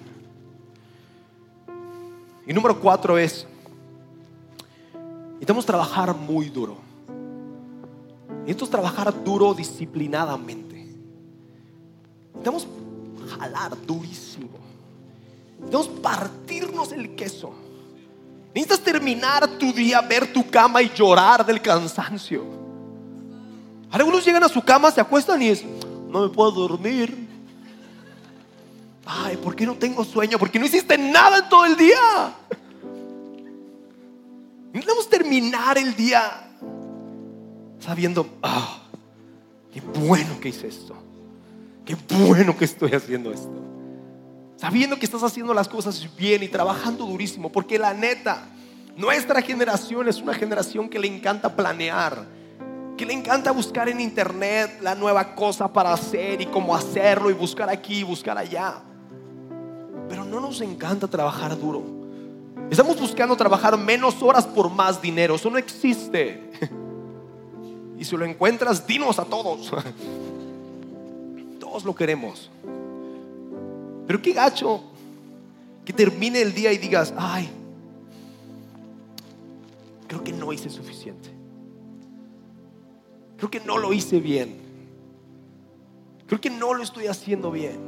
Y 2.45 2.53
número 2.53 2.81
cuatro 2.81 3.17
es, 3.17 3.47
necesitamos 5.35 5.65
trabajar 5.65 6.13
muy 6.13 6.49
duro. 6.49 6.77
Necesitamos 8.41 8.71
trabajar 8.71 9.23
duro 9.23 9.55
disciplinadamente. 9.55 10.75
Necesitamos 12.33 12.67
jalar 13.39 13.81
durísimo. 13.87 14.59
Necesitamos 15.61 15.89
partirnos 16.01 16.91
el 16.91 17.15
queso. 17.15 17.53
Necesitas 18.53 18.81
terminar 18.81 19.47
tu 19.57 19.73
día, 19.73 20.01
ver 20.01 20.33
tu 20.33 20.51
cama 20.51 20.83
y 20.83 20.91
llorar 20.91 21.47
del 21.47 21.63
cansancio. 21.63 22.58
Algunos 23.91 24.25
llegan 24.25 24.45
a 24.45 24.49
su 24.49 24.63
cama, 24.63 24.91
se 24.91 25.01
acuestan 25.01 25.41
y 25.43 25.49
es, 25.49 25.65
no 26.09 26.23
me 26.23 26.29
puedo 26.29 26.51
dormir. 26.51 27.29
Ay, 29.07 29.37
¿por 29.39 29.57
qué 29.57 29.65
no 29.65 29.75
tengo 29.75 30.05
sueño? 30.05 30.39
Porque 30.39 30.59
no 30.59 30.67
hiciste 30.67 30.99
nada 30.99 31.39
en 31.39 31.49
todo 31.49 31.65
el 31.65 31.77
día. 31.77 32.35
Necesitamos 34.73 35.09
terminar 35.09 35.79
el 35.79 35.97
día 35.97 36.51
sabiendo, 37.81 38.29
ah, 38.43 38.83
qué 39.73 39.81
bueno 39.81 40.39
que 40.41 40.51
hice 40.51 40.69
esto. 40.69 40.95
Qué 41.87 41.97
bueno 42.27 42.55
que 42.55 42.67
estoy 42.67 42.93
haciendo 42.93 43.33
esto. 43.33 43.51
Sabiendo 44.59 44.99
que 44.99 45.07
estás 45.07 45.23
haciendo 45.23 45.55
las 45.55 45.69
cosas 45.69 46.07
bien 46.19 46.43
y 46.43 46.49
trabajando 46.49 47.07
durísimo. 47.07 47.51
Porque 47.51 47.79
la 47.79 47.95
neta, 47.95 48.47
nuestra 48.95 49.41
generación 49.41 50.07
es 50.07 50.21
una 50.21 50.35
generación 50.35 50.91
que 50.91 50.99
le 50.99 51.07
encanta 51.09 51.57
planear. 51.57 52.27
Que 52.99 53.07
le 53.07 53.15
encanta 53.15 53.53
buscar 53.53 53.89
en 53.89 54.01
internet 54.01 54.81
la 54.83 54.97
nueva 54.97 55.37
cosa 55.37 55.73
para 55.73 55.93
hacer 55.93 56.41
y 56.41 56.47
cómo 56.47 56.75
hacerlo 56.75 57.31
y 57.31 57.33
buscar 57.33 57.71
aquí 57.71 58.01
y 58.01 58.03
buscar 58.03 58.37
allá. 58.37 58.83
Pero 60.09 60.25
no 60.25 60.41
nos 60.41 60.61
encanta 60.61 61.07
trabajar 61.07 61.57
duro. 61.57 61.85
Estamos 62.69 63.01
buscando 63.01 63.37
trabajar 63.37 63.79
menos 63.79 64.21
horas 64.21 64.45
por 64.45 64.69
más 64.69 65.01
dinero. 65.01 65.37
Eso 65.37 65.49
no 65.49 65.59
existe. 65.59 66.51
Y 67.99 68.05
si 68.05 68.17
lo 68.17 68.25
encuentras, 68.25 68.87
dinos 68.87 69.19
a 69.19 69.25
todos. 69.25 69.73
Todos 71.59 71.85
lo 71.85 71.93
queremos. 71.97 72.49
Pero 74.07 74.23
qué 74.23 74.33
gacho 74.33 74.85
que 75.85 75.93
termine 75.93 76.41
el 76.41 76.55
día 76.55 76.73
y 76.73 76.79
digas, 76.79 77.13
ay, 77.17 77.51
creo 80.07 80.23
que 80.23 80.33
no 80.33 80.53
hice 80.53 80.71
suficiente. 80.71 81.38
Creo 83.39 83.51
que 83.51 83.61
no 83.61 83.79
lo 83.79 83.93
hice 83.93 84.21
bien. 84.21 84.57
Creo 86.27 86.41
que 86.41 86.51
no 86.51 86.75
lo 86.75 86.83
estoy 86.83 87.07
haciendo 87.07 87.51
bien. 87.51 87.79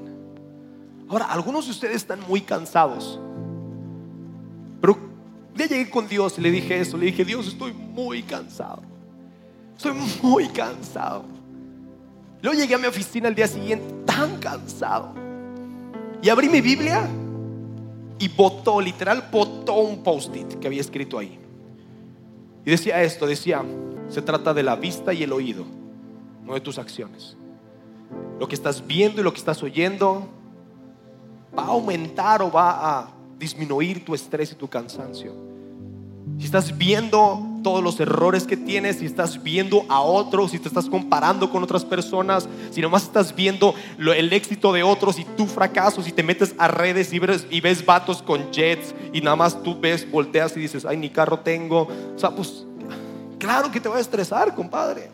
Ahora, 1.09 1.27
algunos 1.27 1.67
de 1.67 1.73
ustedes 1.73 1.97
están 1.97 2.21
muy 2.27 2.41
cansados. 2.41 3.21
Pero 4.81 4.97
ya 5.57 5.67
llegué 5.67 5.91
con 5.91 6.09
Dios 6.09 6.39
y 6.39 6.41
le 6.41 6.51
dije 6.51 6.81
eso. 6.81 6.97
Le 6.97 7.07
dije, 7.07 7.25
Dios, 7.25 7.49
estoy 7.49 7.73
muy 7.73 8.23
cansado. 8.23 8.83
Estoy 9.77 9.93
muy 10.23 10.49
cansado. 10.49 11.25
Luego 12.43 12.59
llegué 12.59 12.75
a 12.77 12.79
mi 12.79 12.87
oficina 12.87 13.29
el 13.29 13.35
día 13.35 13.49
siguiente 13.49 13.93
tan 14.07 14.39
cansado. 14.39 15.13
Y 16.23 16.29
abrí 16.29 16.49
mi 16.49 16.61
Biblia 16.61 17.09
y 18.19 18.29
botó, 18.29 18.81
literal, 18.81 19.29
botó 19.33 19.81
un 19.81 20.03
post-it 20.03 20.55
que 20.61 20.67
había 20.67 20.81
escrito 20.81 21.19
ahí. 21.19 21.39
Y 22.65 22.71
decía 22.71 23.03
esto, 23.03 23.27
decía, 23.27 23.65
se 24.11 24.23
trata 24.23 24.53
de 24.53 24.63
la 24.63 24.77
vista 24.77 25.15
y 25.15 25.23
el 25.23 25.33
oído, 25.33 25.65
no 26.45 26.55
de 26.55 26.61
tus 26.61 26.79
acciones. 26.79 27.37
Lo 28.39 28.49
que 28.49 28.55
estás 28.55 28.87
viendo 28.87 29.21
y 29.21 29.25
lo 29.25 29.33
que 29.33 29.39
estás 29.39 29.63
oyendo 29.63 30.29
va 31.57 31.65
a 31.65 31.69
aumentar 31.69 32.43
o 32.43 32.51
va 32.51 32.99
a 32.99 33.11
disminuir 33.39 34.05
tu 34.05 34.15
estrés 34.15 34.53
y 34.53 34.55
tu 34.57 34.69
cansancio. 34.69 35.33
Si 36.39 36.47
estás 36.47 36.77
viendo 36.77 37.47
todos 37.63 37.83
los 37.83 38.01
errores 38.01 38.45
que 38.47 38.57
tienes, 38.57 38.99
si 38.99 39.07
estás 39.07 39.43
viendo 39.43 39.85
a 39.89 40.01
otros, 40.01 40.53
si 40.53 40.59
te 40.59 40.69
estás 40.69 40.89
comparando 40.89 41.51
con 41.51 41.63
otras 41.63 41.85
personas, 41.85 42.49
si 42.71 42.81
nomás 42.81 43.05
estás 43.05 43.35
viendo 43.35 43.75
el 43.99 44.33
éxito 44.33 44.73
de 44.73 44.83
otros 44.83 45.19
y 45.19 45.25
tu 45.25 45.47
fracaso, 45.47 46.03
si 46.03 46.13
te 46.13 46.23
metes 46.23 46.55
a 46.59 46.69
redes 46.69 47.13
y 47.13 47.19
ves, 47.19 47.47
y 47.51 47.61
ves 47.61 47.85
vatos 47.85 48.23
con 48.23 48.51
jets 48.53 48.95
y 49.13 49.21
nada 49.21 49.37
más 49.37 49.63
tú 49.63 49.79
ves, 49.79 50.11
volteas 50.11 50.57
y 50.57 50.61
dices, 50.61 50.85
ay, 50.85 50.97
ni 50.97 51.11
carro 51.11 51.41
tengo. 51.41 51.89
O 52.15 52.19
sea, 52.19 52.31
pues 52.31 52.65
claro 53.41 53.73
que 53.73 53.81
te 53.81 53.89
va 53.89 53.97
a 53.97 54.01
estresar, 54.01 54.55
compadre. 54.55 55.11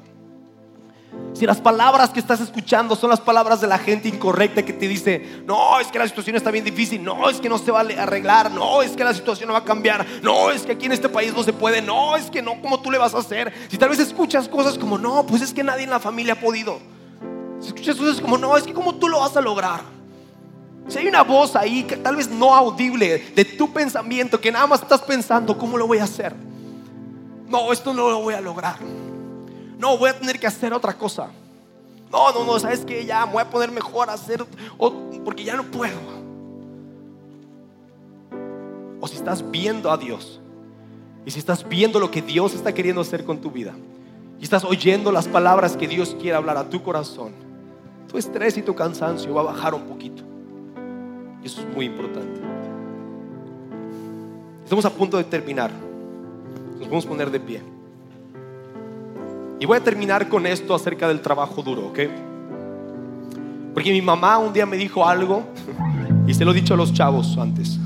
Si 1.33 1.47
las 1.47 1.61
palabras 1.61 2.11
que 2.11 2.21
estás 2.21 2.41
escuchando 2.41 2.97
son 2.97 3.11
las 3.11 3.21
palabras 3.21 3.61
de 3.61 3.67
la 3.67 3.79
gente 3.79 4.09
incorrecta 4.09 4.65
que 4.65 4.73
te 4.73 4.89
dice, 4.89 5.43
no, 5.47 5.79
es 5.79 5.89
que 5.89 5.99
la 5.99 6.09
situación 6.09 6.37
está 6.37 6.51
bien 6.51 6.65
difícil, 6.65 7.03
no, 7.03 7.29
es 7.29 7.41
que 7.41 7.49
no 7.49 7.59
se 7.59 7.71
va 7.71 7.81
a 7.81 8.03
arreglar, 8.03 8.51
no, 8.51 8.83
es 8.83 8.93
que 8.93 9.05
la 9.05 9.15
situación 9.15 9.47
no 9.47 9.53
va 9.53 9.61
a 9.61 9.65
cambiar, 9.65 10.05
no, 10.23 10.51
es 10.51 10.63
que 10.63 10.73
aquí 10.73 10.87
en 10.87 10.93
este 10.93 11.09
país 11.09 11.35
no 11.35 11.43
se 11.43 11.53
puede, 11.53 11.83
no, 11.83 12.17
es 12.17 12.31
que 12.31 12.43
no, 12.43 12.61
¿cómo 12.61 12.81
tú 12.81 12.91
le 12.91 12.99
vas 12.99 13.15
a 13.15 13.19
hacer? 13.19 13.53
Si 13.69 13.79
tal 13.79 13.91
vez 13.91 13.99
escuchas 13.99 14.49
cosas 14.49 14.79
como, 14.79 14.99
no, 14.99 15.27
pues 15.27 15.43
es 15.43 15.53
que 15.53 15.63
nadie 15.63 15.85
en 15.85 15.91
la 15.91 16.01
familia 16.01 16.35
ha 16.35 16.41
podido. 16.41 16.79
Si 17.61 17.69
escuchas 17.69 17.97
cosas 17.97 18.21
como, 18.21 18.39
no, 18.39 18.57
es 18.57 18.65
que 18.65 18.73
¿cómo 18.73 18.95
tú 18.95 19.09
lo 19.09 19.21
vas 19.21 19.37
a 19.37 19.41
lograr? 19.41 19.81
Si 20.89 20.99
hay 20.99 21.07
una 21.07 21.23
voz 21.23 21.55
ahí 21.55 21.83
que 21.83 21.97
tal 21.97 22.17
vez 22.17 22.31
no 22.31 22.55
audible 22.55 23.33
de 23.35 23.45
tu 23.45 23.73
pensamiento, 23.73 24.41
que 24.41 24.53
nada 24.53 24.67
más 24.67 24.83
estás 24.83 25.03
pensando, 25.03 25.57
¿cómo 25.59 25.77
lo 25.77 25.87
voy 25.87 25.99
a 25.99 26.05
hacer? 26.05 26.35
No, 27.49 27.73
esto 27.73 27.95
no 27.95 28.11
lo 28.11 28.21
voy 28.21 28.35
a 28.35 28.41
lograr. 28.41 28.77
No, 29.79 29.99
voy 29.99 30.11
a 30.11 30.19
tener 30.19 30.39
que 30.39 30.47
hacer 30.47 30.73
otra 30.73 30.97
cosa. 30.97 31.29
No, 32.11 32.33
no, 32.33 32.45
no, 32.45 32.59
sabes 32.59 32.85
que 32.85 33.05
ya 33.05 33.27
me 33.27 33.33
voy 33.33 33.43
a 33.43 33.51
poner 33.51 33.71
mejor 33.71 34.09
a 34.09 34.15
hacer 34.15 34.45
porque 35.25 35.45
ya 35.45 35.57
no 35.57 35.65
puedo. 35.65 35.99
O 39.01 39.09
si 39.09 39.17
estás 39.17 39.49
viendo 39.51 39.91
a 39.91 39.97
Dios 39.97 40.41
y 41.25 41.31
si 41.31 41.39
estás 41.39 41.69
viendo 41.69 42.01
lo 42.01 42.11
que 42.11 42.23
Dios 42.23 42.55
está 42.55 42.73
queriendo 42.73 43.03
hacer 43.03 43.25
con 43.25 43.41
tu 43.41 43.51
vida 43.51 43.75
y 44.39 44.45
estás 44.45 44.65
oyendo 44.65 45.13
las 45.13 45.29
palabras 45.29 45.77
que 45.77 45.89
Dios 45.89 46.17
quiere 46.21 46.37
hablar 46.37 46.57
a 46.57 46.69
tu 46.69 46.83
corazón, 46.83 47.33
tu 48.09 48.19
estrés 48.19 48.57
y 48.57 48.63
tu 48.63 48.75
cansancio 48.75 49.35
va 49.35 49.43
a 49.43 49.45
bajar 49.45 49.75
un 49.75 49.83
poquito. 49.83 50.23
Y 51.43 51.47
eso 51.47 51.61
es 51.61 51.75
muy 51.75 51.87
importante. 51.87 52.41
Estamos 54.65 54.85
a 54.85 54.91
punto 54.91 55.17
de 55.17 55.25
terminar. 55.25 55.86
Nos 56.79 56.85
podemos 56.85 57.07
poner 57.07 57.31
de 57.31 57.41
pie. 57.41 57.63
Y 59.59 59.65
voy 59.65 59.79
a 59.79 59.81
terminar 59.81 60.29
con 60.29 60.47
esto 60.47 60.75
acerca 60.75 61.09
del 61.09 61.23
trabajo 61.23 61.63
duro, 61.63 61.87
¿ok? 61.87 61.99
Porque 63.73 63.91
mi 63.91 64.03
mamá 64.03 64.39
un 64.39 64.53
día 64.53 64.67
me 64.67 64.77
dijo 64.77 65.07
algo, 65.07 65.45
y 66.27 66.35
se 66.35 66.45
lo 66.45 66.51
he 66.51 66.55
dicho 66.55 66.75
a 66.75 66.77
los 66.77 66.93
chavos 66.93 67.39
antes. 67.39 67.79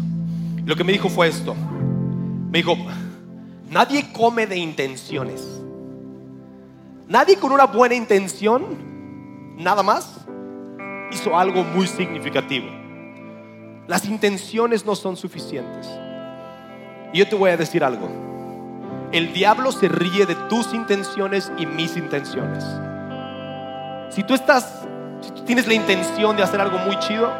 Lo 0.65 0.75
que 0.75 0.83
me 0.83 0.93
dijo 0.93 1.09
fue 1.09 1.29
esto. 1.29 1.55
Me 2.51 2.59
dijo, 2.59 2.77
nadie 3.71 4.11
come 4.13 4.47
de 4.47 4.57
intenciones. 4.57 5.47
Nadie 7.07 7.37
con 7.37 7.53
una 7.53 7.67
buena 7.67 7.95
intención, 7.95 8.65
nada 9.57 9.83
más, 9.85 10.27
hizo 11.13 11.39
algo 11.39 11.63
muy 11.63 11.87
significativo. 11.87 12.67
Las 13.87 14.05
intenciones 14.07 14.85
no 14.85 14.97
son 14.97 15.17
suficientes. 15.17 15.89
Y 17.13 17.19
yo 17.19 17.29
te 17.29 17.37
voy 17.37 17.51
a 17.51 17.57
decir 17.57 17.83
algo 17.85 18.09
el 19.13 19.33
diablo 19.33 19.73
se 19.73 19.89
ríe 19.89 20.25
de 20.25 20.37
tus 20.49 20.73
intenciones 20.73 21.51
y 21.59 21.67
mis 21.67 21.97
intenciones. 21.97 22.65
Si 24.11 24.23
tú 24.23 24.35
estás, 24.35 24.83
si 25.21 25.31
tú 25.33 25.45
tienes 25.45 25.67
la 25.67 25.75
intención 25.75 26.37
de 26.37 26.43
hacer 26.43 26.61
algo 26.61 26.79
muy 26.79 26.99
chido, 27.01 27.33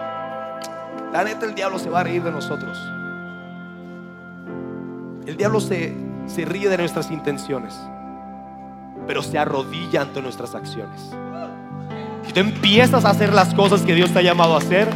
la 1.13 1.25
neta 1.25 1.47
el 1.47 1.55
diablo 1.55 1.79
se 1.79 1.91
va 1.91 2.01
a 2.01 2.05
reír 2.05 2.23
de 2.23 2.33
nosotros. 2.33 2.79
El 5.27 5.37
diablo 5.37 5.61
se, 5.61 5.95
se 6.27 6.45
ríe 6.45 6.69
de 6.69 6.79
nuestras 6.79 7.11
intenciones, 7.11 7.79
pero 9.07 9.23
se 9.23 9.39
arrodilla 9.39 10.03
ante 10.03 10.21
nuestras 10.23 10.55
acciones. 10.55 11.13
Si 12.27 12.33
tú 12.33 12.41
empiezas 12.41 13.05
a 13.05 13.11
hacer 13.11 13.33
las 13.33 13.55
cosas 13.55 13.83
que 13.83 13.95
Dios 13.95 14.13
te 14.13 14.19
ha 14.19 14.23
llamado 14.23 14.55
a 14.55 14.59
hacer, 14.59 14.89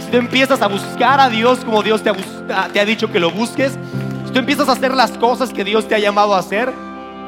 si 0.00 0.10
tú 0.10 0.16
empiezas 0.18 0.60
a 0.60 0.66
buscar 0.66 1.18
a 1.18 1.30
Dios 1.30 1.64
como 1.64 1.82
Dios 1.82 2.02
te 2.02 2.10
ha, 2.10 2.68
te 2.72 2.80
ha 2.80 2.84
dicho 2.84 3.10
que 3.10 3.20
lo 3.20 3.30
busques, 3.30 3.78
tú 4.34 4.40
empiezas 4.40 4.68
a 4.68 4.72
hacer 4.72 4.92
las 4.92 5.12
cosas 5.12 5.52
que 5.52 5.62
Dios 5.62 5.86
te 5.86 5.94
ha 5.94 5.98
llamado 6.00 6.34
a 6.34 6.40
hacer, 6.40 6.72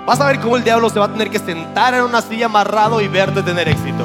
vas 0.04 0.20
a 0.20 0.26
ver 0.26 0.40
cómo 0.40 0.56
el 0.56 0.64
diablo 0.64 0.90
se 0.90 0.98
va 0.98 1.04
a 1.04 1.12
tener 1.12 1.30
que 1.30 1.38
sentar 1.38 1.94
en 1.94 2.02
una 2.02 2.20
silla 2.20 2.46
amarrado 2.46 3.00
y 3.00 3.06
verte 3.06 3.44
tener 3.44 3.68
éxito. 3.68 4.04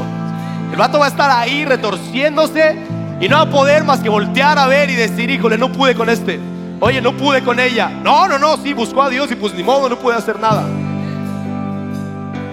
El 0.71 0.77
vato 0.77 0.99
va 0.99 1.05
a 1.05 1.09
estar 1.09 1.31
ahí 1.31 1.65
retorciéndose 1.65 2.77
y 3.19 3.27
no 3.27 3.37
va 3.37 3.41
a 3.41 3.49
poder 3.49 3.83
más 3.83 4.01
que 4.01 4.09
voltear 4.09 4.59
a 4.59 4.67
ver 4.67 4.91
y 4.91 4.95
decir, 4.95 5.31
híjole, 5.31 5.57
no 5.57 5.71
pude 5.71 5.95
con 5.95 6.09
este. 6.09 6.39
Oye, 6.79 7.01
no 7.01 7.17
pude 7.17 7.43
con 7.43 7.59
ella. 7.59 7.89
No, 7.89 8.27
no, 8.27 8.37
no, 8.37 8.55
sí, 8.57 8.71
buscó 8.71 9.01
a 9.01 9.09
Dios 9.09 9.31
y 9.31 9.35
pues 9.35 9.55
ni 9.55 9.63
modo, 9.63 9.89
no 9.89 9.97
puede 9.97 10.19
hacer 10.19 10.39
nada. 10.39 10.63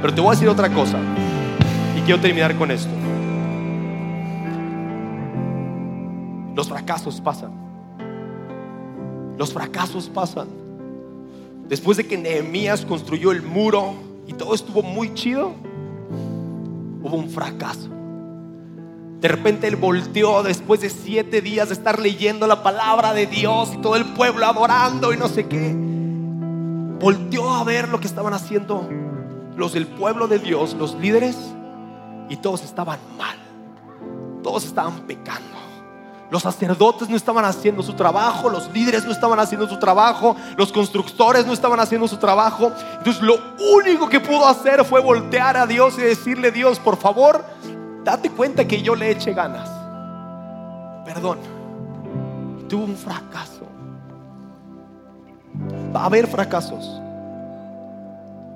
Pero 0.01 0.15
te 0.15 0.21
voy 0.23 0.29
a 0.29 0.33
decir 0.33 0.49
otra 0.49 0.71
cosa. 0.71 0.97
Y 1.95 2.01
quiero 2.01 2.23
terminar 2.23 2.55
con 2.57 2.71
esto. 2.71 2.91
Los 6.55 6.69
fracasos 6.69 7.21
pasan. 7.21 7.68
Los 9.39 9.53
fracasos 9.53 10.09
pasan. 10.09 10.49
Después 11.69 11.97
de 11.97 12.07
que 12.07 12.19
Nehemías 12.19 12.85
construyó 12.85 13.31
el 13.31 13.43
muro 13.43 13.95
y 14.27 14.33
todo 14.33 14.55
estuvo 14.55 14.83
muy 14.83 15.15
chido, 15.15 15.53
hubo 17.03 17.17
un 17.17 17.31
fracaso. 17.31 17.89
De 19.21 19.29
repente 19.29 19.67
él 19.67 19.77
volteó 19.77 20.43
después 20.43 20.81
de 20.81 20.91
siete 20.91 21.41
días 21.41 21.69
de 21.69 21.75
estar 21.75 21.99
leyendo 21.99 22.47
la 22.47 22.63
palabra 22.63 23.15
de 23.15 23.27
Dios 23.27 23.71
y 23.75 23.79
todo 23.79 23.97
el 23.97 24.05
pueblo 24.05 24.47
adorando 24.47 25.13
y 25.13 25.17
no 25.17 25.29
sé 25.29 25.47
qué. 25.47 25.75
Volteó 27.01 27.51
a 27.51 27.65
ver 27.65 27.89
lo 27.89 28.01
que 28.01 28.07
estaban 28.07 28.35
haciendo 28.35 28.89
los 29.57 29.73
del 29.73 29.87
pueblo 29.87 30.29
de 30.29 30.39
Dios, 30.39 30.75
los 30.75 30.95
líderes, 30.95 31.37
y 32.29 32.37
todos 32.37 32.63
estaban 32.63 33.01
mal. 33.17 33.37
Todos 34.43 34.65
estaban 34.65 35.01
pecando. 35.01 35.58
Los 36.31 36.43
sacerdotes 36.43 37.09
no 37.09 37.17
estaban 37.17 37.45
haciendo 37.45 37.83
su 37.83 37.95
trabajo, 37.95 38.51
los 38.51 38.71
líderes 38.73 39.05
no 39.05 39.13
estaban 39.13 39.41
haciendo 39.41 39.67
su 39.67 39.79
trabajo, 39.79 40.37
los 40.57 40.73
constructores 40.73 41.47
no 41.47 41.55
estaban 41.55 41.81
haciendo 41.81 42.07
su 42.07 42.19
trabajo. 42.19 42.71
Entonces 42.99 43.23
lo 43.23 43.39
único 43.77 44.09
que 44.09 44.21
pudo 44.21 44.47
hacer 44.47 44.85
fue 44.85 45.01
voltear 45.01 45.57
a 45.57 45.67
Dios 45.67 45.99
y 45.99 46.03
decirle, 46.03 46.51
Dios, 46.51 46.79
por 46.79 46.99
favor, 46.99 47.45
date 48.05 48.31
cuenta 48.31 48.67
que 48.67 48.83
yo 48.83 48.95
le 48.95 49.11
eché 49.11 49.33
ganas. 49.33 49.71
Perdón. 51.07 51.39
Tuvo 52.69 52.85
un 52.85 52.97
fracaso. 52.97 53.67
Va 55.95 56.03
a 56.03 56.07
haber 56.07 56.27
fracasos. 56.27 57.01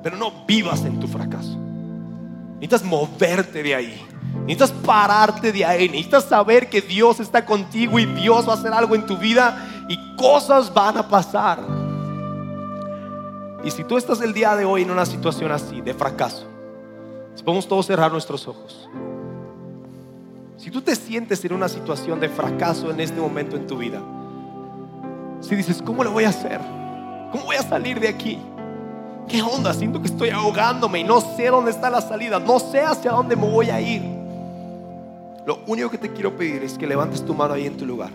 Pero 0.03 0.17
no 0.19 0.45
vivas 0.47 0.85
en 0.85 1.01
tu 1.01 1.09
fracaso. 1.09 1.57
Necesitas 2.63 2.85
moverte 2.85 3.61
de 3.61 3.75
ahí. 3.75 4.07
Necesitas 4.47 4.71
pararte 4.71 5.51
de 5.51 5.65
ahí. 5.65 5.89
Necesitas 5.89 6.27
saber 6.27 6.71
que 6.71 6.81
Dios 6.81 7.19
está 7.19 7.45
contigo 7.45 7.99
y 7.99 8.07
Dios 8.07 8.47
va 8.49 8.53
a 8.53 8.57
hacer 8.57 8.73
algo 8.73 8.95
en 8.95 9.05
tu 9.05 9.17
vida 9.17 9.85
y 9.89 9.99
cosas 10.15 10.73
van 10.73 10.97
a 10.97 11.09
pasar. 11.09 11.59
Y 13.65 13.71
si 13.73 13.83
tú 13.83 13.97
estás 13.97 14.21
el 14.21 14.33
día 14.33 14.55
de 14.55 14.65
hoy 14.65 14.83
en 14.83 14.93
una 14.93 15.05
situación 15.05 15.51
así, 15.51 15.81
de 15.81 15.93
fracaso, 15.93 16.47
si 17.35 17.43
podemos 17.43 17.67
todos 17.67 17.85
cerrar 17.85 18.13
nuestros 18.13 18.47
ojos. 18.47 18.89
Si 20.57 20.71
tú 20.71 20.83
te 20.83 20.95
sientes 20.95 21.45
en 21.45 21.55
una 21.55 21.69
situación 21.69 22.21
de 22.21 22.29
fracaso 22.29 22.93
en 22.93 23.01
este 23.01 23.21
momento 23.21 23.57
en 23.57 23.67
tu 23.67 23.77
vida, 23.77 24.01
si 25.41 25.57
dices, 25.57 25.83
¿cómo 25.85 26.05
lo 26.05 26.13
voy 26.13 26.23
a 26.23 26.29
hacer? 26.29 26.61
¿Cómo 27.33 27.45
voy 27.45 27.57
a 27.57 27.63
salir 27.63 27.99
de 27.99 28.07
aquí? 28.07 28.39
¿Qué 29.29 29.43
onda? 29.43 29.73
Siento 29.73 30.01
que 30.01 30.09
estoy 30.09 30.31
ahogándome 30.31 31.01
y 31.01 31.05
no 31.05 31.21
sé 31.21 31.49
dónde 31.49 31.71
está 31.71 31.89
la 31.91 32.01
salida, 32.01 32.39
no 32.39 32.59
sé 32.59 32.81
hacia 32.81 33.13
dónde 33.13 33.37
me 33.37 33.49
voy 33.49 33.71
a 33.71 33.81
ir. 33.81 34.03
Lo 35.47 35.59
único 35.67 35.91
que 35.91 35.99
te 35.99 36.13
quiero 36.13 36.37
pedir 36.37 36.63
es 36.63 36.79
que 36.79 36.87
levantes 36.87 37.25
tu 37.25 37.35
mano 37.35 37.55
ahí 37.55 37.67
en 37.67 37.77
tu 37.77 37.87
lugar. 37.87 38.11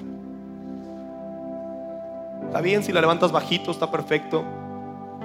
Está 2.45 2.62
bien 2.62 2.84
si 2.84 2.93
la 2.93 3.01
levantas 3.01 3.32
bajito, 3.32 3.72
está 3.72 3.91
perfecto, 3.91 4.43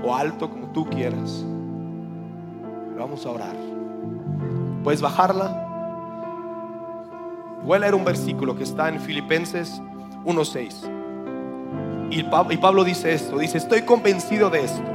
o 0.03 0.15
alto 0.15 0.51
como 0.51 0.67
tú 0.69 0.89
quieras. 0.89 1.45
vamos 2.99 3.25
a 3.27 3.31
orar. 3.31 3.57
Puedes 4.83 5.01
bajarla. 5.01 5.69
Voy 7.65 7.77
a 7.77 7.79
leer 7.81 7.95
un 7.95 8.05
versículo 8.05 8.57
que 8.57 8.65
está 8.65 8.89
en 8.89 8.99
Filipenses 9.01 9.81
1.6. 10.25 11.03
Y 12.11 12.25
Pablo 12.57 12.85
dice 12.85 13.15
esto, 13.15 13.39
dice, 13.39 13.59
estoy 13.59 13.83
convencido 13.83 14.51
de 14.51 14.65
esto. 14.65 14.92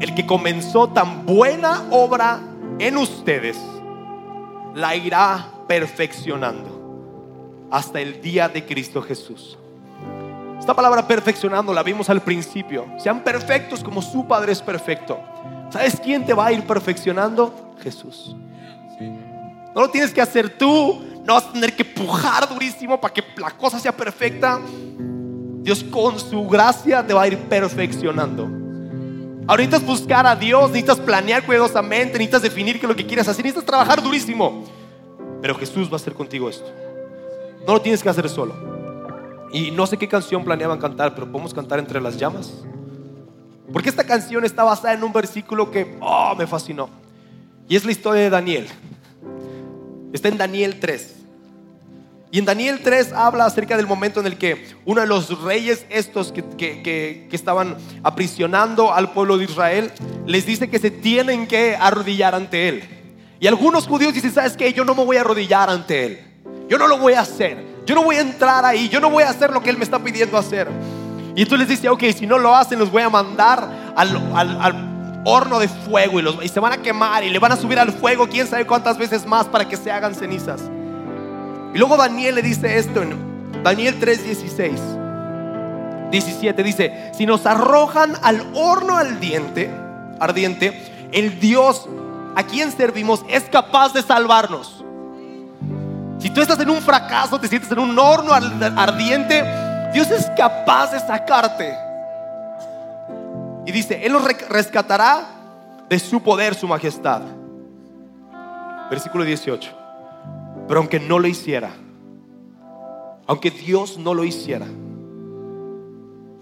El 0.00 0.14
que 0.14 0.26
comenzó 0.26 0.88
tan 0.88 1.26
buena 1.26 1.84
obra 1.90 2.40
en 2.78 2.96
ustedes, 2.96 3.58
la 4.74 4.94
irá 4.94 5.48
perfeccionando 5.66 7.68
hasta 7.70 8.00
el 8.00 8.20
día 8.20 8.48
de 8.48 8.64
Cristo 8.64 9.02
Jesús. 9.02 9.58
Esta 10.58 10.74
palabra 10.74 11.06
perfeccionando 11.06 11.72
la 11.72 11.82
vimos 11.82 12.08
al 12.10 12.20
principio. 12.20 12.86
Sean 12.98 13.24
perfectos 13.24 13.82
como 13.82 14.02
su 14.02 14.26
Padre 14.26 14.52
es 14.52 14.62
perfecto. 14.62 15.18
¿Sabes 15.70 15.98
quién 16.00 16.24
te 16.24 16.32
va 16.32 16.46
a 16.46 16.52
ir 16.52 16.66
perfeccionando? 16.66 17.74
Jesús. 17.82 18.36
No 19.74 19.82
lo 19.82 19.90
tienes 19.90 20.12
que 20.12 20.20
hacer 20.20 20.58
tú, 20.58 21.00
no 21.24 21.34
vas 21.34 21.46
a 21.46 21.52
tener 21.52 21.74
que 21.74 21.84
pujar 21.84 22.48
durísimo 22.48 23.00
para 23.00 23.14
que 23.14 23.22
la 23.36 23.50
cosa 23.50 23.78
sea 23.78 23.92
perfecta. 23.92 24.60
Dios 25.60 25.84
con 25.84 26.18
su 26.18 26.46
gracia 26.48 27.06
te 27.06 27.14
va 27.14 27.22
a 27.22 27.28
ir 27.28 27.38
perfeccionando. 27.38 28.67
Ahorita 29.48 29.78
es 29.78 29.86
buscar 29.86 30.26
a 30.26 30.36
Dios, 30.36 30.70
necesitas 30.70 31.00
planear 31.00 31.42
cuidadosamente, 31.46 32.18
necesitas 32.18 32.42
definir 32.42 32.78
qué 32.78 32.84
es 32.84 32.88
lo 32.90 32.94
que 32.94 33.06
quieres 33.06 33.26
hacer, 33.26 33.42
necesitas 33.42 33.64
trabajar 33.64 34.02
durísimo. 34.02 34.62
Pero 35.40 35.54
Jesús 35.54 35.88
va 35.88 35.94
a 35.94 35.96
hacer 35.96 36.12
contigo 36.12 36.50
esto. 36.50 36.70
No 37.66 37.72
lo 37.72 37.80
tienes 37.80 38.02
que 38.02 38.10
hacer 38.10 38.28
solo. 38.28 38.54
Y 39.50 39.70
no 39.70 39.86
sé 39.86 39.96
qué 39.96 40.06
canción 40.06 40.44
planeaban 40.44 40.78
cantar, 40.78 41.14
pero 41.14 41.32
podemos 41.32 41.54
cantar 41.54 41.78
entre 41.78 41.98
las 41.98 42.18
llamas. 42.18 42.62
Porque 43.72 43.88
esta 43.88 44.04
canción 44.04 44.44
está 44.44 44.64
basada 44.64 44.92
en 44.92 45.02
un 45.02 45.14
versículo 45.14 45.70
que 45.70 45.96
oh, 46.02 46.34
me 46.36 46.46
fascinó. 46.46 46.90
Y 47.68 47.76
es 47.76 47.86
la 47.86 47.92
historia 47.92 48.20
de 48.20 48.30
Daniel. 48.30 48.68
Está 50.12 50.28
en 50.28 50.36
Daniel 50.36 50.78
3. 50.78 51.16
Y 52.30 52.38
en 52.38 52.44
Daniel 52.44 52.80
3 52.82 53.12
habla 53.14 53.46
acerca 53.46 53.76
del 53.76 53.86
momento 53.86 54.20
en 54.20 54.26
el 54.26 54.36
que 54.36 54.66
uno 54.84 55.00
de 55.00 55.06
los 55.06 55.42
reyes 55.42 55.86
estos 55.88 56.30
que, 56.30 56.42
que, 56.58 57.26
estaban 57.32 57.76
aprisionando 58.02 58.92
al 58.92 59.12
pueblo 59.12 59.38
de 59.38 59.44
Israel 59.44 59.90
les 60.26 60.44
dice 60.44 60.68
que 60.68 60.78
se 60.78 60.90
tienen 60.90 61.46
que 61.46 61.74
arrodillar 61.74 62.34
ante 62.34 62.68
él. 62.68 62.82
Y 63.40 63.46
algunos 63.46 63.86
judíos 63.86 64.12
dicen, 64.12 64.34
¿sabes 64.34 64.56
qué? 64.56 64.72
Yo 64.74 64.84
no 64.84 64.94
me 64.94 65.04
voy 65.04 65.16
a 65.16 65.22
arrodillar 65.22 65.70
ante 65.70 66.04
él. 66.04 66.20
Yo 66.68 66.76
no 66.76 66.86
lo 66.86 66.98
voy 66.98 67.14
a 67.14 67.20
hacer. 67.20 67.64
Yo 67.86 67.94
no 67.94 68.02
voy 68.02 68.16
a 68.16 68.20
entrar 68.20 68.62
ahí. 68.64 68.90
Yo 68.90 69.00
no 69.00 69.08
voy 69.08 69.22
a 69.22 69.30
hacer 69.30 69.50
lo 69.50 69.62
que 69.62 69.70
él 69.70 69.78
me 69.78 69.84
está 69.84 69.98
pidiendo 69.98 70.36
hacer. 70.36 70.68
Y 71.34 71.46
tú 71.46 71.56
les 71.56 71.68
dices, 71.68 71.88
ok, 71.88 72.02
si 72.14 72.26
no 72.26 72.36
lo 72.36 72.54
hacen, 72.54 72.78
los 72.78 72.90
voy 72.90 73.02
a 73.02 73.08
mandar 73.08 73.94
al, 73.96 74.16
al, 74.34 75.22
horno 75.24 75.58
de 75.58 75.68
fuego 75.68 76.18
y, 76.18 76.22
los, 76.22 76.44
y 76.44 76.48
se 76.48 76.60
van 76.60 76.72
a 76.72 76.78
quemar 76.82 77.24
y 77.24 77.30
le 77.30 77.38
van 77.38 77.52
a 77.52 77.56
subir 77.56 77.78
al 77.78 77.92
fuego 77.92 78.28
quién 78.28 78.46
sabe 78.46 78.66
cuántas 78.66 78.98
veces 78.98 79.26
más 79.26 79.46
para 79.46 79.66
que 79.66 79.76
se 79.76 79.90
hagan 79.90 80.14
cenizas. 80.14 80.62
Y 81.74 81.78
luego 81.78 81.96
Daniel 81.96 82.36
le 82.36 82.42
dice 82.42 82.78
esto 82.78 83.02
en 83.02 83.62
Daniel 83.62 83.98
3:16. 84.00 84.98
17 86.10 86.62
dice, 86.62 87.12
si 87.14 87.26
nos 87.26 87.44
arrojan 87.46 88.14
al 88.22 88.42
horno 88.54 88.96
ardiente, 88.96 89.70
ardiente, 90.18 91.08
el 91.12 91.38
Dios 91.38 91.86
a 92.34 92.42
quien 92.44 92.72
servimos 92.72 93.24
es 93.28 93.44
capaz 93.44 93.92
de 93.92 94.02
salvarnos. 94.02 94.84
Si 96.18 96.30
tú 96.30 96.40
estás 96.40 96.58
en 96.60 96.70
un 96.70 96.80
fracaso, 96.80 97.38
te 97.38 97.46
sientes 97.46 97.70
en 97.70 97.78
un 97.78 97.98
horno 97.98 98.32
ardiente, 98.32 99.44
Dios 99.92 100.10
es 100.10 100.26
capaz 100.36 100.92
de 100.92 101.00
sacarte. 101.00 101.74
Y 103.66 103.72
dice, 103.72 104.04
Él 104.04 104.12
nos 104.12 104.24
rescatará 104.24 105.26
de 105.88 105.98
su 105.98 106.22
poder, 106.22 106.54
su 106.54 106.66
majestad. 106.66 107.20
Versículo 108.90 109.24
18. 109.24 109.77
Pero 110.68 110.80
aunque 110.80 111.00
no 111.00 111.18
lo 111.18 111.26
hiciera, 111.26 111.72
aunque 113.26 113.50
Dios 113.50 113.98
no 113.98 114.12
lo 114.12 114.22
hiciera, 114.24 114.66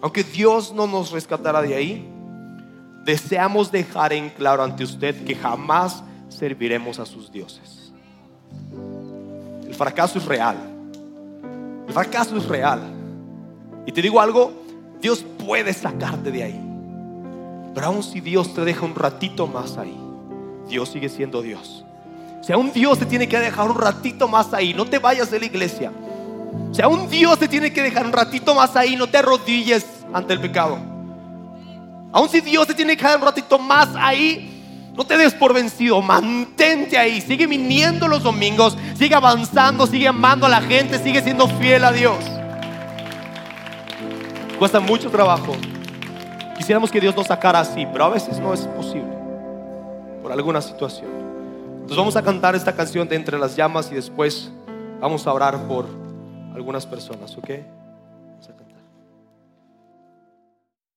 aunque 0.02 0.24
Dios 0.24 0.74
no 0.74 0.86
nos 0.88 1.12
rescatara 1.12 1.62
de 1.62 1.74
ahí, 1.74 2.12
deseamos 3.04 3.70
dejar 3.70 4.12
en 4.12 4.30
claro 4.30 4.64
ante 4.64 4.82
usted 4.82 5.24
que 5.24 5.36
jamás 5.36 6.02
serviremos 6.28 6.98
a 6.98 7.06
sus 7.06 7.30
dioses. 7.30 7.92
El 9.64 9.74
fracaso 9.74 10.18
es 10.18 10.26
real. 10.26 10.56
El 11.86 11.94
fracaso 11.94 12.36
es 12.36 12.46
real. 12.46 12.80
Y 13.86 13.92
te 13.92 14.02
digo 14.02 14.20
algo, 14.20 14.52
Dios 15.00 15.24
puede 15.44 15.72
sacarte 15.72 16.32
de 16.32 16.42
ahí. 16.42 16.60
Pero 17.72 17.86
aun 17.86 18.02
si 18.02 18.20
Dios 18.20 18.54
te 18.54 18.64
deja 18.64 18.84
un 18.84 18.96
ratito 18.96 19.46
más 19.46 19.78
ahí, 19.78 19.96
Dios 20.68 20.88
sigue 20.88 21.08
siendo 21.08 21.42
Dios. 21.42 21.85
Si 22.40 22.52
un 22.52 22.72
Dios 22.72 22.98
te 22.98 23.06
tiene 23.06 23.28
que 23.28 23.38
dejar 23.38 23.68
un 23.68 23.76
ratito 23.76 24.28
más 24.28 24.52
ahí, 24.52 24.72
no 24.72 24.84
te 24.84 24.98
vayas 24.98 25.30
de 25.30 25.40
la 25.40 25.46
iglesia. 25.46 25.92
Si 26.72 26.82
un 26.82 27.08
Dios 27.08 27.38
te 27.38 27.48
tiene 27.48 27.72
que 27.72 27.82
dejar 27.82 28.06
un 28.06 28.12
ratito 28.12 28.54
más 28.54 28.76
ahí, 28.76 28.96
no 28.96 29.08
te 29.08 29.18
arrodilles 29.18 29.84
ante 30.12 30.32
el 30.32 30.40
pecado. 30.40 30.78
Aun 32.12 32.28
si 32.28 32.40
Dios 32.40 32.66
te 32.66 32.74
tiene 32.74 32.96
que 32.96 33.04
dejar 33.04 33.18
un 33.18 33.26
ratito 33.26 33.58
más 33.58 33.88
ahí, 33.96 34.52
no 34.94 35.04
te 35.04 35.18
des 35.18 35.34
por 35.34 35.52
vencido, 35.52 36.00
mantente 36.00 36.96
ahí, 36.96 37.20
sigue 37.20 37.46
viniendo 37.46 38.08
los 38.08 38.22
domingos, 38.22 38.76
sigue 38.96 39.14
avanzando, 39.14 39.86
sigue 39.86 40.08
amando 40.08 40.46
a 40.46 40.48
la 40.48 40.62
gente, 40.62 40.98
sigue 40.98 41.22
siendo 41.22 41.48
fiel 41.48 41.84
a 41.84 41.92
Dios. 41.92 42.16
Cuesta 44.58 44.80
mucho 44.80 45.10
trabajo. 45.10 45.54
Quisiéramos 46.56 46.90
que 46.90 47.00
Dios 47.00 47.14
nos 47.14 47.26
sacara 47.26 47.60
así, 47.60 47.86
pero 47.92 48.04
a 48.04 48.08
veces 48.08 48.38
no 48.38 48.54
es 48.54 48.60
posible 48.60 49.12
por 50.22 50.32
alguna 50.32 50.62
situación. 50.62 51.25
Entonces 51.86 51.98
vamos 51.98 52.16
a 52.16 52.22
cantar 52.22 52.56
esta 52.56 52.74
canción 52.74 53.08
de 53.08 53.14
Entre 53.14 53.38
las 53.38 53.54
Llamas 53.54 53.92
y 53.92 53.94
después 53.94 54.50
vamos 55.00 55.24
a 55.24 55.32
orar 55.32 55.68
por 55.68 55.86
algunas 56.52 56.84
personas, 56.84 57.38
¿ok? 57.38 57.50